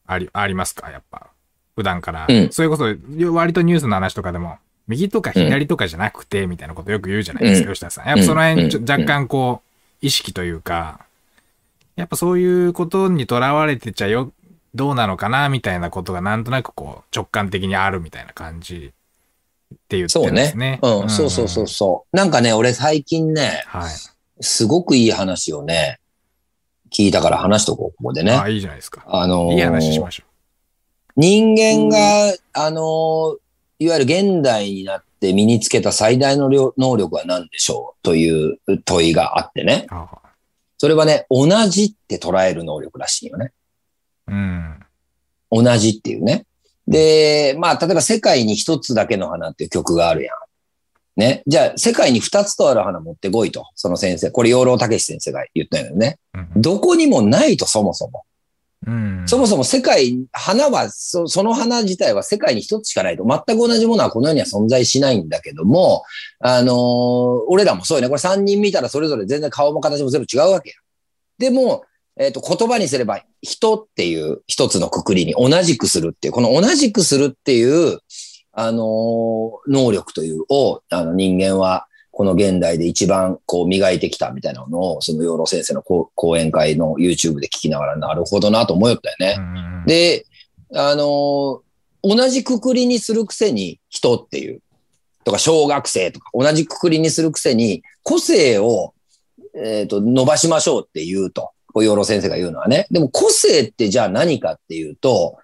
[0.07, 0.89] あり、ありますか？
[0.89, 1.27] やっぱ。
[1.75, 2.25] 普段から。
[2.27, 2.85] うんそれこそ、
[3.31, 4.57] 割とニュースの話とかでも、
[4.87, 8.07] 右とか左とかじゃなくて、みたいなことよく言うじゃないですか、うん吉田さん。
[8.07, 11.05] やっぱその辺、ちょうん若干こう、意識というか、
[11.95, 14.31] やっぱそういうことにとらわれてちゃよ、
[14.73, 18.93] どうなのかな、みたいなことがなんとなくこう、直感的にあるみたいな感じ
[19.73, 21.01] って言ってそうねるん。
[21.03, 22.15] うん、そうそうそうそう。
[22.15, 23.91] なんかね、俺最近ね、はい。
[24.43, 25.99] すごくいい話をね、
[26.91, 28.33] 聞いたから話しとこう、ここでね。
[28.33, 29.03] あ、いいじゃないですか。
[29.07, 30.23] あのーいい話しましょ
[31.15, 33.37] 人間が、あのー
[33.79, 39.87] いわゆる現代になって身につけた最大の量能力は何でしょうという問いがあってね。
[39.89, 39.93] う。
[39.95, 40.20] あ
[40.81, 43.51] それはね、同じって捉える能力らしいよね。
[44.27, 44.79] うん。
[45.51, 46.47] 同じっていうね。
[46.87, 50.35] で、まあ、例えば世界に一つだけの花っていう曲があるやん。
[51.19, 51.43] ね。
[51.45, 53.67] じゃあ、世界に二つとある花持ってこいと。
[53.75, 54.31] その先生。
[54.31, 56.17] これ、養老武先生が言ったよね。
[56.33, 58.23] うんどこにもないと、そもそも。
[59.27, 63.23] そもそも世界、花はそ、その花自体は世界に一つしかないと。
[63.23, 66.03] 全く同じものはこの世には存在しないんだけども、
[66.39, 68.07] あのー俺らもそうよね。
[68.07, 70.75] これ三人見たらそれぞれ全然顔も形も全部違うわけや。
[71.37, 71.83] でも、
[72.17, 77.99] えっ、と、言葉にすれば、人っていう一つのくくりに同じくするっていう、この同じくするっていう、
[78.51, 81.87] あのー能力というを、あの人間は、
[82.21, 89.37] この現代で一番こう磨いてきたみたいなのを、その養老先生の講講演会の YouTube で聞きながら、なるほどなと思いよったよね。
[89.39, 90.27] うん、で、
[90.71, 91.61] あのー
[92.03, 94.61] 同じくくりにするくせに人っていう、
[95.23, 98.93] とか小学生とか同じくくりにするくせに個性を、
[99.55, 102.85] えっ、と、伸ばしましょうって言うと、養老先生が言うのはね。
[102.91, 105.37] でも個性ってじゃあ何かっていうと、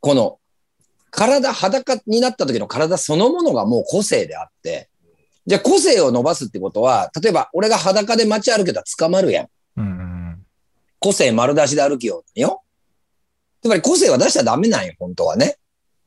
[0.00, 0.38] この
[1.10, 4.90] 体、裸になった時の体そのものがもう個性であって、
[5.46, 9.46] じゃあ個性を伸ばすってことは、例えば俺が裸で街歩けたら捕まるやん。
[9.76, 10.12] うんうん
[11.02, 12.62] 個性丸出しで歩きようよ。
[13.60, 15.56] つまり個性は出しちゃダメなんよ、本当はね。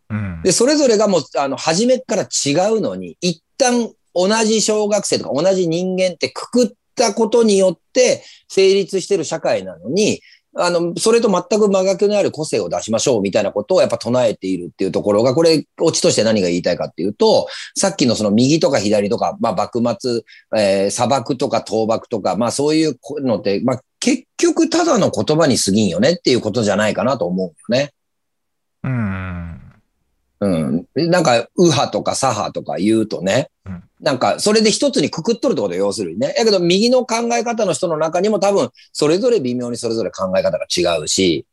[0.09, 0.41] うん。
[0.41, 10.21] で、それぞれがもう、あの、初めから違うのに、一旦同じ小学生とか同じ人間ってくくったことによって成立してる社会なのに、
[10.57, 20.21] あの、それと全く真逆のある個性を出しましょうみたいなことをやっぱ唱えているっていうところが、これ、オチとして何が言いたいかっていうと、さっきのその右とか左とか、まあ、幕末、
[20.57, 27.91] えー砂漠とか倒幕とか、まあ、そういうのって、まあ、結局ただの言葉に過ぎんよねっていうことじゃないかなと思うよね。
[28.83, 29.64] うん。
[30.45, 31.09] うん。
[31.09, 36.35] なんか、右派とか左派とか言うとね、うんなんか、それで一つにくくっとるってことよ要するにね。
[36.37, 41.47] やけど、右の考え方の人の中にも多分、それぞれ微妙にそれぞれ考え方が違うし、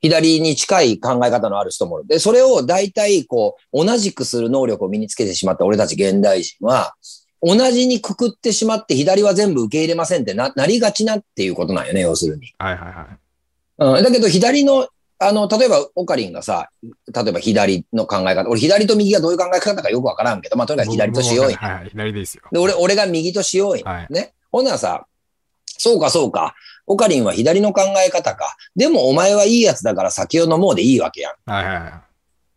[0.00, 2.08] 左に近い考え方のある人もいる。
[2.08, 6.94] で、それを大体、こう、同じくする能力を身につけてしまった俺たち現代人は、
[7.42, 12.52] 同じにくくってしまって、左は全部受け入れませんってな、なりがちなっていうことなんよね、要するに。
[12.58, 13.96] はいはいはい。
[13.96, 14.88] うん、だけど左の、
[15.22, 21.58] あの、例えば、オカリンがさ、例えば左の考え方、俺左と右がどういう考え方かよくわからんけど、まあ、とにかく左としようよ。
[21.58, 22.42] はいはい、左ですよ。
[22.50, 23.84] で、俺、俺が右としようよ。
[23.84, 24.06] はい。
[24.10, 24.32] ね。
[24.50, 25.06] ほんならさ、
[25.66, 26.54] そうかそうか。
[26.86, 28.56] オカリンは左の考え方か。
[28.74, 31.32] でもお前はいいやつだから酒を飲もうでいいわけやん。
[31.50, 31.92] はいはいはい。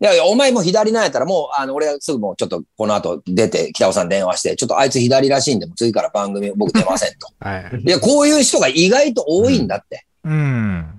[0.02, 7.30] いやいや、お前も左なんやったらもう、あの、俺がすぐもうちょっとこの後出て、北尾さん電話して、ちょっとあいつ左らしいんで、もう次から番組僕出ませんと。
[7.40, 7.82] はい。
[7.82, 10.06] いや、こういう人が意外と多いんだって。
[10.26, 10.34] うん。
[10.34, 10.93] うん、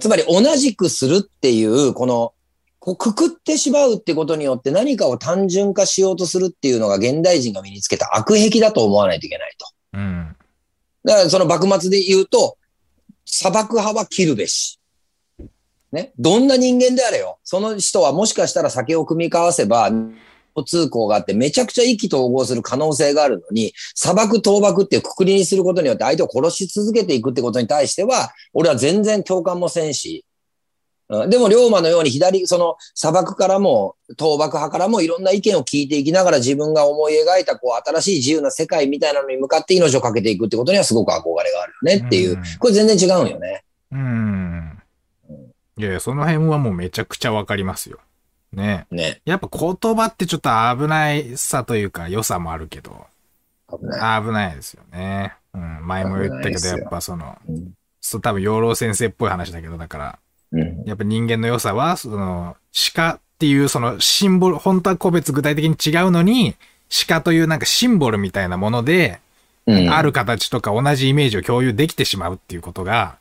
[0.00, 2.32] つまり同じくするっていう、この
[2.78, 9.66] こうくくってしまうってことによって何かを単純化しようとするっていうのが現代人が身につけた悪癖だと思わないといけないと。
[9.94, 10.36] うん。
[11.04, 12.58] だからその幕末で言うと、
[13.24, 14.78] 砂漠派は切るべし。
[15.92, 16.12] ね？
[16.18, 17.38] どんな人間であれよ。
[17.44, 19.90] その人はもしかしたら酒を組み交わせば、
[20.62, 30.24] 通行があってめちゃくちゃ意気投合する可能性があるのに、砂漠倒幕っていうくくりにすることによって相手を殺し続けていくってことに対しては、俺は全然共感もせんし、
[31.08, 42.42] うんでも、龍馬のように左、その砂漠からも、倒幕派からもいろんな意見を聞いていきながら自分が思い描いた、こう、新しい自由な世界みたいなのに向かって命をかけていくってことにはすごく憧れがあるよねっていううん。
[42.58, 43.64] これ全然違うんよね。
[43.92, 44.78] うん。
[45.76, 47.98] いやいや、その辺はもうめちゃくちゃわかりますよ。
[48.54, 48.86] ね。
[48.90, 49.20] ね。
[49.24, 53.06] やっぱ言葉ってちょっと危ないさというか良さもあるけど、
[53.70, 54.22] 危ない。
[54.22, 55.34] 危ないですよね。
[55.52, 55.86] うん。
[55.86, 57.72] 前も言ったけど、やっぱその、うん
[58.06, 60.18] そう多分養老先生っぽい話だけど、だから、
[60.52, 60.84] うん。
[60.84, 62.54] やっぱ人間の良さは、その、
[62.92, 66.54] 鹿っていうそのシンボル、本当は個別具体的に違うのに、
[67.08, 69.18] 鹿というなんかシンボルみたいなもので、うん。
[69.66, 73.16] ある形とか同じイメージを共有できてしまうっていうことが。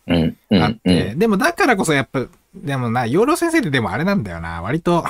[0.52, 2.26] あって、でもだからこそやっぱ、
[2.56, 5.06] でもな、養老先生ってでもあれなんだよな、割と、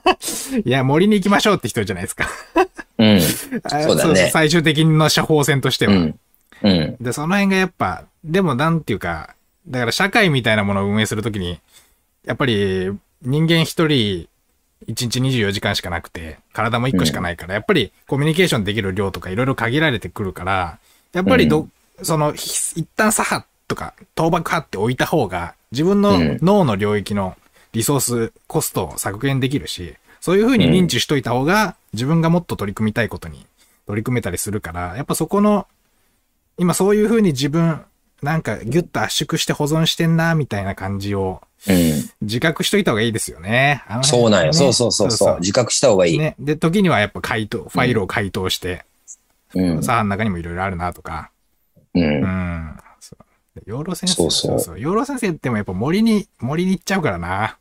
[0.64, 2.28] いや、森に行きましょうって人じゃないですか。
[2.98, 3.16] うん。
[3.64, 5.94] あそうだね最終的の処方箋としては。
[5.94, 6.18] うん。
[6.62, 6.96] うん。
[7.00, 9.34] で、その辺がやっぱ、でもなんていうか、
[9.66, 11.58] だから社会みたいなものを運営するときに、
[12.24, 12.90] やっぱり
[13.22, 14.28] 人間一人
[14.86, 20.78] 1日24時間しかなくて、体も1個しかないから、やっぱりコミュニケーションできる量とかいろいろ限られてくるから、
[21.12, 21.68] やっぱりど、
[22.02, 26.38] その、ひ一旦左派とか倒幕派って置いた方が、自分のうん。
[26.42, 27.36] 脳の領域の
[27.72, 33.46] リソース、コストを削減できるし、そういうふうに認知しといた方が、自分がもっと取り組みたいことに
[33.86, 35.66] 取り組めたりするから、やっぱそこの、
[36.58, 37.82] 今そういうふうに自分、
[38.22, 42.10] なんかギュッと圧縮して保存してんな、みたいな感じをうん。
[42.22, 43.82] 自覚しといた方がいいですよね。
[43.86, 44.46] あの辺そうなんよ。
[44.48, 45.40] ねそうそうそうそう。
[45.40, 46.18] 自覚した方がいい。
[46.18, 46.34] ね。
[46.38, 48.84] で、時にはやっぱ回答、ファイルを回答して、
[49.54, 49.82] うん。
[49.82, 51.30] サーの中にもいろいろあるなとか。
[51.94, 52.00] う。
[52.00, 52.76] うんん。
[53.00, 54.30] そうで養老先生。
[54.30, 57.58] そうそう養老先生ってもやっぱ森に、森に行っちゃうからな。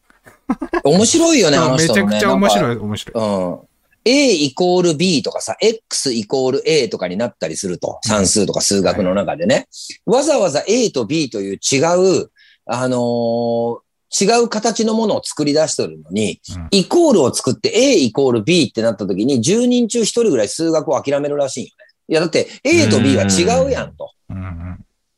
[0.84, 2.12] 面白いよね、 あのめ人のね。
[2.12, 2.76] ちゃくちゃ面白い。
[2.76, 3.26] い、面白い。
[3.26, 3.60] うん。
[4.06, 8.00] A イコール B とかさ、X イコール A とかになったりすると。
[8.04, 9.68] 算数とか数学の中でね。
[10.06, 11.78] わざわざ A と B という違
[12.24, 12.32] う、
[12.66, 13.80] あのー
[14.20, 21.72] 違う形のものを作り出してるのに、うんイコールを作って A イコール B ってなった時に10人中1人ぐらい数学を諦めるらしいよね。
[22.08, 24.12] いや、だって A と B は違うやんと。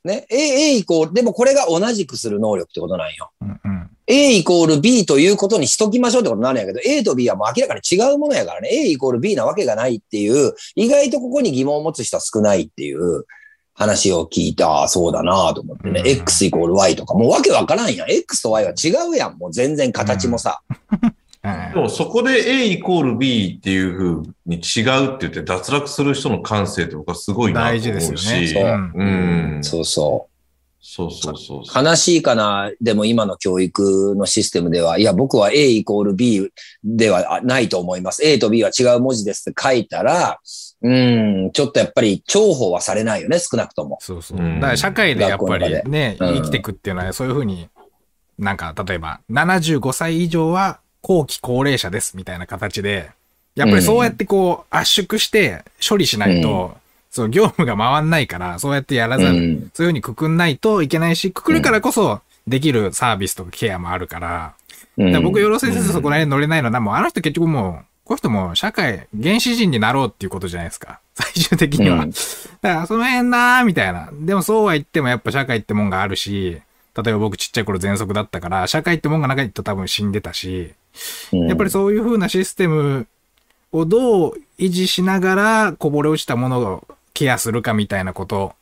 [0.05, 3.31] ね？A、A イコール、でもこれが同じくする能力ってことなんよ。
[3.41, 3.89] うんうん。
[4.07, 8.69] A イコール B ということにしときましょうってことになるんやけど、A と B はもう明らかに違うものやからね。
[8.71, 13.25] A イコール B なわけがないっていう、意外とここに疑問を持つ人は少ないっていう
[13.75, 16.01] 話を聞いて、ああ、そうだなと思ってね。
[16.01, 18.11] うん X イコール Y とか、もうわけわからんやん。
[18.11, 19.37] X と Y は違うやん。
[19.37, 20.61] もう全然形もさ。
[20.89, 28.33] はい でもそこで A イコール B っていう風に違うって言って脱落する人の感性って僕はすごいなと大事ですよ思うし。
[28.33, 28.47] ね。
[28.47, 29.63] そううんうん。
[29.63, 30.35] そうそう。
[30.87, 31.83] そうそうそうそう。
[31.83, 36.47] 悲しいかな、でも今の教育のシステムでは、いや、僕は A イコール B
[36.83, 38.23] ではないと思います。
[38.23, 40.39] A と B は違う文字ですって書いたら、
[40.87, 43.97] うん、ちょっとやっぱり重宝はされないよね、少なくとも。
[44.01, 44.37] そうそう。
[44.37, 44.59] うん。
[44.59, 46.35] だから社会でやっぱりね、うん。
[46.35, 47.67] 生きていくっていうのはそういうふうに、
[48.37, 53.09] なんか例えば75歳以上は後期高齢者ですみたいな形で、
[53.55, 56.77] やっぱりそうやってこう圧縮して処理しないと、
[57.09, 59.71] その業務が回んないから、そうやってやらざる、うん。
[59.73, 64.53] そういうふうにくくんないといけないし、くくるからこそできるサービスとかケアもあるから、
[64.97, 65.05] うん。
[65.07, 70.99] だから僕、養老先生とそこら辺乗れないのは、もうあの人結局もう、この人も社会、原始人になろうっていうことじゃないですか。
[71.15, 72.03] 最終的には。
[72.03, 72.11] うん
[72.61, 74.09] だからその辺なーみたいな。
[74.13, 76.61] でもそうは言ってもやっぱ社会ってもんがあるし、
[76.95, 80.73] 例えば僕ちっちゃい頃喘息だったから、社会ってもんがなかったら多分死んでたし、
[81.33, 83.07] うんやっぱりそういう風なシステム
[83.71, 88.53] をどう維持しながらこぼれ落ちたものをケアするかみたいなことを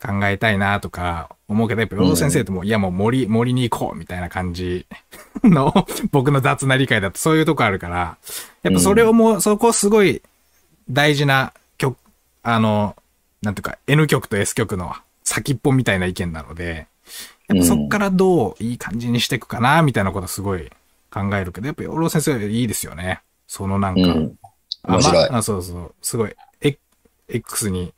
[0.00, 4.86] 考えたいなとか思うけど、やっぱ養老先生ってもう、いやもう森、森に行こうみたいな感じ
[5.42, 5.72] の
[6.12, 8.16] 僕の雑な理解だとそういうとこあるから、
[8.62, 10.22] やっぱそれをもう、そこすごい
[10.88, 11.96] 大事な曲、
[12.42, 12.96] あの、
[13.42, 14.94] なんていうか N 曲と S 曲の
[15.24, 16.86] 先っぽみたいな意見なので、
[17.48, 20.70] やっぱそっからどういい感じにしていくかなみたいなことすごい
[21.10, 23.20] 考えるけど、やっぱ養老先生いいですよね。
[23.46, 24.38] そのなんか、うん。
[24.82, 25.30] あ面白い。
[25.30, 25.94] まあ、そうそう。
[26.02, 26.76] すごい、え
[27.28, 27.92] X に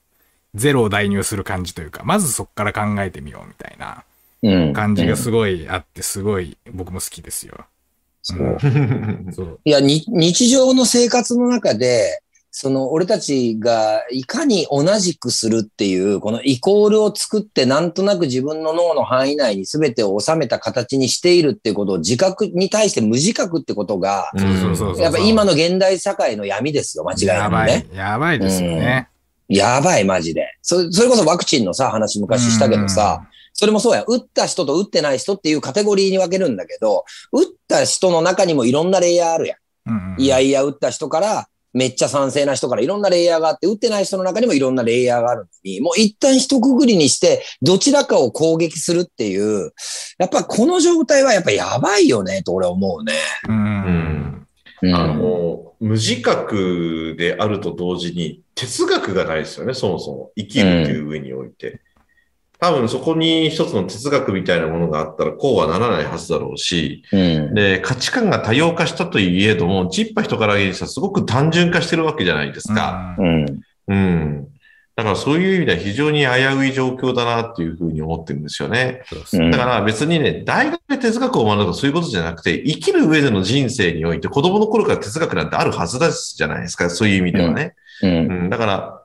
[0.54, 4.04] ゼロを代入する感じというか、まずそっから考えてみようみたいな
[4.42, 7.66] うん感じがうんすごいあって、すごい僕も好きですよ。
[8.22, 8.58] そう
[9.32, 9.60] そう。
[9.64, 12.22] いや、に日常の生活の中で、
[12.52, 25.02] その、俺たちがいかに同じくするっていう、このイコールを作って、なんとなく自分の脳の範囲内に全てを収めた形にしているっていうことを自覚に対して無自覚ってことが、そうそうそうそう。
[25.02, 27.86] やっぱ今の現代社会の闇ですよ、間違いなくねやばい。。
[27.94, 29.09] やばいですよね。
[29.50, 30.46] やばい、マジで。
[30.62, 34.04] そそれこそワクチンのさ、話昔したけどさ、それもそうや。
[34.06, 40.20] 打った人と打ってない人っていうカテゴリーに分けるんだけど、打った人の中にもいろんなレイヤーあるやん。
[40.20, 49.72] いやいや打った人から、めっちゃ賛成な人からいろんなレイヤーがあって、打ってない人の中にもいろんなレイヤーがあるのに、もう一旦一括りにして、どちらかを攻撃するっていう、
[50.18, 53.14] やっぱこの状態はやっぱやばいよね、と俺は思うね。
[53.48, 54.46] うん
[54.94, 60.30] あの、無自覚であると同時に、哲学がないですよね、そもそも。
[60.36, 61.80] 生きるという上において。
[62.58, 67.54] 多分そこに一つの哲学みたいなものがあったら、こうはならないはずだろうし、うん。
[67.54, 73.16] で、価値観が多様化したといえども、チッパ人から言うとすごく単純化してるわけじゃないですか。
[73.18, 73.46] うん。
[73.88, 74.48] うん。
[74.96, 76.26] だからそういう意味では非常に危
[76.58, 79.02] うい状況だなっていうふうに思ってるんですよね。
[79.32, 86.90] だから別にね、大学で哲学を学ぶとかそういうことじゃなくて、生きる上での人生において子供の頃から哲学なんてあるはずですじゃないですか。
[86.90, 87.74] そういう意味ではね。
[88.02, 88.10] うん。
[88.10, 89.02] うん、だから、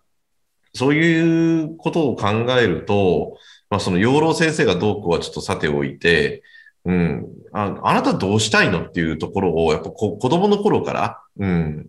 [0.74, 2.28] そういうことを考
[2.60, 3.38] えると、
[3.70, 6.44] まあその養老先生がどうこうはちょっとさておいて、
[6.84, 11.86] うん、ああなたどうしたいのっていうところを、やっぱこ子供の頃から、うん、やっ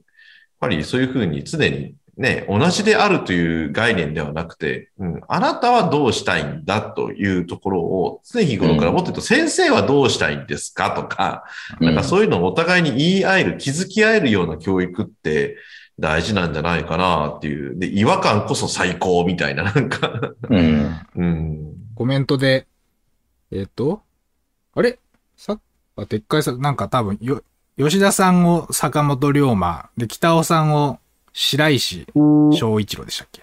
[0.61, 11.45] ぱりそういうふうに常にね、同じであるという概念ではなくて、うん、あなたはどうしたいんだというところを常日頃からもっと言うと、先生はどうしたいんですかとか、
[11.79, 15.57] なんかそういうのをお互いに言い合える、気づき合えるような教育って
[15.99, 17.79] 大事なんじゃないかなっていう。
[17.79, 21.01] で、違和感こそ最高みたいな、なんか、うん。
[21.17, 21.75] うん。
[21.95, 22.67] コメントで、
[23.51, 24.03] えっ、と、
[24.75, 24.99] あれ？
[25.37, 25.59] さ、
[25.97, 27.43] あ、でっかいさ、なんか多分、よ、
[27.79, 30.99] 吉田さんを坂本龍馬、で、北尾さんを
[31.39, 33.43] 白石正一郎でしたっけ？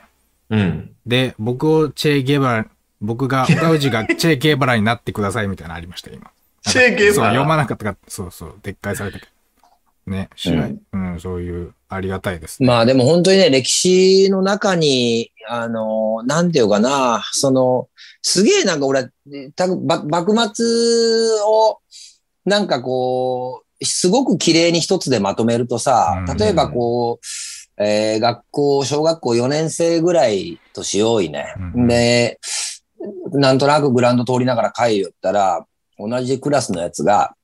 [0.50, 0.92] うん。
[1.06, 2.66] で、僕をチェ・ゲバラ、
[3.00, 6.32] 僕が、岡氏が チェ・ゲバラになってくださいみたいなのありました、今。
[6.64, 7.64] チェゲそう、バ読まラ。
[7.64, 9.32] なかったか、そうそう、でっかいされたけど。
[10.12, 12.62] ね、白い、うん、そういう、ありがたいです。
[12.64, 17.88] まあでも本当にね、歴史の中に、あの、なんていうかな、その、
[18.22, 19.10] すげえなんか俺、
[19.56, 20.66] たば幕末
[21.46, 21.80] を、
[22.46, 27.26] なんかこう、すごく綺麗に一つでまとめるとさうん、例えばこう、
[27.78, 31.54] えー学校、小学校4年生ぐらいとしよういね。
[31.76, 32.40] うんで、
[33.32, 35.66] なんとなくグラウンド通りながら帰りよったら、
[35.98, 37.36] 同じクラスのやつが、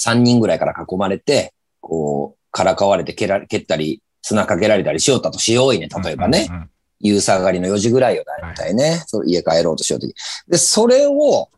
[0.00, 6.46] 3人ぐらいから囲まれて、こう、からかわれて蹴ら蹴ったり、砂かけられたりしよったとしよういね、例えばね。
[6.48, 6.70] うんうんうん
[7.00, 9.02] 夕下がりの4時ぐらいよ、だいたいね。
[9.06, 10.14] そう家帰ろうとしようとき。
[10.48, 11.48] で、それを、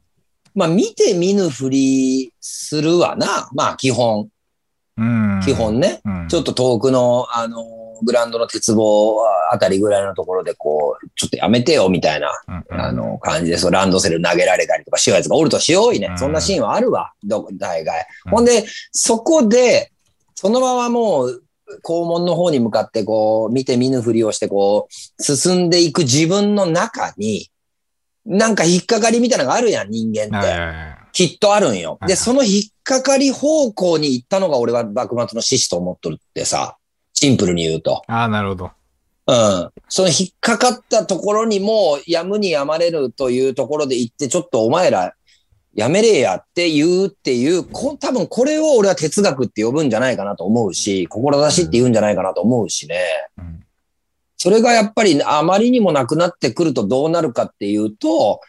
[0.55, 3.49] まあ、見て見ぬふりするわな。
[3.53, 4.32] まあ、基本、うん。
[5.43, 6.01] 基本ね。
[6.05, 7.65] うん、ちょっと遠くの、あの、
[8.05, 9.21] グラウンドの鉄棒
[9.51, 12.31] あたりぐらいのところで、こう、ちょっとやめてよ、みたいな、
[12.71, 16.15] あの、感じで、そう、ランドセル投げられたりとかしようやつがおるとしよういねう。
[16.15, 18.07] んそんなシーンはあるわ、ど、大概。
[18.27, 19.93] うんほんで、そこで、
[20.35, 21.43] そのままもう、
[21.83, 27.51] 校門の方に向かって、こう、見て見ぬふりをして、こう、進んでいく自分の中に、
[28.27, 31.02] なんか引っかかりみたいなのがあるやん、人間って。
[31.13, 31.99] きっとあるんよ。
[32.07, 36.77] で、その引っかかり方向に行ったのが俺は幕末の志士と思っとるってさ、
[37.13, 38.03] シンプルに言うと。
[38.09, 38.71] ああ、なるほど。
[39.27, 39.71] うん。
[39.89, 45.15] その引っかかったところにも、やむにやまれるというところで行って、ちょっとお前ら、
[45.75, 52.97] やめれやって言うっていう、こ多分これを俺は哲学って呼ぶんじゃないかなと思うし、志って言うんじゃないかなと思うしね。
[53.39, 53.63] うん
[54.43, 58.41] それがやっぱりあまりにもなくなってくるとどうなるかっていうと、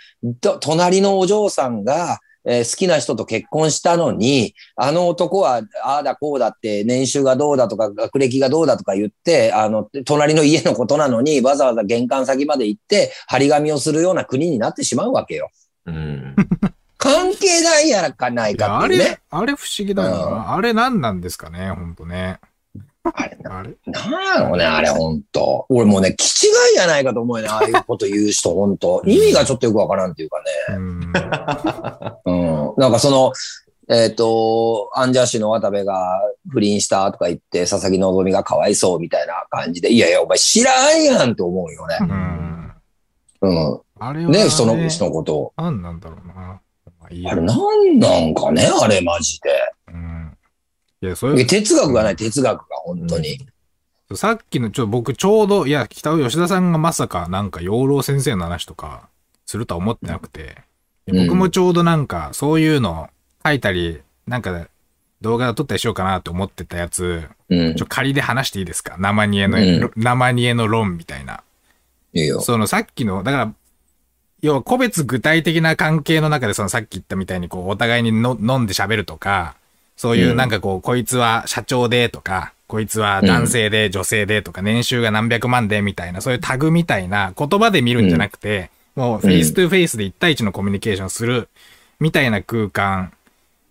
[0.42, 15.50] と隣のお嬢さんが、えー好きな人と結婚したのに、あの男はああだこうだって年収がどうだとか学歴がどうだとか言って、あの、隣の家のことなのにわざわざ玄関先まで行って張り紙をするような国になってしまうわけよ。
[15.86, 16.36] うん。
[16.98, 20.54] 関係ないやらかないかっていうねれ。、あれ不思議だよな。
[20.54, 22.40] あれ何なんですかね、ほんとね。
[23.04, 23.38] あれ？
[23.42, 23.76] な、あれ？
[23.86, 24.12] なん
[24.44, 25.66] やろね、あれほんと。
[25.70, 29.04] 俺もうね、気違いやないかと思うよね、ああいうこと言う人ほんと。
[29.06, 30.76] 意味がちょっとよくわからんっていうかね。
[30.76, 31.00] うん。
[32.26, 32.74] うん。
[32.78, 33.34] なんかその、
[33.90, 41.98] えっ、と、アンジャッシュの渡部が不倫したとか言って、佐々木希がかわいそうみたいな感じで、いやいや、お前知らんやんと思うよね。
[42.00, 42.72] うん。
[43.42, 43.82] うん。
[44.00, 45.54] あれは、ね、その人のことを。
[45.58, 46.34] 何なんだろうな。
[46.34, 46.62] ま
[47.08, 49.83] あれなんなんかね、あれマジうん。
[51.04, 51.40] いや、そで。
[51.40, 53.40] れ、哲学がない、哲学が、本当に。
[54.16, 59.10] さっきの、ちょ、僕ちょうど、いや、北尾吉田さんがまさか、なんか、養老先生の話とか、
[59.46, 60.64] するとは思ってなくて、うん
[61.28, 63.10] 僕もちょうどなんか、そういうの
[63.46, 64.70] 書いたり、なんか、
[65.20, 67.86] 動画を撮ったりしようかなと思ってたやつ、うんちょ、。
[67.86, 68.96] 仮で話していいですか？
[68.98, 71.44] 生煮えの、うん生煮えの論みたいな。
[72.14, 72.40] いいよ。
[72.40, 73.54] そのさっきの、だから、
[74.42, 79.56] 要は個別具体的な関係の中でそのさっき言ったみたいにこうお互いにの飲んで喋るとか、
[79.96, 91.50] そういうなんかこう、こいつは社長でとか、こいつは男性で女性でとか、年収が何百万でみたいな、そういうタグみたいな言葉で見るんじゃなくて、もう face to face で一対一のコミュニケーションする
[92.00, 93.14] みたいな空間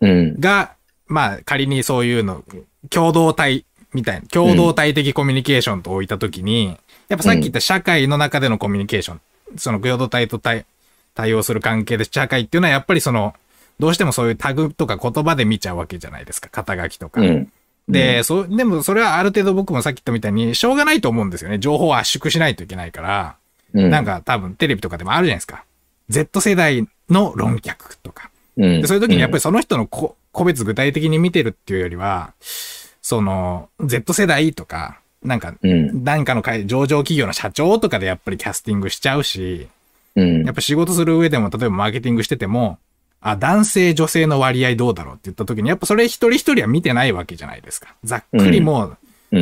[0.00, 0.40] うん。
[0.40, 0.72] が、
[1.06, 2.42] まあ仮にそういうの、
[2.90, 6.76] 共同体みたいな、共同体的コミュニケーションと置いたときに、
[7.08, 9.20] やっぱさっき言った社会の中でのコミュニケーション、
[9.56, 10.64] その共同体と対
[11.14, 13.34] 対応する関係で社会っていうのはやっぱりその、
[13.78, 17.20] どうしてもそういうタグとか言葉で見ちゃうわけじゃないですか、肩書きとか。
[17.20, 17.52] うん。
[17.88, 21.58] で、そう、でもそれはある程度僕もさっき言ったみたいに、しょうがないと思うんですよね。
[21.58, 23.36] 情報を圧縮しないといけないから。
[23.74, 23.90] うん。
[23.90, 25.64] なんか多分テレビとかでもあるじゃないですか。
[26.08, 28.30] Z 世代の論客とか。
[28.56, 32.32] うん、でそういう時にやっぱりその人のこ個別具体的に見てるっていうよりは、
[33.02, 36.04] その、Z 世代とか、なんか、り、うん。
[36.04, 39.68] なんかの会上場企業の社長とかでやっぱりキャスティングしちゃうし、
[40.16, 40.54] うんやっ。
[40.54, 42.78] ぱ仕事する上でも、例えばマーケティングしてても、
[43.22, 47.94] あ、男性、女性の割合どうだろうって言った時に、やっぱそれ一人一人は見てないわけじゃないですか。
[48.04, 48.96] ざっくりもう、うん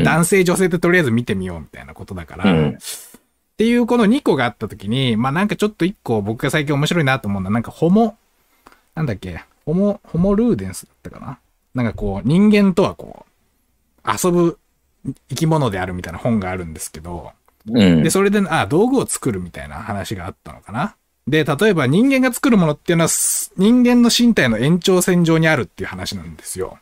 [0.05, 2.79] 男性、女性ってとりあえず見てみようみたいなことだから、うん
[3.61, 8.17] っていうこの2個があった時に、まあなんかちょっと1個僕が最近面白いなと思うのは、なんかホモ、
[8.95, 11.39] なんだっけ、ホモ、ホモルーデンスだったかな
[11.75, 14.59] なんかこう、人間とはこう、遊ぶ
[15.29, 17.33] 生き物であるみたいな本があるんですけど、
[17.69, 18.03] うん。
[18.03, 20.97] で、それで、あ、道具を作るみたいな話があったのかな。
[21.31, 26.79] で、例えば人間が作るものっていうのは、す人間の身体の延長線上にあるっていう話なんですよ。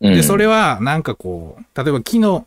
[0.00, 2.46] うんで、それは、なんかこう、例えば木の、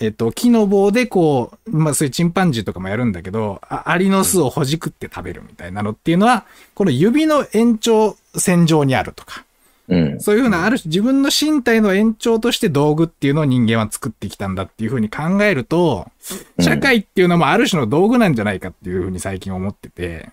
[0.00, 9.44] えっと、木の棒でこう、まあそういうチンパンジーとかもやるんだけど、あアリの巣をほじくって食べるみたいなのっていうのは、この指の延長線上にあるとか、
[9.88, 10.20] うん。
[10.20, 16.10] そういうふうな、ある種自分の身体の延長として道具っていうのを人間は作ってきたんだっていうふうに考えると、
[16.60, 20.30] 社会っていうのもある種の道具なんじゃないかっていうふうに最近思ってて、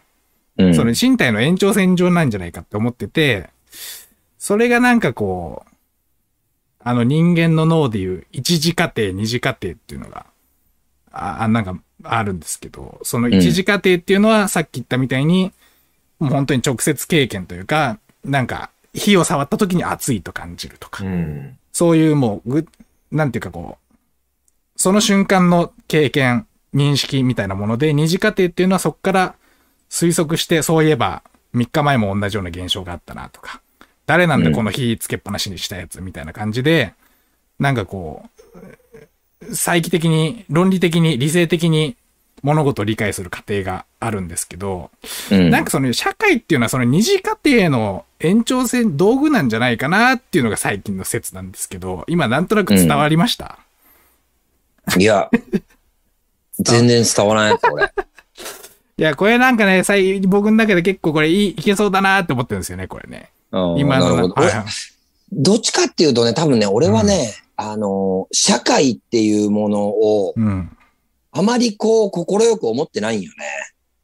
[0.58, 0.76] うん。
[0.76, 3.49] その身体の延長線上なんじゃないかって思ってて、
[4.38, 5.70] それがなんかこう、
[6.80, 10.28] あの人間の脳でいう一次過程、二次過程っていうのが、
[11.12, 15.51] あ、あなんかあるんですけど、その一次過程っていうのはさっき言ったみたいに、
[16.20, 21.58] もう本当に直接経験というか、なんか火を触った時に熱いと感じるとか、うん。
[21.72, 22.68] そういうもうぐ、
[23.12, 23.98] なんていうかこう、
[24.78, 29.36] その瞬間の経験、認識みたいなもので、二次過程っていうのはそこから
[29.89, 31.24] 推測して、そういえば
[31.54, 33.62] 3日前も同じような現象があったなとか、
[34.06, 36.93] 誰なんだこの火つけっぱなしにしたやつみたいな感じで、
[37.60, 38.30] なんかこ
[39.41, 41.96] う、再帰的に、論理的に、理性的に
[42.44, 44.92] 物事を理解する過程があるんですけど、
[45.32, 53.60] うん、なんかその社会っていうのはその二次過程の延長線道具なんじゃないかなっていうのが最近の説なんですけど、今なんとなく伝わりました、
[54.98, 55.30] いや、
[56.60, 57.92] 全然伝わらない、これ。
[58.98, 63.30] いや、これなんかね、最僕の中で結構これいいいけそうだなって思ってるんですよね、これね。
[63.52, 64.34] うん今のど。
[64.34, 64.66] はいはい
[65.32, 70.78] どっちかっていうとね、多分ね、俺はね、あの、社会っていうものを、うん。
[71.38, 73.46] あまりこう、心く思ってないんよね。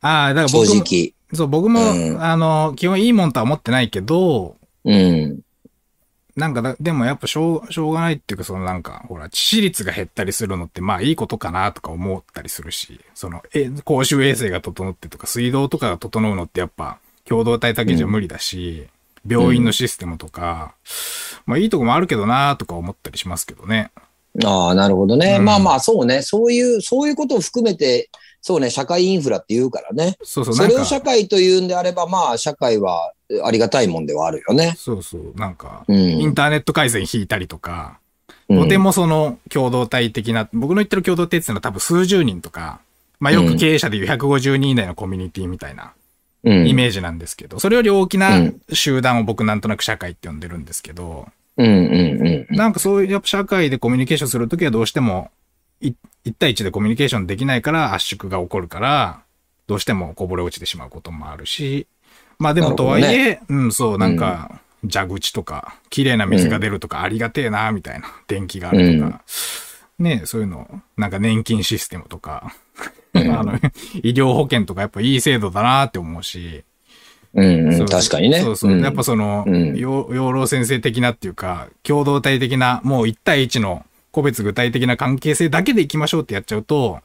[0.01, 1.13] ああ、だから正僕も、直。
[1.33, 5.39] そう、僕も、うんあの、基本いいもんとは思ってないけど、うん。
[6.35, 18.87] なんかだ、でもやっぱしょう、しょうがないっていうか、そのなんか、ほら、致死率が減ったりするのって、まあいいことかなとか思ったりするし、その、え、公衆衛生が整ってとか、水道とかが整うのってやっぱ、共同体だけじゃ無理だし、
[19.25, 20.73] 病院のシステムとか、
[21.45, 23.91] まあいいとこもあるけどなとか思ったりしますけどね。
[24.43, 25.37] ああ、なるほどね。
[25.39, 26.21] うんまあまあ、そうね。
[26.21, 28.09] そういう、そういうことを含めて、
[28.41, 30.17] そうね、社会インフラって言うからね。
[30.23, 33.13] そうそう、それを、社会というんであれば、まあ、社会は
[33.43, 34.73] ありがたいもんではあるよね。
[34.77, 35.97] そうそう、なんか、うん。
[35.97, 38.01] インターネット回線引いたりとか、うん
[38.53, 42.81] とてもその共同体的な、僕の言ってる共同体っていうのは多分数十人とか、
[43.17, 45.93] まあよく経営者でいう150人以内のコミュニティみたいな
[46.43, 51.27] うんイメージなんですけど、それより大きうなん集団を僕なんとなく社会って呼んでるんですけど、
[51.57, 52.55] うんうんうん。
[52.55, 55.31] なんかそういうやっぱ社会でコミュニケーションするときはどうしても
[55.81, 55.93] い
[56.23, 59.21] 一対一でコミュニケーションできないから圧縮が起こるから、
[59.67, 61.87] どうしてもこぼれ落ちてしまうこともあるし、
[62.39, 69.21] まあでもとはいえ、うん、そう、なんか、蛇口とか、綺麗な水が出るとか、ありがてえな、みたいな、電気があるとか、
[69.99, 72.53] ねそういうの、なんか年金システムとか、
[73.13, 73.53] あの、
[74.03, 76.63] 医療保険とかやっぱいい制度だなって思うし、
[77.33, 78.41] うんうん、確かにね。
[78.41, 78.75] そうそう。
[78.75, 86.99] んやっぱその、うん養養老先生的なっていうか、共同体的な、もう一対一の個別具体的な関係性だけでいきましょうってやっちゃうと、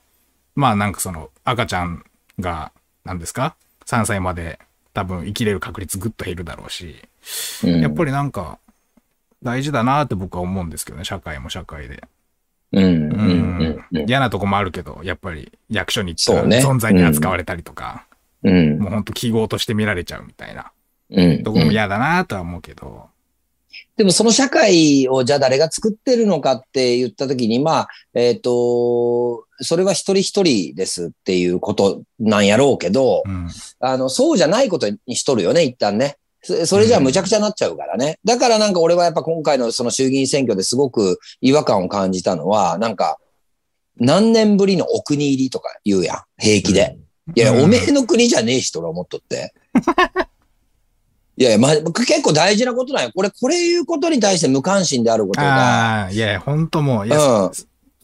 [0.54, 2.04] まあなんかその赤ちゃん
[2.40, 2.72] が、
[3.04, 3.54] 何ですか
[3.86, 4.58] ?3 歳まで
[4.94, 6.96] 多分生きれる確率ぐっと減るだろうし、
[7.64, 8.58] うんやっぱりなんか、
[9.42, 12.02] 大事だなって僕は思うんですけどね、社会も社会で。
[12.72, 13.84] うん。
[14.06, 18.05] 嫌なとこもあるけど、やっぱり役所に行ったら存在に扱われたりとか、
[18.50, 20.72] うん、もうほんと記号として見られちゃうみたいな
[21.10, 21.42] うん。
[21.42, 23.08] とこも嫌だなとは思うけど、
[23.96, 33.48] でもその社会をじゃあ誰が作ってるのかって言ったときに、まあ、えっ、と、それは一人一人ですっていうことなんやろうけど、うん。
[33.80, 36.16] あの、そうじゃないことにしとるよね、一旦ね。
[36.42, 38.18] そそれじゃあ無茶苦茶になっちゃうからね。
[38.24, 43.18] だからなんか俺はやっぱ今回のその衆議院選挙ですごく違和感を感じたのは、なんか、
[43.98, 46.98] 何年ぶりのお国入りとか言うやん、平気で。
[47.34, 49.52] いや、うんおめえの国じゃねえしと思っとって。
[51.38, 53.10] いやいや、まあ、結構大事なことなんよ。
[53.14, 57.52] これ、これいうことに対して無関心であることが、ああ、いやほんともう、いや、うん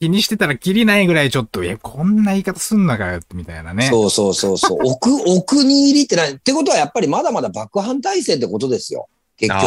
[0.02, 3.84] 気にしてたらきりないぐらいちょっと、いや、こんな言い方すんのかよ、みたいなね。
[3.84, 4.78] そうそうそうそう。
[4.82, 9.08] おく、お国入りって何ってことはやっぱりまだまだ幕藩体制ってことですよ。
[9.36, 9.62] 結局。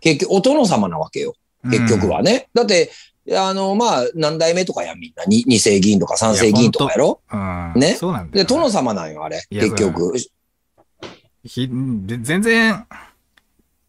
[0.00, 1.32] 結局、お殿様なわけよ。
[1.70, 2.48] 結局はね。
[2.52, 2.92] だって、
[3.32, 5.24] あの、まあ、何代目とかやん、みんな。
[5.24, 7.20] に二世議員とか三世議員とかやろ？
[7.32, 7.72] うん。
[7.80, 7.94] ね？
[7.94, 8.44] そうなんだで、よ。
[8.46, 9.42] 殿様なんよ、あれ。
[9.48, 10.14] いや結局。
[11.44, 12.86] ひで全然、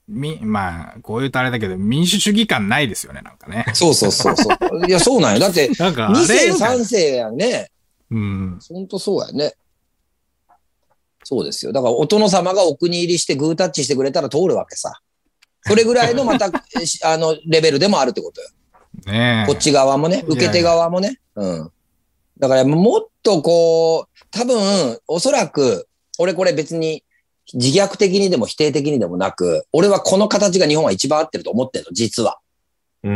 [0.07, 3.65] み、まあ、こう言うとあれだけど、民主主義感ないですよね、なんかね。
[3.73, 4.88] そうそうそうそう。
[4.88, 5.39] いや、 そうなんよ。
[5.39, 7.71] だって、なんか、あ二世れ三世やんね。
[8.11, 8.59] うん。
[8.69, 9.55] ほんとそうやね。
[11.23, 11.73] そうですよ。
[11.73, 15.01] だから、お殿様がお国入りしてグータッチしてくれたら通るわけさ。
[15.61, 16.45] それぐらいのまた、
[17.03, 18.49] あの、レベルでもあるってことよ。
[19.05, 19.47] ねえ。
[19.47, 21.19] こっち側もね、受け手側もね。
[21.35, 21.71] うん。
[22.39, 25.87] だからもっとこう、多分、おそらく、
[26.17, 27.03] 俺これ別に
[27.53, 32.39] 自虐的にでも否定的にでもなく、俺はこの形が日本は一番合ってると思ってるの、実は。
[33.03, 33.11] うー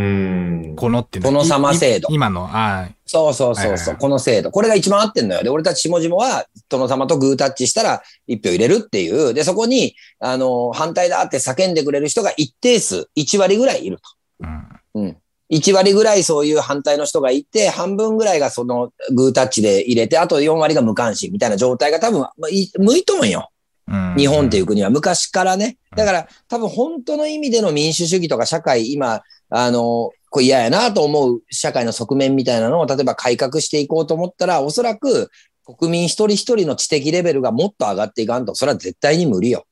[0.73, 0.75] ん。
[0.75, 4.51] このっていうの殿様制度いい今の、あそうそうそうそう、はいはいはいこの制度。
[4.51, 5.43] これが一番合ってんのよ。
[5.43, 9.33] で、俺たち下々は、殿様とグータッチしたら一票入れるっていう。
[9.33, 14.47] で、そこに、あの、反対だって叫んでくれる人が一定数、1割ぐらいいると。
[14.47, 15.03] あ、うん。
[15.05, 15.17] うん。
[15.49, 23.49] 1割ぐらいそういう反対の人がいて、半分ぐらいがそのグータッチで入れて、あと4割が無関心みたいな状態が多分、まあ、い向いとんよ。
[23.87, 25.77] うん日本っていう国は昔からね。
[25.95, 35.31] だから多分本当の意味での民主主義とか社会、今、あの、これ嫌やなと思う社会の側面みたいなのを例えば改革していこうと思ったら、おそらく
[35.77, 39.65] 国民一人一人の知的レベルがもっと上がっていかんと、それは絶対に無理よ。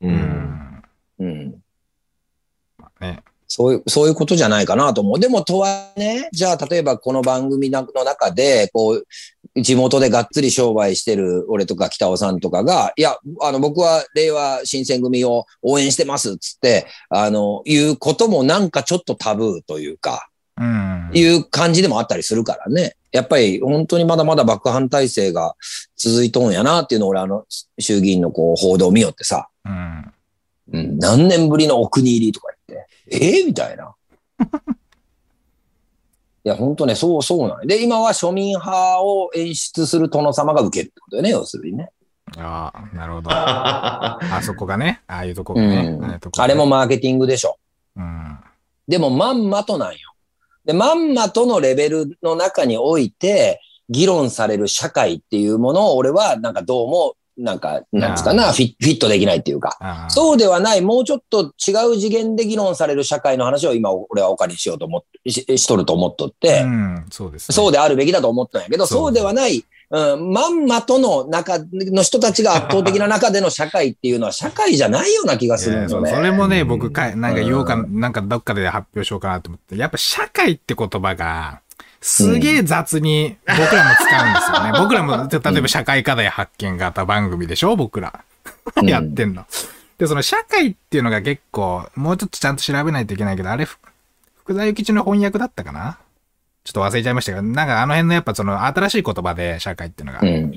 [0.00, 0.08] う。
[0.08, 0.82] うんん。
[1.20, 1.62] うん。
[3.00, 3.22] ね。
[3.48, 5.20] そういう、そういうことじゃないかなと思う。
[5.20, 9.06] でも、とはね、じゃあ、例えばこの番組の中で、こう、
[9.62, 20.28] 地元でがっつり商売してる俺とか北尾さんとかが、いや、あの、僕は令和新選組を応援してます、つって、あの、いうこともなんかちょっとタブーというか、
[20.58, 21.10] うん。
[21.12, 22.96] いう感じでもあったりするからね。
[23.12, 25.54] やっぱり本当にまだまだ幕藩体制が
[25.96, 27.44] 続いとんやなっていうのを俺あの
[27.78, 30.12] 衆議院のこう報道を見よってさ、うん。
[30.72, 32.48] うん、何年ぶりのお国入りとか
[33.10, 33.94] ええみたいな。
[36.44, 41.90] いや、本当ね、そうそうなんで、今は庶民派を演出する殿様が受けるってことよね、要するにね。
[42.36, 43.30] ああ、なるほど。
[43.32, 45.96] あそこがね、ああいうとこがね。
[46.00, 47.58] うんああれも、マーケティングでしょ。
[47.96, 48.38] うん。
[48.86, 49.98] でも、まんまとなんよ。
[50.64, 60.06] で、まんまとのレベルの中において、議論される社会っていうものを、俺は、なんかどうも、なんか、なんですかな、フィフィットできないっていうか。
[60.08, 67.54] そうではない、もうちょっと違う次元で議論される社会の話を今、俺はお借りしようと思って、ししとると思っとって、うん、そうですね。
[67.54, 76.10] そうであるべきだと思ったんやけど、そうではない、うん、まんまとの中の人たちが圧倒的な中での社会っていうのは社会じゃないような気がするんですよね。
[76.10, 81.60] うそれもね、僕か、なんか言おうか、うんなんかどっかで発表しようかなと思って、やっぱ社会って言葉が、
[82.00, 84.78] すげえ雑に僕らも使うんですよね。
[84.78, 87.76] 僕らも、 例えば社会課題発見型番組でしょ？
[87.76, 88.24] 僕ら。
[88.76, 89.44] うんやってんの。
[89.98, 93.78] で、その社会っていうのが結構、もうちょっとちゃんと調べないといけないけど、あれ、ふ
[94.44, 95.98] 福沢諭吉の翻訳だったかな？
[96.64, 100.20] ちょっと忘れちゃいましたけど、なんかあの辺のやっぱその新しい言葉で社会っていうのが。
[100.22, 100.52] うん。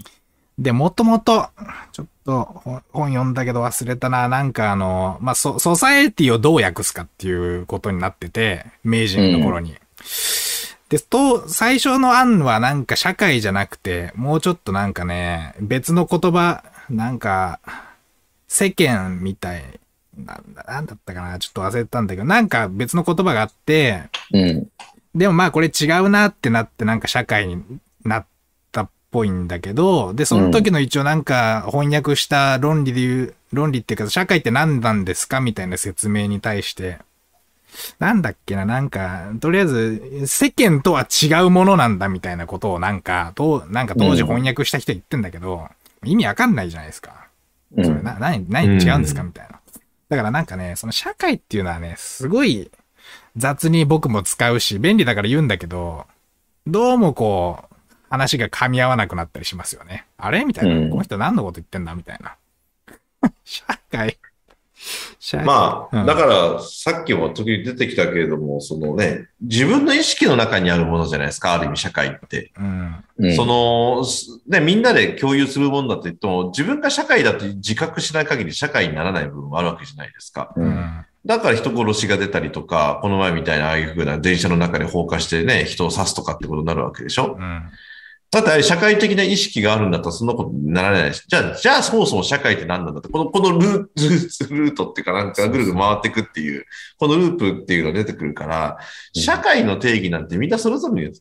[0.57, 1.47] で、もともと、
[1.93, 4.27] ちょっと本本読んだけど忘れたな。
[4.27, 9.77] なんかあの、まあ、ソ、ソサエティをどう訳すかっていうことになってて、明治の頃に。
[10.89, 17.59] で、と、最初の案はなんか社会じゃなくて、もうちょっとなんかね、別の言葉、なんか、
[18.47, 19.63] 世間みたい、
[20.17, 21.37] なんだ、なんだったかな。
[21.37, 24.03] ちょっと忘れたんだけど、なんか別の言葉があって、
[24.33, 24.67] うん。
[25.15, 27.63] でもまあこれ違うなってなってなんか社会に
[28.03, 28.25] なっ
[28.71, 36.99] たっぽいんだけど、で、その時の一応なんか翻訳した論理で言う、論理っていうか社会って何なんですかみたいな説明に対して、
[37.99, 45.67] なんだっけな、なんか、とりあえず、世間とは違うものなんだみたいなことをなんか、となんか当時翻訳した人言ってんだけど、
[46.03, 47.27] 意味わかんないじゃないですか。
[47.75, 49.59] うんそれな、何、何違うんですかみたいな。
[50.09, 52.71] だからなんかね、その社会っていうのはね、すごい
[53.37, 56.07] 雑に僕も使うし、便利だから言うんだけど、
[56.65, 57.75] どうもこう、
[58.09, 60.05] 話が噛み合わなくなったりしますよね。
[60.17, 60.45] あれ？
[60.45, 60.75] みたいな。
[60.75, 61.93] うんこの人何のこと言ってんだ？
[61.93, 62.35] みたいな。
[63.45, 64.17] 社会。
[65.43, 72.51] まあ、うんだから、さっきも時々出てきたけれども、そのね、自分の意識の中にあるものじゃないですか、ある意味社会って。
[72.57, 72.95] うん。
[73.19, 80.53] うんその、すね、みんなで共有するものだと言っても、自分が社会だと自覚しない限り社会にならない部分もあるわけじゃないですか。
[80.55, 81.05] ううんん。
[81.25, 87.63] だから人殺しが出たりとか、この前みたいなああいう風な電車の中で放火してね、人を刺すとかってことになるわけでしょうん。
[88.31, 96.65] だってあれ社会的な意識があるんだったらそんなことにならないし、じゃあ、じゃあそもそも社会って何なんだって、この、このルールールートっていうかなんかぐるぐる回っていくっていう、
[96.99, 98.77] このループっていうのが出てくるから、
[99.15, 99.21] うん。
[99.21, 101.13] 社会の定義なんてみんなそれぞれに違う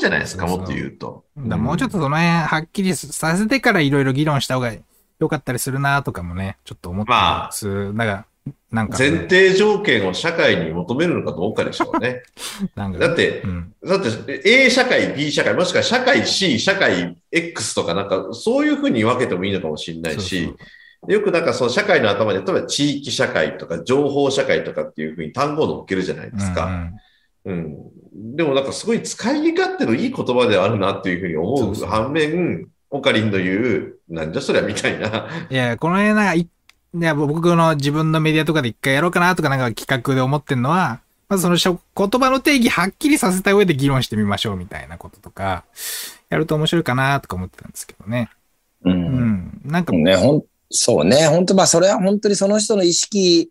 [0.00, 1.24] じゃないですか、もっと言うと。
[1.36, 4.72] だもうちょっとその辺はっきりさせてからいろいろ議論した方が
[5.20, 7.94] 良かったりするなとかもね、ちょっと思ってまあます。
[7.94, 8.26] だから、
[8.70, 12.22] なんか、前提条件を社会に求めるのかどうかでしょうね。
[12.76, 13.74] なんか、だってう、ん。
[13.84, 20.50] だって A 社会、B 社会、もしくは社会 C、社会 X とかなんかそういうふうに分けてもいいのかもしれないし、そ
[21.08, 26.66] うよくなんかその社会の頭で、例えば地域社会とか情報社会とかっていうふうに単語を乗っけるじゃないですか。
[26.66, 26.94] うんうん
[27.44, 28.36] うん。
[28.36, 35.28] でもなんかすごい使い勝手のいい言葉ではあるなっていうふうに思そうそうう反面、オカリンの言う、なんじゃそりゃみたいな。
[35.50, 36.48] いや、この辺なんかい、
[36.94, 45.64] いや、僕の自分のメディアとかで一回やろうかなとかなんか企画で思ってんのは、まずそのしょ言葉の定義はっきりさせた上で議論してみましょうみたいなこととか、
[46.30, 48.30] やると面白いかなとか思ってたんですけどね。
[48.84, 48.90] う。
[48.90, 49.60] うんん。
[49.64, 51.26] なんか、ね、ほん、そうね。
[51.28, 53.50] 本当まあ、それは本当にその人の意識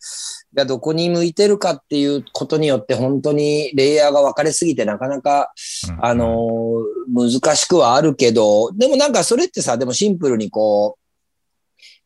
[0.54, 5.52] がどこに向いてるかっていうことによって、本当にレイヤーが分かれすぎて、なかなか、
[5.90, 11.07] うんあのー難しくはあるけど、でもなんかそれってさ、でもシンプルにこう、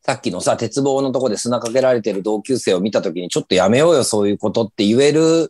[0.04, 5.50] さっきのさ、鉄棒のとこで砂かけられてる同級生を見たときに、ちょっとやめようよ、そういうことって言える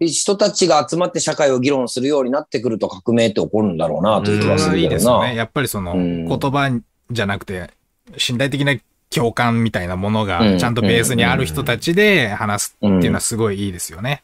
[0.00, 4.88] 人たちが集まって社会を議論するようになってくると革命って起こるんだろうな、という気がすそれはいい。
[4.88, 5.36] ですよね。
[5.36, 6.80] やっぱりその、うん言葉
[7.10, 7.70] じゃなくて、
[8.16, 8.74] 身体的な
[9.10, 14.22] 共感みたいなものうんが、ちゃんとベースにある人たちで話すっていうのはすごいいいですよね。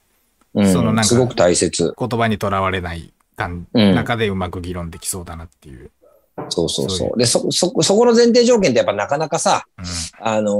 [0.55, 1.95] うんそのなんかすごく大切。
[1.97, 3.13] 言葉にとらわれない
[3.73, 5.91] 中でうまく議論できそうだなっていう。
[6.49, 7.19] そうそうそう。
[7.19, 9.85] で、そ、そ、そこの前提条件ってやっぱなかなかさ、うん。
[10.21, 10.51] あの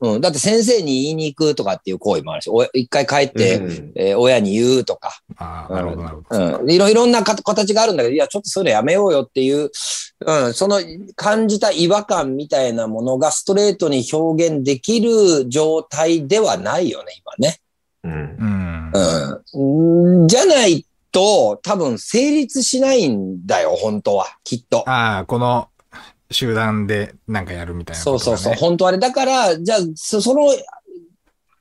[0.00, 3.92] ーうん、だって先生に言いに行くとかっていう行為もあるし、お一回帰って、うん。
[3.94, 6.58] えー親に言うとか、ああ、なるほど、なるほど。
[6.60, 9.70] うん、いろいろんなか形があるんだけど、いや、ちょっとそういうのやめようよっていう、
[10.26, 10.80] うん、その
[11.14, 17.60] 感じた違和感みたいなものがストレートに表現できる状態ではないよね、今ね。
[18.04, 18.92] うん。
[18.94, 20.22] うん。
[20.22, 20.86] うん、じゃない
[21.16, 24.86] と、多分成立しないんだよ、本当は、きっと。
[24.86, 25.70] ああ、この
[26.30, 28.02] 集団でなんかやるみたいなね。
[28.02, 28.54] そうそうそう。
[28.54, 28.98] 本当あれ。
[28.98, 30.54] だから、じゃあ、そその、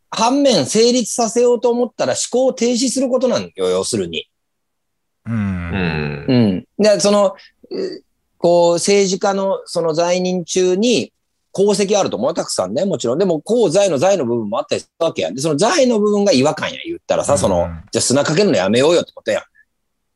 [0.10, 4.28] 反面成立させようと思ったら思考を停止することなんよ、要するに。
[5.26, 5.32] う。
[5.32, 6.26] うんん。
[6.28, 6.84] うん。
[6.84, 7.36] で、その、
[7.72, 8.02] えー
[8.38, 11.14] こう、政治家のその在任中に
[11.58, 13.18] 功績あると思うよたくさんね、もちろん。
[13.18, 15.36] でも、功罪の罪の部分もあったりするわけやん。
[15.36, 19.42] で、その罪の部分が違和感や、言ったらさ、その、うんじゃあ砂かけるのやめようよってことやん。
[19.42, 19.46] い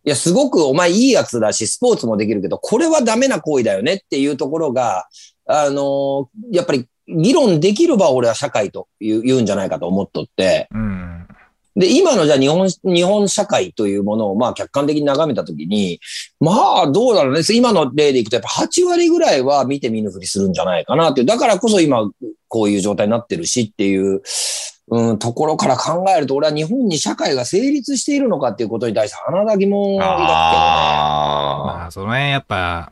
[0.09, 5.07] や、すごくお前いいやつだし、スポーツもできるけど、これはダメな行為だよねっていうところが、
[5.45, 11.18] あのーやっぱり議論できる場を俺は社会と言うんじゃないかと思っとって、うん。
[11.79, 16.01] で、今のじゃあ日本、日本社会というものをまあ客観的に眺めたときに、
[16.41, 16.51] ま
[16.83, 17.41] あどうだろうね。
[17.53, 21.25] 今の例でいくとやっぱ8割ぐらいは見て見ぬふりするんじゃないかなっていう。
[21.25, 22.11] だからこそ今
[22.49, 24.21] こういう状態になってるしっていう、
[24.89, 30.33] うん、ところから考えると俺は日本に社会が成立しているのかっていうことに対して鼻だ疑問を抱くけどね。
[30.33, 32.91] あまあ、その辺やっぱ、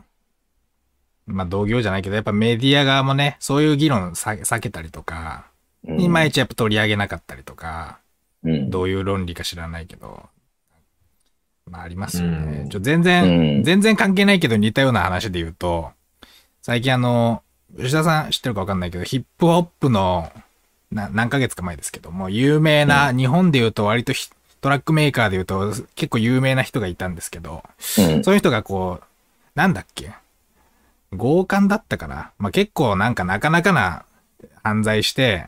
[1.25, 5.47] まあ同業じゃないけど、やっぱメディア側もね、そういう議論さ避けたりとか、
[5.85, 7.99] うんいまいちやっぱ取り上げなかったりとか、
[8.47, 8.69] うん。
[8.69, 10.23] どういう論理か知らないけど、
[11.69, 12.61] まあありますよね。
[12.61, 12.69] うん。
[12.69, 13.63] ちょ全然、うん。
[13.63, 15.91] 全然関係ないけど似たような話で言うと、
[16.61, 17.43] 最近あの、
[17.77, 20.31] 吉田さん知ってるかわかんないけど、ヒップホップの、
[20.91, 24.29] な何ヶ月か前ですけども、有名な、日本で言うと割とヒ
[24.61, 27.63] トラックメーカーで言うと結構有名な人がいたんですけど、
[27.99, 28.23] うん。
[28.23, 29.05] そういう人がこう、
[29.53, 30.13] なんだっけ？
[31.11, 32.31] 強姦だったかな？
[32.37, 34.05] まあ、結構なんかなかなかな
[34.63, 35.47] 犯罪して、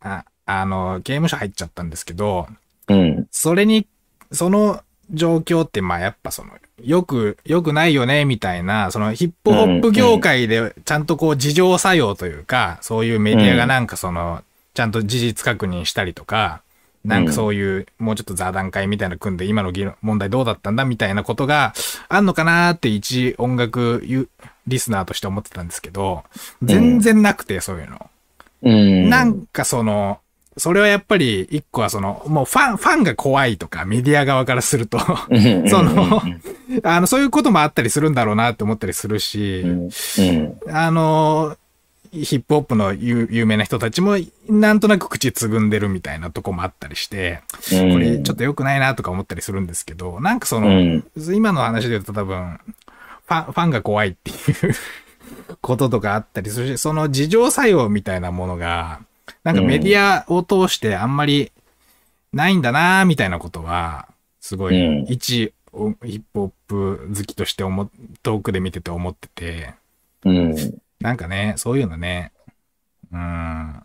[0.00, 0.24] あ、
[0.58, 2.48] あの、刑務所入っちゃったんですけど、
[2.88, 3.26] うん。
[3.30, 3.86] それに、
[4.32, 4.82] その
[5.12, 6.50] 状況って、まあやっぱその、
[6.82, 14.42] よく、よくないよね、みたいな、そのヒップホップ業界でちゃんとこう自浄作用というか、そういうメディアがなんかその、
[14.74, 16.62] ちゃんと事実確認したりとか、
[17.04, 21.72] なんかそういう、もうちょっと座談会みたいなの組んで、今の議論問題どうだったんだみたいなことが
[22.08, 24.28] あんのかなーって一音楽ユ
[24.66, 26.24] リスナーとして思ってたんですけど、
[26.62, 28.10] 全然なくて、そういうの。
[28.62, 29.08] うん。
[29.08, 30.20] なんかその、
[30.56, 34.98] それはやっぱり一個はその、もうファン、ファンが怖いとかメディア側からすると、
[35.30, 36.20] うん、その、
[36.82, 39.64] あの、そういうこともあったりするんだろうなって思ったりするし。
[40.68, 41.56] あの、
[42.12, 44.16] ヒップホップの有有名な人たちも、
[44.48, 51.04] なんとなく口つぐんでるみたいなとこもあったりして、これちょっと良くないなとか思ったりするんですけど、なんかその、うん。
[51.32, 52.58] 今の話で言うと多分、
[53.26, 54.74] ファン、ファンが怖いっていう
[55.60, 59.00] こととかあったりするし、その自浄作用みたいなものが、
[59.44, 61.52] なんかメディアを通してあんまり
[62.32, 64.08] ないんだなみたいなことは、
[64.40, 67.88] すごい、うん一おヒップホップ好きとして思っ
[68.22, 69.74] 遠くで見てて思ってて、
[70.24, 70.54] うん。
[71.00, 72.32] なんかね、そういうのね、
[73.12, 73.84] うーん、あ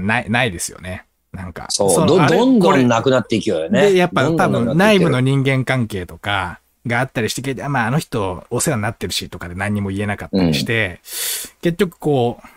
[0.00, 1.04] ない、ないですよね。
[1.32, 1.66] なんか。
[1.68, 3.90] そう、のあれどどんどんなくなっていくよね。
[3.90, 11.00] で、やっぱ多分内部の人間関係とかがあったりして、まああの人お世話になってるしとかで何にも言えなかったりして、
[11.60, 12.48] 結局こう、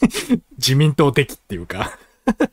[0.58, 1.98] 自民党的っていうか、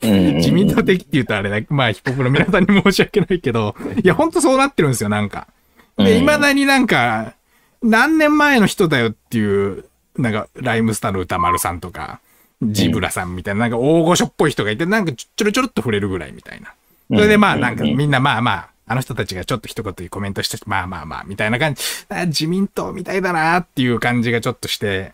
[0.02, 0.36] うん。
[0.36, 5.48] 自民党的って言うとあれだ、まあヒップホップの皆さんに申し訳ないけど、いやほんとそうなってるんですよ、なんか。
[5.96, 6.20] で、うん。
[6.20, 7.34] 未だになんか、
[7.82, 9.84] 何年前の人だよっていう、
[10.16, 12.20] なんか、ライムスターの歌丸さんとか、
[12.62, 16.72] ジブラさんみたいな、なんか大御所っぽい人がいて、なんかちょろちょろっと触れるぐらいみたいな。
[17.10, 25.12] それでまあなんかみんなまあまあ、あの人たちがちょっと一言コメントして、まあまあまあ、みたいな感じ、あ自民党みたいだなっていう感じがちょっとして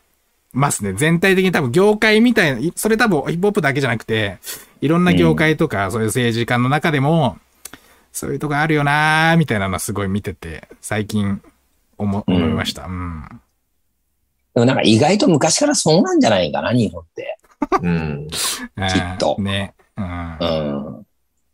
[0.52, 0.92] ますね。
[0.94, 4.38] 全体的に多分業界みたいな、いそれ多分ヒップホップだけじゃなくて、
[4.80, 7.38] いろんな業界とか、そういう政治家の中でも、
[8.12, 11.40] そういうとこあるよなーみたいなのはすごい見てて、最近
[11.98, 12.86] 思思いました。
[12.86, 13.24] うん。
[14.54, 17.38] でもなんか意外と昔からそうなんじゃないかな、日本って。
[17.82, 18.28] うん。
[18.28, 19.74] きっとね。
[19.96, 20.36] うん。
[20.40, 20.44] う
[21.00, 21.06] ん。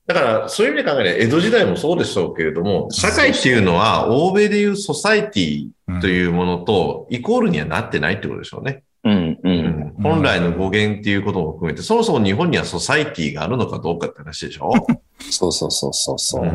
[0.06, 5.68] だから、そういう意味で考えれば、江戸時代もそうでしょうけれども、社会っていうのは、欧米でいうソサイティ
[6.00, 8.84] というものと、イコールにはなってないってことでしょうね。
[9.02, 9.40] うん、う。
[9.42, 14.72] うんん本来の語源っていうことも含めて、そもそも日本にはソサイティがあるのかどうかって話でしょ
[15.30, 16.52] そうそうそうそうそうう。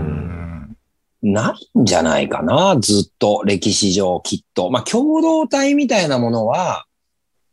[1.23, 4.69] ないんじゃないかな、ずっと、歴史上きっと。
[4.69, 6.85] まあ、共同体みたいなものは、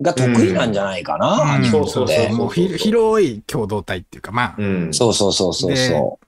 [0.01, 2.29] が得意なんじゃないかな、うんそうそうそう。
[2.31, 4.95] もうひ広い共同体っていうか、まあ、うん。
[4.95, 6.19] そうそうそうそうそ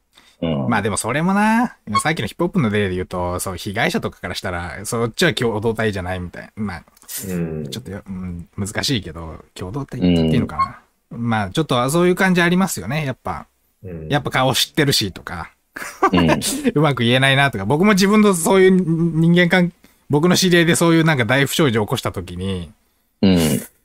[0.42, 0.46] う。
[0.46, 0.68] うん。
[0.68, 6.50] まあでもそれもな、さっきのヒップホップの例で言うと、そう、被害者とかからしたら、そっちは共同体じゃないみたいな。
[6.56, 6.84] まあ、
[7.28, 10.80] うんちょっとよ、うん、難しいけど、共同体って言っていいのかな。
[11.16, 13.46] まあ、ちょっとそういう感じありますよね、やっぱ。
[13.84, 15.52] うんやっぱ顔知ってるしとか、
[16.12, 16.28] うん
[16.74, 19.72] うまく言えないなとか、僕も自分のそういう人間関
[20.10, 22.70] 僕の知り合いでそういうなんか大不祥事を起こした時に、
[23.22, 23.38] うん。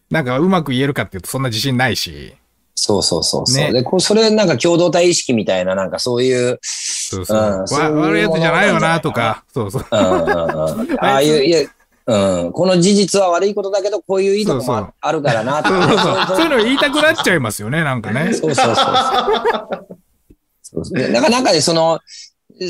[0.09, 2.35] なんかうまく言えるかっていうとそんな自信ないし、
[2.75, 3.65] そうそうそうそう。
[3.65, 7.59] ねで、こうそれなんか共同体意識みたいな、なんかそういう、そうそう。
[7.59, 9.85] うんそういうわ悪いやつじゃないよなとか、そうそう。
[9.89, 11.61] うんうんうん、ああいう、いや、
[12.07, 16.37] うん、この事実は悪いことだけど、こういういいとこもあるからな、とそうかそうそう。
[16.37, 18.33] そういうの言いたくなっちゃいますよね、なんかね。
[18.33, 18.85] そうそうそう
[20.61, 20.85] そう。
[20.85, 21.99] そうなんか、なんかね、その、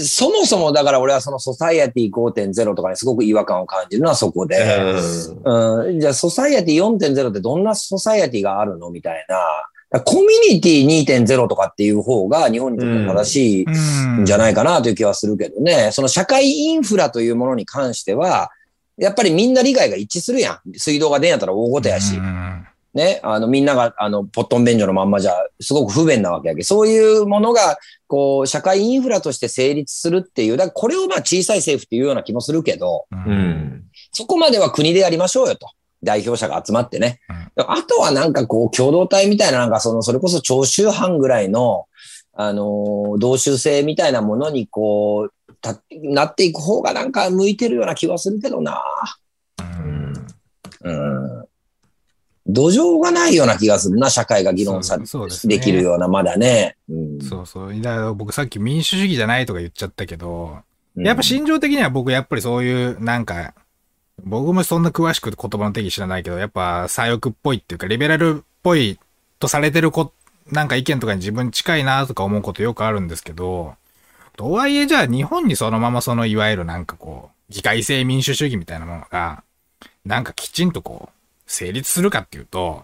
[0.03, 4.57] そもそもだから俺はその Society 5.0とかにすごく違和感を感じるのはそこで、
[5.43, 9.37] うん、じゃあ Society 4.0ってどんな society があるのみたいな。
[10.03, 13.69] コミュニティ2.0とかっていう方が日本にとって正しいう
[14.19, 15.91] んんじゃないかなという気はするけどね。
[15.93, 18.51] その社会インフラというものに関しては、
[18.97, 20.73] やっぱりみんな理解が一致するやん。
[20.73, 22.17] 水道が出んやったら大ごとやし。
[22.17, 27.77] うんね、あの、みんなが、あの、ポットン便所のまんまじゃ、すごく不便なわけやけど、そういうものが、
[28.07, 33.83] こう、社会インフラとして成立するっていう、だからこれをまあ小さい政府っていうような気もするけど、ううんん。
[34.13, 35.69] そこまでは国でやりましょうよと。
[36.03, 37.19] 代表者が集まってね。
[37.57, 41.87] あとはなんかこう、共同体みたいな、なんかその、それこそ徴収班ぐらいの、
[42.33, 48.81] あのー同州制みたいなものにこう、たなっていく方がなんか向いてるような気はするけどな。
[49.59, 50.27] うん
[50.83, 51.44] うん。
[52.47, 55.17] 土壌がないような気がするな、社会が議論さです
[55.47, 56.77] ねできるような、まだね。
[56.89, 57.81] うんそうそう。
[57.81, 60.57] だから僕さっき民主主義じゃないとか言っちゃったけど、
[60.95, 63.53] うんやっぱ心情的には僕やっぱりそういう、なんか、
[64.23, 68.97] 僕もそんな詳しく言葉の定義知らないけど、やっぱ左翼っぽいっていうか、リベラルっぽい
[69.39, 70.13] とされてるこ、
[70.51, 73.75] なんか意見とかに自分近いなとか思うことよくあるんですけど、
[74.37, 79.43] とはいえじゃあ日本にそのままそのいわゆるなんかこう、議会制民主主義みたいなものが、
[80.05, 81.14] なんかきちんとこう、
[81.45, 82.83] 成立するかっていうと、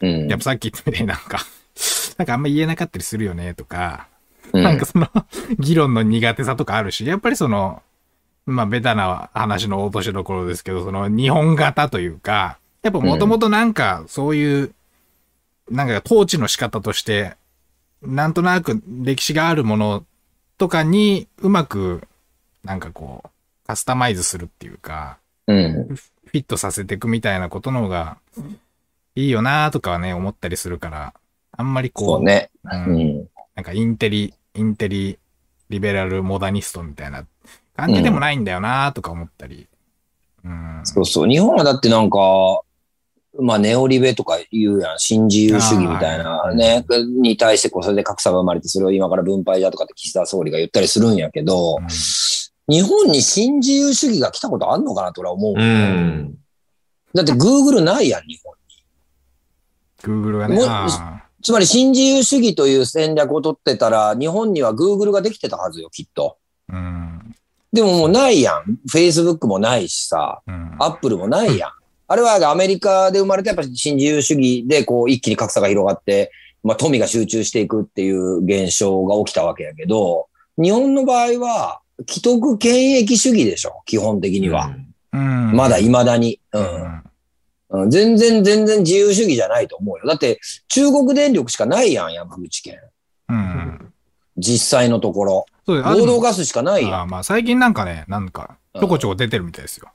[0.00, 1.40] うんやっぱさっき言ったみたいになんか、
[2.18, 4.08] なんかあんま言えなかったりするよねとか、
[4.52, 5.08] うんなんかその、
[5.58, 7.82] 議論の苦手さとかあるし、やっぱりその、
[8.46, 14.72] まあ、ベタな話の落としどころですけど、その、日本型というか、やっぱもともとなんか、そういう、
[15.70, 17.36] なんか統治の仕方として、
[18.00, 20.04] なんとなく歴史があるもの
[20.56, 22.02] とかに、うまく、
[22.64, 23.28] なんかこう、
[23.66, 25.96] カスタマイズするっていうか、うん。
[26.28, 28.18] フィットさせていくみたいなことの方が、
[29.14, 31.14] いいよなとかはね、思ったりするから、
[31.56, 32.50] あんまりこう、そうね。
[32.64, 33.28] ううんん。
[33.56, 35.18] なんかインテリ、インテリ、
[35.70, 37.26] リベラル、モダニストみたいな
[37.76, 39.66] 感じでもないんだよなとか思ったり。
[40.44, 40.80] うん。
[40.84, 41.28] そうそう。
[41.28, 42.60] 日本はだってなんか、
[43.40, 44.98] まあ、ネオリベとか言うやん。
[44.98, 46.84] 新自由主義みたいなね、
[47.20, 51.88] に対してこう、それで格差が生まれて、それを今から分配じゃとかって岸田総理が言ったりするんやけど、うん
[52.68, 55.54] 日本に新自由主義が来たことあんのかなと俺は思う。
[55.56, 56.38] うん。
[57.14, 58.54] だって Google ないやん、日本。
[60.02, 60.58] Google がね
[61.42, 66.36] つまり新自由主義という戦略を取ってたら、日本には Google ーができてたはずよ、きっと。
[66.70, 67.34] ーうん。
[67.72, 68.78] でももうないやん。
[68.90, 70.76] Facebook もないしさ、うん。
[70.78, 71.70] Apple もないやん。
[72.08, 76.32] あれはアメリカで生まれたやっぱ新自由主義でこう一気に格差が広がって、
[76.64, 80.26] まあ富が集中していくっていう現象が起きたわけやけど、
[80.56, 84.70] 日本の場合は既得権益主義でしょ、基本的には。
[85.12, 85.52] うん。
[85.52, 86.38] まだ未だに。
[86.52, 86.58] う。
[86.58, 86.68] うんん。
[86.70, 90.06] うん全然全然自由主義じゃないと思うよ。
[90.06, 92.78] だって中国電力しかないやん、山口県。
[93.28, 93.92] うん。
[94.38, 95.44] 実際のところ。
[95.66, 97.00] そうあ合同ガスしかないやん。
[97.02, 99.90] あまあ最近なんかね、なんか、ちょこちょこ出てるみたいですよ。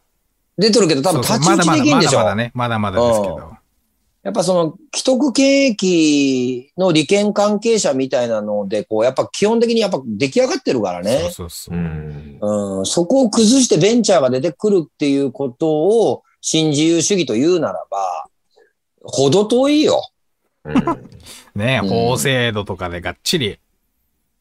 [0.55, 2.19] 出てるけど多分立ち打ちできんでしょ？
[2.19, 3.52] まだまだね、まだまだですけど。
[4.23, 11.19] やっぱその、既得権益の利権関係者みたいなので、こう、やっぱ基本的にやっぱ出来上がってるからね。
[11.19, 11.79] そうそうそうう。
[11.79, 12.39] ん。
[12.41, 18.27] うん、そこを崩してベンチャーが出てくるっていうことを新自由主義というならば、
[19.03, 20.09] ほど遠いよ。
[20.63, 20.73] うん
[21.55, 23.59] ね、うん法制度とかでがっちり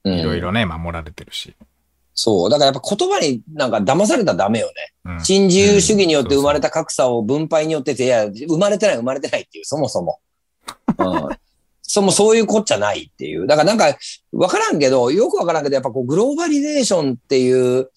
[0.05, 1.55] うんいろいろね、守られてるし。
[2.15, 2.51] そう。
[2.51, 4.73] だからやっぱ言葉になんか騙されたらダメよね。
[5.05, 5.25] うん。
[5.25, 10.21] 新自由主義によって生まれた格差を分配によってて、いや、生まれてない生まれてないっていう、そもそも。
[10.99, 11.29] うん。
[11.83, 13.47] そもそういうこっちゃないっていう。
[13.47, 13.99] だからなんか、
[14.33, 17.91] わからんけど、よくわからんけど、やっぱこう、グローバリゼーションっていう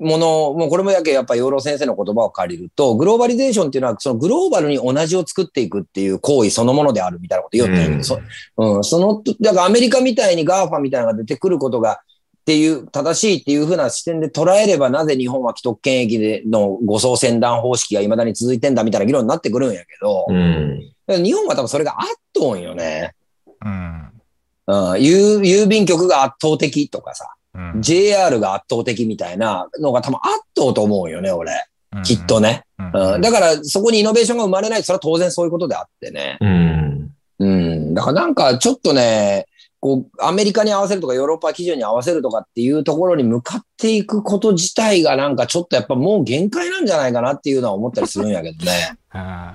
[0.00, 8.20] もの、もうこれもやけやっぱ養老先生の言葉を借りると、グローバリゼーションっていうのは、そのグローバルに同じを作っていくっていう行為そのものであるみたいなこと言おったんやけど、うんそ
[8.56, 12.00] うん、その、だからアメリカみたいに GAFA みたいなのが出てくることが、
[12.48, 20.80] っていう、正しいっていうふうな視点で捉えれば、なぜ日本は既得権益での護送船団方式が未だに続いてんだみたいな議論になってくるんやけど、うん。
[21.22, 23.12] 日本は多分それがあっとんよね。
[23.62, 24.08] うん。
[24.66, 27.82] うん、郵郵便局が圧倒的とかさ、うん。
[27.82, 31.52] JR が圧倒的みたいなのが多分あっとうと思うよね、俺。
[32.02, 32.64] きっとね。
[32.78, 33.14] うん。
[33.16, 36.38] うん、だからそこにイノベーションが生まれない、それは当然そういうことであってね。
[36.40, 37.10] うん。
[37.40, 37.92] うん。
[37.92, 39.44] だからなんかちょっとね、
[39.80, 48.98] こう、アメリカに合わせるとかヨーロッパ基準に合わせるとかっていうところに向かっていくこと自体がなんかちょっとやっぱもう限界なんじゃないかなっていうのは思ったりするんやけどね。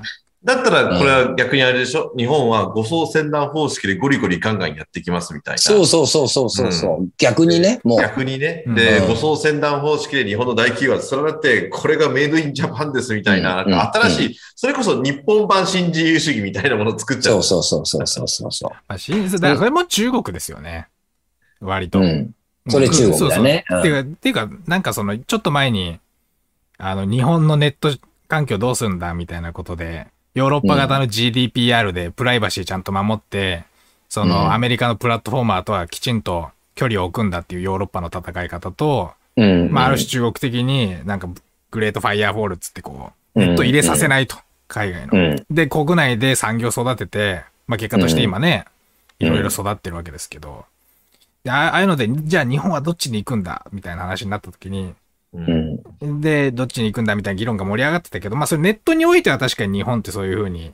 [0.46, 2.14] あだったら、これは逆にあれでしょ？
[2.18, 5.58] 日本は護送船団方式でゴリゴリガンガンやっていきますみたいな。
[5.60, 8.00] そうそうそうそうそうそう、逆にね、もう。
[8.00, 8.64] 逆にね。
[8.68, 17.32] うんで、うん護送船団方式で日本の大企業は連なって、これがメイドインジャパンですみたいな、うんなんか新しい、それこそ日本版新自由主義みたいなものを作っちゃ。
[17.32, 20.88] そううそうそうそうそうそうそまあ、真実だからそれも中国ですよね。
[21.62, 22.00] 割と。
[22.00, 22.02] う。
[22.04, 22.36] うん。
[22.70, 26.00] それ中国だねそうそうっていうか、っていうか、なんかその、ちょっと前に、
[26.78, 27.92] あの、日本のネット
[28.30, 33.66] 環境どうすんだみたいなことで、ヨーロッパ型の GDPR でプライバシーちゃんと守って、
[34.10, 39.72] その、うんアメリカのプラットフォーマーとはきちんと距離を置くんだっていうヨーロッパの戦い方と、うん。
[39.72, 41.28] まあ、ある種中国的になんか、
[41.72, 44.38] グレートファイヤーウォールっつってこう、ネット入れさせないと、
[44.68, 45.10] 海外の。
[45.14, 45.46] うん。
[45.50, 48.74] で、国内で産業を育てて、まあ結果として今ね、うん
[49.20, 50.66] いろいろ育ってるわけですけど、
[51.48, 54.94] ああいうので、じゃあ日本はどっちに行くんだみたいな話になった時に、
[55.34, 56.22] うんうん。
[56.22, 60.74] で、どっちに行くんだみたいな議論が盛り上がってたけど、まあそれネットにおいては確かに日本ってそういうふうに、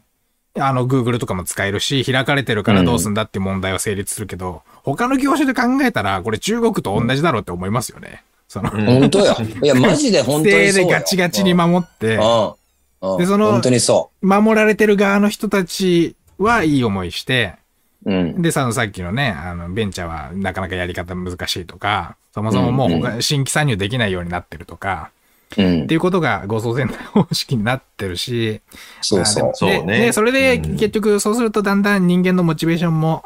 [0.57, 8.23] あの、Google とかも使えるし、開かれてるからどうすんだっていう問題は成立するけど、他の業種で考えたら、これ中国と同じだろうって思いますよね。
[8.47, 9.37] その、うん本当よ。
[9.61, 13.11] いや、マジで本当に規そうでガチガチに守って、うん。
[13.13, 13.17] うん。
[13.19, 17.58] でその本当にそ守られてる側の人たちはいい思いして、
[18.05, 18.11] う。
[18.11, 18.41] うん。
[18.41, 25.11] で、さのさっきのね、あの、ベンチャーはなかなかやり方難しいとか、そもそももう他、新規参入できないようになってるとか、
[25.57, 25.93] うんって。
[25.95, 28.61] いうことが護送センター方式になってるし、
[29.01, 29.51] そうそう。
[29.53, 33.23] そうねでそれでうん結局そうするとだんだん人間のモチベーションも、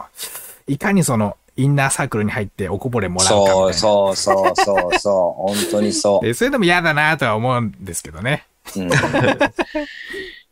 [0.68, 3.74] いかにその、インナーサークルに入っておこぼれもらうかみたいな。
[3.74, 5.42] そうそうそうそうそう。
[5.54, 8.48] 本当にそでそれでも嫌だなとは思うんですけどね。
[8.76, 8.80] う。
[8.82, 8.90] うん。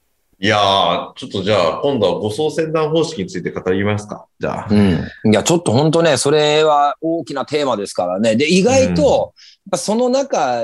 [0.43, 4.26] いやー、ちょっとじゃあ、今度は護送船団方式について語りますか。
[4.39, 4.68] じゃあ。
[4.72, 5.31] うん。
[5.31, 8.35] いや、ちょっと本当ね、それは大きなテーマですからね。
[8.35, 10.63] で、意外と、やっぱその中、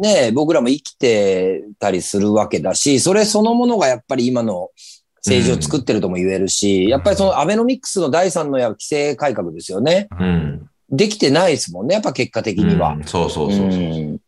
[0.00, 4.70] ね、僕らも生きてたりするわけだし、それそのものがやっぱり今の
[5.18, 10.08] 政治を作ってるとも言えるし、やっぱりそのアベノミクスの第三のや規制改革ですよね。
[10.18, 10.68] うん。
[10.90, 13.04] できてないですもんね、やっぱ結果的にはうん。
[13.04, 13.80] そうそうそうそう。
[13.80, 14.18] うん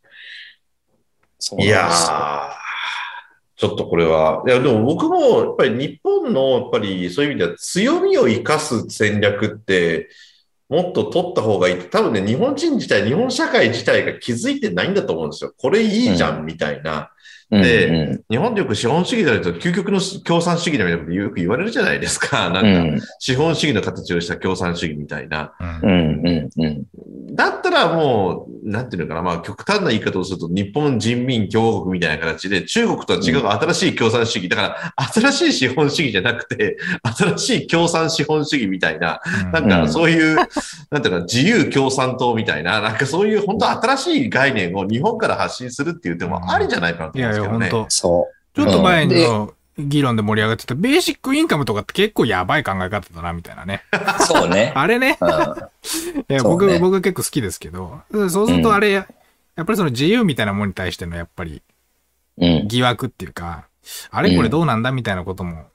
[1.39, 1.91] そういやー、
[3.57, 4.43] ちょっとこれは。
[4.47, 10.09] いや、でも僕もやっぱり日本のやっぱりそういう意味では強みを生かす戦略って
[10.69, 11.83] もっと取った方がいい。
[11.85, 15.53] 多分ね、日本人自体、日本社会自体が気づいてないんだと思うんですよ。
[15.57, 17.11] これいいじゃん、みたいな。
[17.51, 18.25] でうんうん。
[18.29, 22.51] 日本でよく資本主義だと究極の共産主義だみたいなことよく言われるじゃないですか。
[22.51, 25.53] なんか、資本主義の形をした共産主義みたいな。
[27.33, 34.49] だったらもう、なんていうのかな、まあ極端な言い方をすると、日本人民共和国みたいな形で、中国とは違う新しい共産主義。
[34.49, 36.77] だから、新しい資本主義じゃなくて、
[37.17, 39.21] 新しい共産資本主義みたいな、
[39.53, 40.37] なんかそういう、
[40.91, 47.71] なんていうの、自由共産党みたいな、なんかそういう本当新しい概念を日本から発信するっていう手もありじゃないかなと思うんですけどね。
[47.71, 53.83] 本当そちょっと前の議論で盛り上がってた、ベーシックインカムとかって結構やばい考え方だな、みたいなね。
[53.93, 54.23] う。
[54.23, 54.73] そうね。
[54.77, 55.19] あれね。
[55.21, 55.29] うん
[56.29, 61.63] いや、僕、僕結構好きですけど、そうするとあれ、やっぱりその自由みたいなものに対してのやっぱり
[62.39, 62.69] うん。
[62.69, 63.67] 疑惑っていうか、
[64.11, 65.67] あれこれどうなんだみたいなことも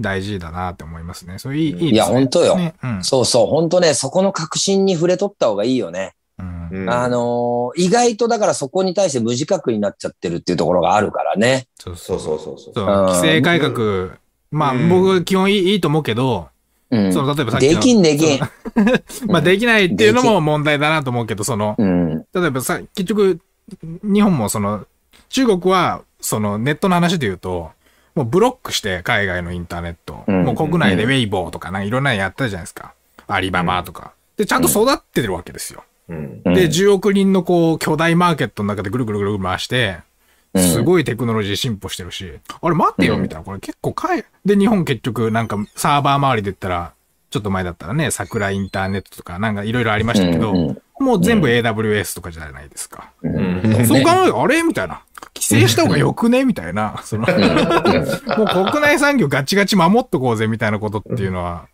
[0.00, 1.38] 大事だなって思いますね。
[1.38, 1.90] そういういい、ね。
[1.90, 3.04] いや本当よねうん。
[3.04, 3.46] そうそう。
[3.46, 6.14] 本当ね、そこの確信に触れとった方がいいよね。
[6.38, 11.66] あのー意外とだからそこに対して無自覚になっちゃってるっていうところがあるからね。
[11.78, 12.18] そうそ。
[12.18, 12.74] そううそうそうそう。
[12.74, 14.18] そううん規制改革、
[14.50, 16.48] まあうん僕は基本いいいいと思うけど、
[16.90, 17.12] うん。
[17.12, 17.74] その例えばさっきの。
[17.74, 18.40] できんできん。
[19.30, 22.18] まあできないっていうのでも問題だなと思うけど、その、うん。
[22.32, 23.40] 例えばさ、結局、
[24.02, 24.86] 日本もその、
[25.28, 27.70] 中国は、そのネットの話で言うと、
[28.14, 32.94] もうブロックして海外のインターネット、うんもう国内でウェイボーとかなんかいろんなのやったじゃないですか。
[33.26, 34.12] アリババとか。
[34.36, 35.84] で、ちゃんと育ってるわけですよ。
[36.08, 39.98] で、10億人のこう、巨大マーケットの中でぐるぐるぐる回して、
[40.52, 40.62] うん。
[40.62, 46.92] すごいテクノロジー進歩してるし、あれ待ってよみたいな、これ結構かい、で、日本結局なんかサーバー周りで言ったら、
[47.30, 53.10] ちょっと前だったらね、桜インターネットとかなんかいろいろありましたけど、もう全部 AWS とかじゃないですか。
[53.22, 53.86] うん。
[53.86, 55.02] そう考えると、あれみたいな。
[55.34, 56.44] 規制した方がよくね？
[56.44, 57.00] みたいな。
[57.02, 61.66] その、もう国内産業ガチガチ守っとこうぜみたいなことっていうのは、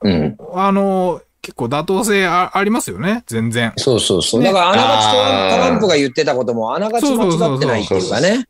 [0.00, 0.36] うん。
[0.54, 3.74] あの、結構妥当性あありますよね、全然。
[3.76, 4.40] そうそうそう。
[4.40, 8.46] ねだから、あながちトランあートランプが言ってたことも、あながち間違ってないっていうかね。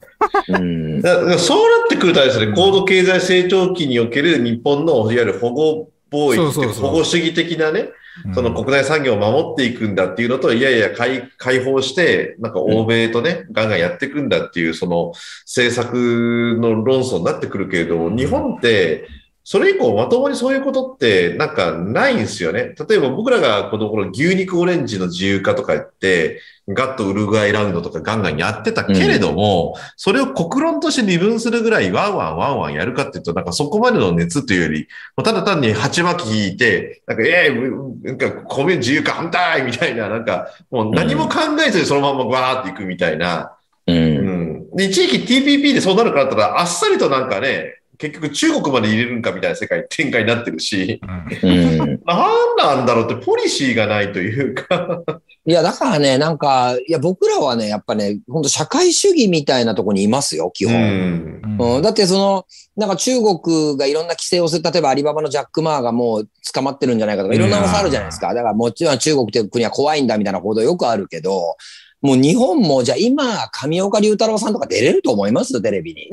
[0.48, 1.02] うん。
[1.02, 7.88] だからそうなってくるとあれですね、高度経済成長期における日本のいわゆる保護貿易保護主義的なね、
[8.32, 15.12] そのうん国内産業を守っていくんだっていうのと、いやいや解、解放して、なんか欧米とね、ガンガンやっていくんだっていう、その
[15.44, 19.08] 政策の論争になってくるけれど、日本って、
[19.46, 22.74] それ以降まともにそういうことってなんかないんですよね。
[22.88, 43.58] 例えば僕らがこの頃牛肉オレンジの自由化とか言って、ガッとウルグアイラウンドとかガンガンやってたけれども、それを国論として二分するぐらいワンワンワンワンやるかっていうと、なんかそこまでの熱というより、もうただ単に鉢巻き引いて、なんか、ええなんか米自由化反対みたいな、なんかもう何も考えずにそのままわーっていくみたいな。
[43.86, 43.92] う。
[43.92, 44.76] うんん。
[44.76, 51.00] で、一時期 TPP でそうなるからだったら、あっさりとなんかね、結局中国まで入れるんかみたいな世界展開になってるし、
[51.42, 51.78] うんうん。
[51.78, 55.02] なんなんだろうってポリシーがないというか、
[55.46, 60.74] いや、だからね、なんか、いや、僕らはね、やっぱね、本当社会主義みたいなとこにいますよ、基本。
[60.74, 61.56] ん。
[61.58, 68.32] うん、だってその、なんか中国がいろんな規制をする、例えばアリババのジャック・マーがもう捕まってるんじゃないかとか、いろんな噂あるじゃないですか。
[68.32, 71.56] だからもちろん中国という国は怖いんだみたいな報道よくあるけど、
[72.04, 75.62] もう日本も、じゃあ今、上岡龍太郎さんとか出れると思います？
[75.62, 76.10] テレビに。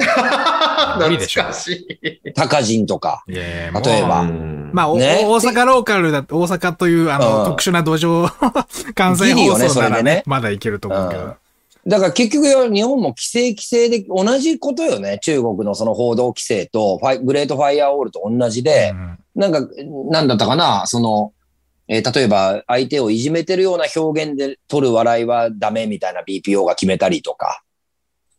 [1.00, 2.32] 無理でしょ懐かしい。
[2.34, 3.24] 高人とか。
[3.28, 5.24] いやい例えばうんまあ、おね？
[5.26, 8.30] 大阪ローカルだと、大阪という、あの、うん特殊な土壌、
[8.96, 11.22] 関西放送ならねそれでねまだいけると思うけど。
[11.24, 11.34] うん
[11.88, 15.18] だから結局よ日本も規制規制で同じことよね。
[15.20, 19.68] 中国のその報道規制とファイグレートファイアーウォールと同じで、うんなんか、
[20.12, 21.32] なんだったかな、その、
[21.92, 27.64] えー例えば相手をいじめてるような表現で取る笑いはダメみたいな BPO が決めたりとか。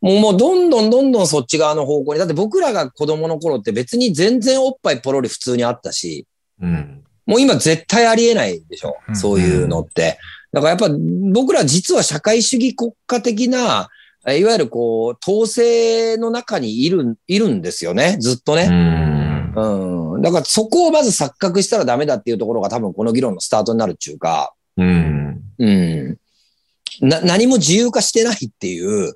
[0.00, 2.18] もうもうどんどんどんどんそっち側の方向に。
[2.18, 6.26] だって僕らが子供の頃って別に全然おっぱいポロリ普通にあったし、
[6.60, 7.04] うん。
[7.26, 9.12] もう今絶対ありえないでしょう。
[9.12, 10.18] んそういうのって。
[10.50, 10.88] だからやっぱ
[11.32, 13.90] 僕ら実は社会主義国家的な、
[14.26, 18.16] えいわゆるこう、統制の中にいる、いるんですよね。
[18.18, 18.68] ずっとね。
[18.70, 19.11] うん。
[19.54, 20.22] うん。
[20.22, 25.42] だからそこをまず錯覚したらダメだっていうところが多分この議論のスタートになるっていうか、うん。
[25.58, 26.18] うん。
[27.00, 29.14] な、何も自由化してないっていう。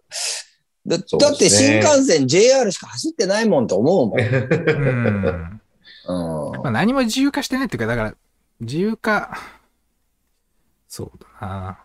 [0.87, 4.21] だそうだって新幹線 JR しか走ってないもんと思うもん。
[6.09, 8.15] うんうんまあ、何も自由化してないっていうか、だから、
[8.61, 9.37] 自由化、
[10.89, 11.79] そうだな。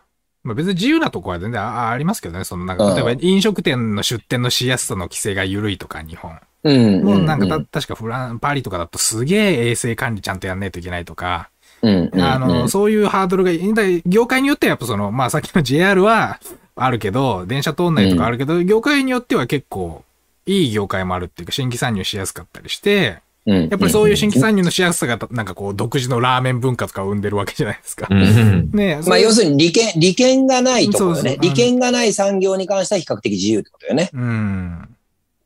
[0.44, 2.44] まあ別に自由なとこは全然あありますけどね。
[2.44, 6.38] そのなんか、うん例えば飲食店の出店のしやすさの規制が緩いとか、日本。
[6.64, 7.04] うん。
[7.04, 11.50] もうなんか確かフラン、パリとかだとすげえ衛生管理ちゃんとやんないといけないとか、
[11.82, 12.10] うん。
[12.12, 16.38] うんあの、そういうハードルが、だ業界によってはやっぱその、まあさっきの JR は
[16.76, 20.04] あるけど、電車通んないとかあるけど、業界によっては結構、
[20.46, 23.68] いい業界もあるっていうか、新規参入しやすかったりして、うん。
[23.68, 28.06] やっぱりそういう新規参入のしやすさが、なんかこう、独自のラーメン文化とかを生んでるわけじゃないですか。
[28.08, 28.70] うん。
[28.72, 31.20] ねまあ、要するに利権、利権がないところよね。
[31.22, 34.10] そうそう利権がない産業に関しては比較的自由ってことよね。
[34.12, 34.88] うん。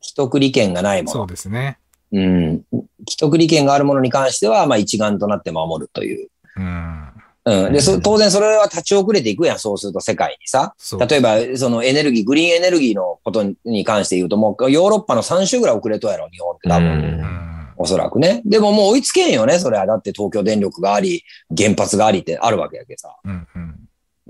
[0.07, 1.27] 既得利権がないもそうの。
[1.27, 1.77] ですね。
[2.13, 2.63] うん。
[3.07, 6.29] 既得利権があるものに関しては、まあ一丸となって守るという。
[6.55, 7.07] うん。
[7.43, 7.73] うん。
[7.73, 10.73] で、うんそ当然それは立ち遅れていくやん、そうすると世界にさ。
[11.09, 16.87] 例えば、そのエネルギー、グリーンエネルギーのことに関して言うと、もうヨーロッパの3週ぐらい遅れとやろ、日本って多分。
[16.89, 17.47] うん。
[17.79, 18.41] おそらくね。
[18.45, 19.85] でももう追いつけんよね、それは。
[19.85, 21.23] だって東京電力があり、
[21.55, 23.15] 原発がありってあるわけやけどさ。
[23.23, 23.47] うん。
[23.55, 23.75] うん。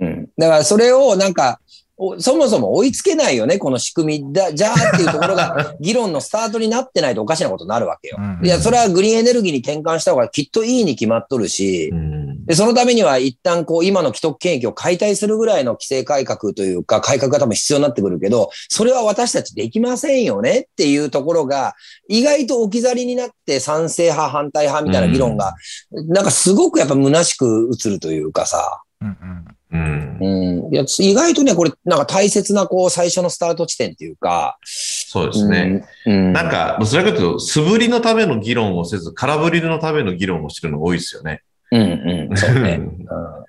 [0.01, 0.29] うん。
[0.37, 1.86] だからそれをなんか、お
[2.19, 8.17] そもそも追いつけないよね、この仕組みだ、じゃあっていうところが 議論のスタートになってないとおかしなことになるわけよ。
[8.19, 12.45] うんいや、それはグリーンエネルギーに転換した方がきっといいに決まっとるしう、ん。
[12.45, 21.73] で、そのためには一旦こう今の既得権益を解体するぐらいの規制改革というか改革が多分必要になってくるけど、それは私たちできませんよねっていうところが、
[22.07, 25.55] 意外と置き去りになって賛成派、反対派みたいな議論が、
[25.91, 29.07] なんかすごくやっぱ虚しく映るというかさ、うん。
[29.07, 29.56] うん。
[29.71, 30.17] うん。
[30.21, 30.73] うん。
[30.73, 35.85] いや、意外とね、これ、なんか大切な、こう、最初のスタート地点っていうか、そうですね。
[36.05, 36.13] うん。
[36.13, 41.41] うんなんか、どちらかというと、素振りのための議論をせず、空振りのための議論をしてるのが多いですよね。
[41.71, 42.79] うん、うん、そうね。
[42.79, 43.47] うん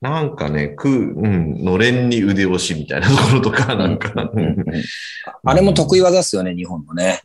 [0.00, 4.64] なんかね、く、うん、のれんに腕押しみたいなところとか、なんか、うんうん
[5.42, 7.20] あれも得意技っすよね、日本のね。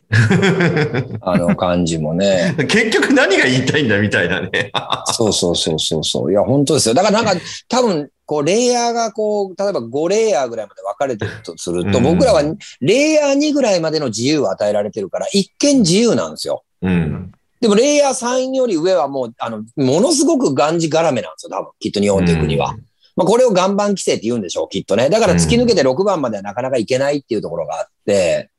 [1.22, 2.54] あの感じもね。
[2.68, 4.70] 結局何が言いたいんだみたいなね。
[5.06, 6.32] そうそうそうそうそう。
[6.32, 6.94] いや、本当ですよ。
[6.94, 12.42] だからなんか、多分、こう、レイヤーがこう、例えば5レイヤーぐらいまで分かれてるとすると、うん僕らは
[12.80, 16.64] レイヤー2ぐらいまでの自由を与えられてるから、一見自由なんですよ。
[16.82, 17.32] うん。
[17.60, 21.70] でも、レイヤー3より上はもう、あの、ものすごくがんじがらめなんですよ、多分。
[21.78, 22.74] きっと日本という国は。
[23.16, 25.08] まあ、これを岩盤規制って言うんでしょう、きっとね。
[25.08, 28.50] だから突き抜けて6番まではなかなかいけないっていうところがあって、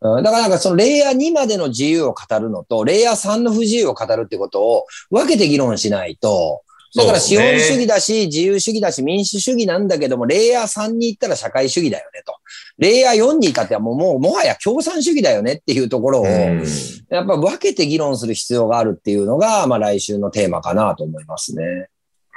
[0.00, 6.62] うん、だからなんかそのレイヤー2までの自由を語るのと、レイヤー3の不自由を語るってことを分けて議論しないと、
[6.96, 12.34] だから資本主義だし、自由主義だし、民主主義なんだけども、レイヤー3に行ったら社会主義だよねと。
[12.78, 16.64] レイヤー4に至ってはもう、もう、もはや共産主義だよねっていうところを、うん
[17.10, 21.88] やっぱ分けて議論する必要があるっていうのが、まあ来週のテーマかなと思いますね。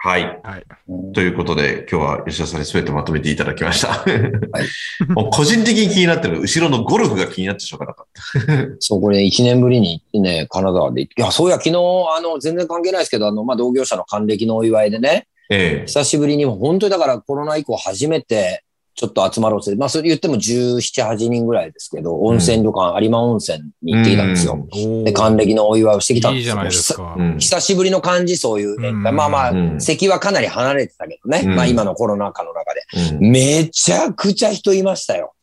[0.04, 0.42] はい。
[0.44, 0.66] はい。
[0.90, 4.04] うんということで、今日は吉田さんに全てまとめていただきました。
[5.14, 8.76] もう個人的に気になってる、後ろのゴルフが気になってしょうがなかった。
[8.80, 11.76] そう、これ1年ぶりにね、金沢で行って、いや、そういや、昨日、
[12.18, 24.68] あの、全然関係ないですけど、あの、まあ、同業者の還暦のお祝いでね、え久しぶりに、本当にだからコロナ以降初めて、ちょっと集まろうって、まあ、それ言っても17、8人ぐらいですけど、温泉旅館、有馬温泉に行ってきたんですよ。
[24.72, 26.42] おで、還暦のお祝いをしてきたんですよ。
[26.42, 27.16] いいじゃないですか。
[27.18, 27.40] うん。
[27.40, 29.82] 久しぶりの感じ、そういうまあまあ、うん。
[29.82, 31.42] 席はかなり離れてたけどね。
[31.44, 31.56] うん。
[31.56, 32.82] まあ今のコロナ禍の中で。
[33.16, 33.32] うん。
[33.32, 35.34] めちゃくちゃ人いましたよ。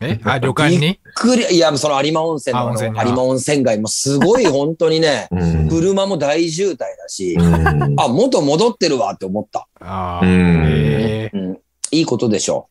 [0.00, 0.18] え？
[0.24, 0.78] あ、旅館に？
[0.78, 5.68] びっくり、いや、その有馬温泉の有馬温泉街もすごい本当にね、うん。
[5.68, 8.00] 車も大渋滞だし、うん。
[8.00, 9.68] あ、元戻ってるわって思った。
[9.78, 10.26] ああ。
[11.92, 12.68] いいことでしょ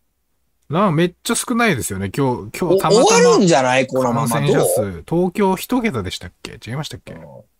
[0.69, 2.11] なんかめっちゃ少ないですよね。
[2.15, 4.53] 今日、今日たまた終わるんまじゃないこのま感ま。
[4.53, 6.59] どう東京一桁でしたっけ？
[6.63, 7.15] 違いましたっけ？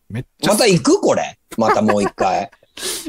[0.10, 1.02] めっちゃまた行く？
[1.02, 1.40] これ。
[1.58, 2.52] またもう一回。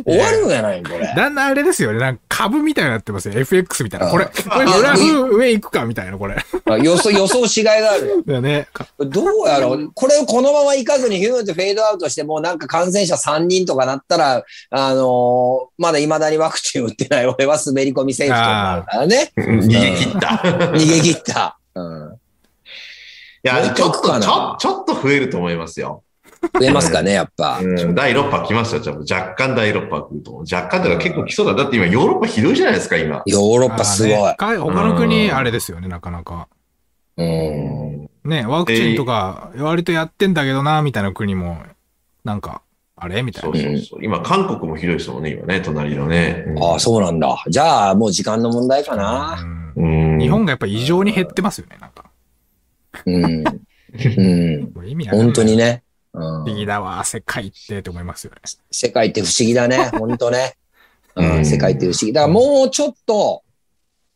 [0.04, 1.12] 終わるんやないこれ。
[1.14, 1.98] だんだんあれですよね。
[1.98, 3.38] なんか株みたいになってますよ。
[3.38, 4.08] FX みたいな。
[4.08, 6.36] これ、うんこれグラフ上行くかみたいな、これ。
[6.82, 8.22] 予想、 予想しがいがあるよ。
[8.26, 8.68] だよね。
[8.72, 9.90] かどうやろう？
[9.94, 19.32] これをこのまま行かずにヒューンってフェードアウトして、もうなんか感染者3人とかなったら、あのーまだ未だにワクチン打ってない俺は滑り込み選手となるからね。
[19.36, 20.28] 逃げ切った。
[20.72, 21.58] 逃げ切った。
[21.74, 22.14] うん。
[23.42, 26.02] いや、ちょっと、ちょっと増えると思いますよ。
[26.58, 27.60] 増えますかね、やっぱ。
[27.62, 28.82] うん、第6波来ますよ。
[28.84, 30.44] 若干第6波来ると思う。
[30.50, 31.54] 若干というか結構来そうだ。
[31.54, 33.22] だって今ヨーロッパひどいじゃないですか、今。
[33.26, 34.12] ヨーロッパすごい。
[34.12, 36.48] ねか他の国、あれですよね、なかなか。
[37.16, 38.08] うん。
[38.24, 41.58] ね、ワクチンとか、割とやってんだけどな、みたいな国も、
[42.24, 42.62] なんか、
[42.96, 43.78] あれみたそいうな。
[43.78, 44.04] そうそう。
[44.04, 46.44] 今、韓国もひどいですもんね、今ね、隣のね。
[46.60, 47.42] ああ、そうなんだ。
[47.48, 49.38] じゃあ、もう時間の問題かな。
[49.42, 50.18] うんうん。
[50.18, 52.10] 日本がやっぱ異常に減ってますよね、なんか。
[53.06, 53.24] うん。
[53.24, 53.44] うん。
[54.74, 55.82] これ意味本当にね。
[56.12, 58.38] うん不思議だわ、世界ってって思いますよね。
[58.70, 59.90] 世界って不思議だね。
[59.98, 60.56] 本当ね。
[61.16, 62.12] ううんん、世界って不思議。
[62.12, 63.42] だからもうちょっと、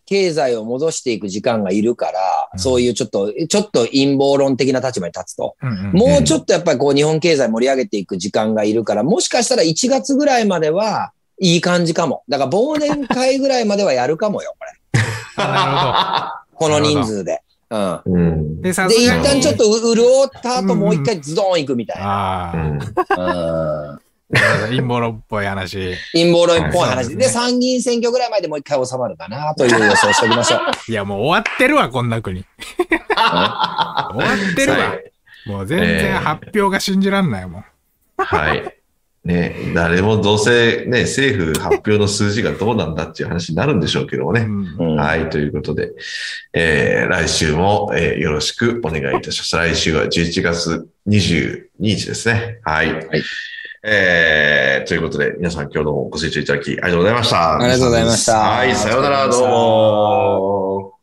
[0.07, 2.21] 経済を戻していく時間がいるから、
[2.53, 5.57] うんそういうちょっと、ちょっと陰謀論的な立場に立つと。
[5.63, 12.23] うんうんもうちょっとやっぱりこう日本経済盛り上げていく時間がいるから、もしかしたら1月ぐらいまではいい感じかも。
[12.29, 15.01] だから忘年会ぐらいまではやるかもよ、これ。
[15.37, 17.44] な この人数で。
[17.71, 18.61] うん。
[18.63, 22.07] で、さすがに旦ちょっとう潤った後もう一回ズドン行くみたいな。
[22.07, 24.01] ああ、うんうん。
[24.69, 25.95] 陰謀論っぽい話。
[26.13, 27.03] 陰謀論っぽいはい話で。
[27.03, 30.61] ですねで、参議院選挙ぐらいまでもう一回収まるかなという予想をしておきましょう。
[30.91, 32.45] いや、もう終わってるわ、こんな国。
[32.89, 34.11] 終わ
[34.53, 34.79] ってるわ。
[35.47, 37.65] もう全然発表が信じらんないもん。
[38.17, 38.77] はい。
[39.25, 44.47] ね、誰もどうせね、政府発表の数字がどうなんだっていう話になるんでしょうけどもね。
[44.97, 45.93] はい、ということで、
[46.53, 49.57] えー来週も、えーよろしくお願いいたします。
[49.57, 52.61] 来週は11月22日ですね。
[52.65, 52.93] はい。
[52.93, 53.23] はい
[53.87, 57.59] えーということで、皆さん今日どうもご清聴いただきありがとうございました。
[57.59, 60.94] ありがとうございましたはい、さようなら、どうも。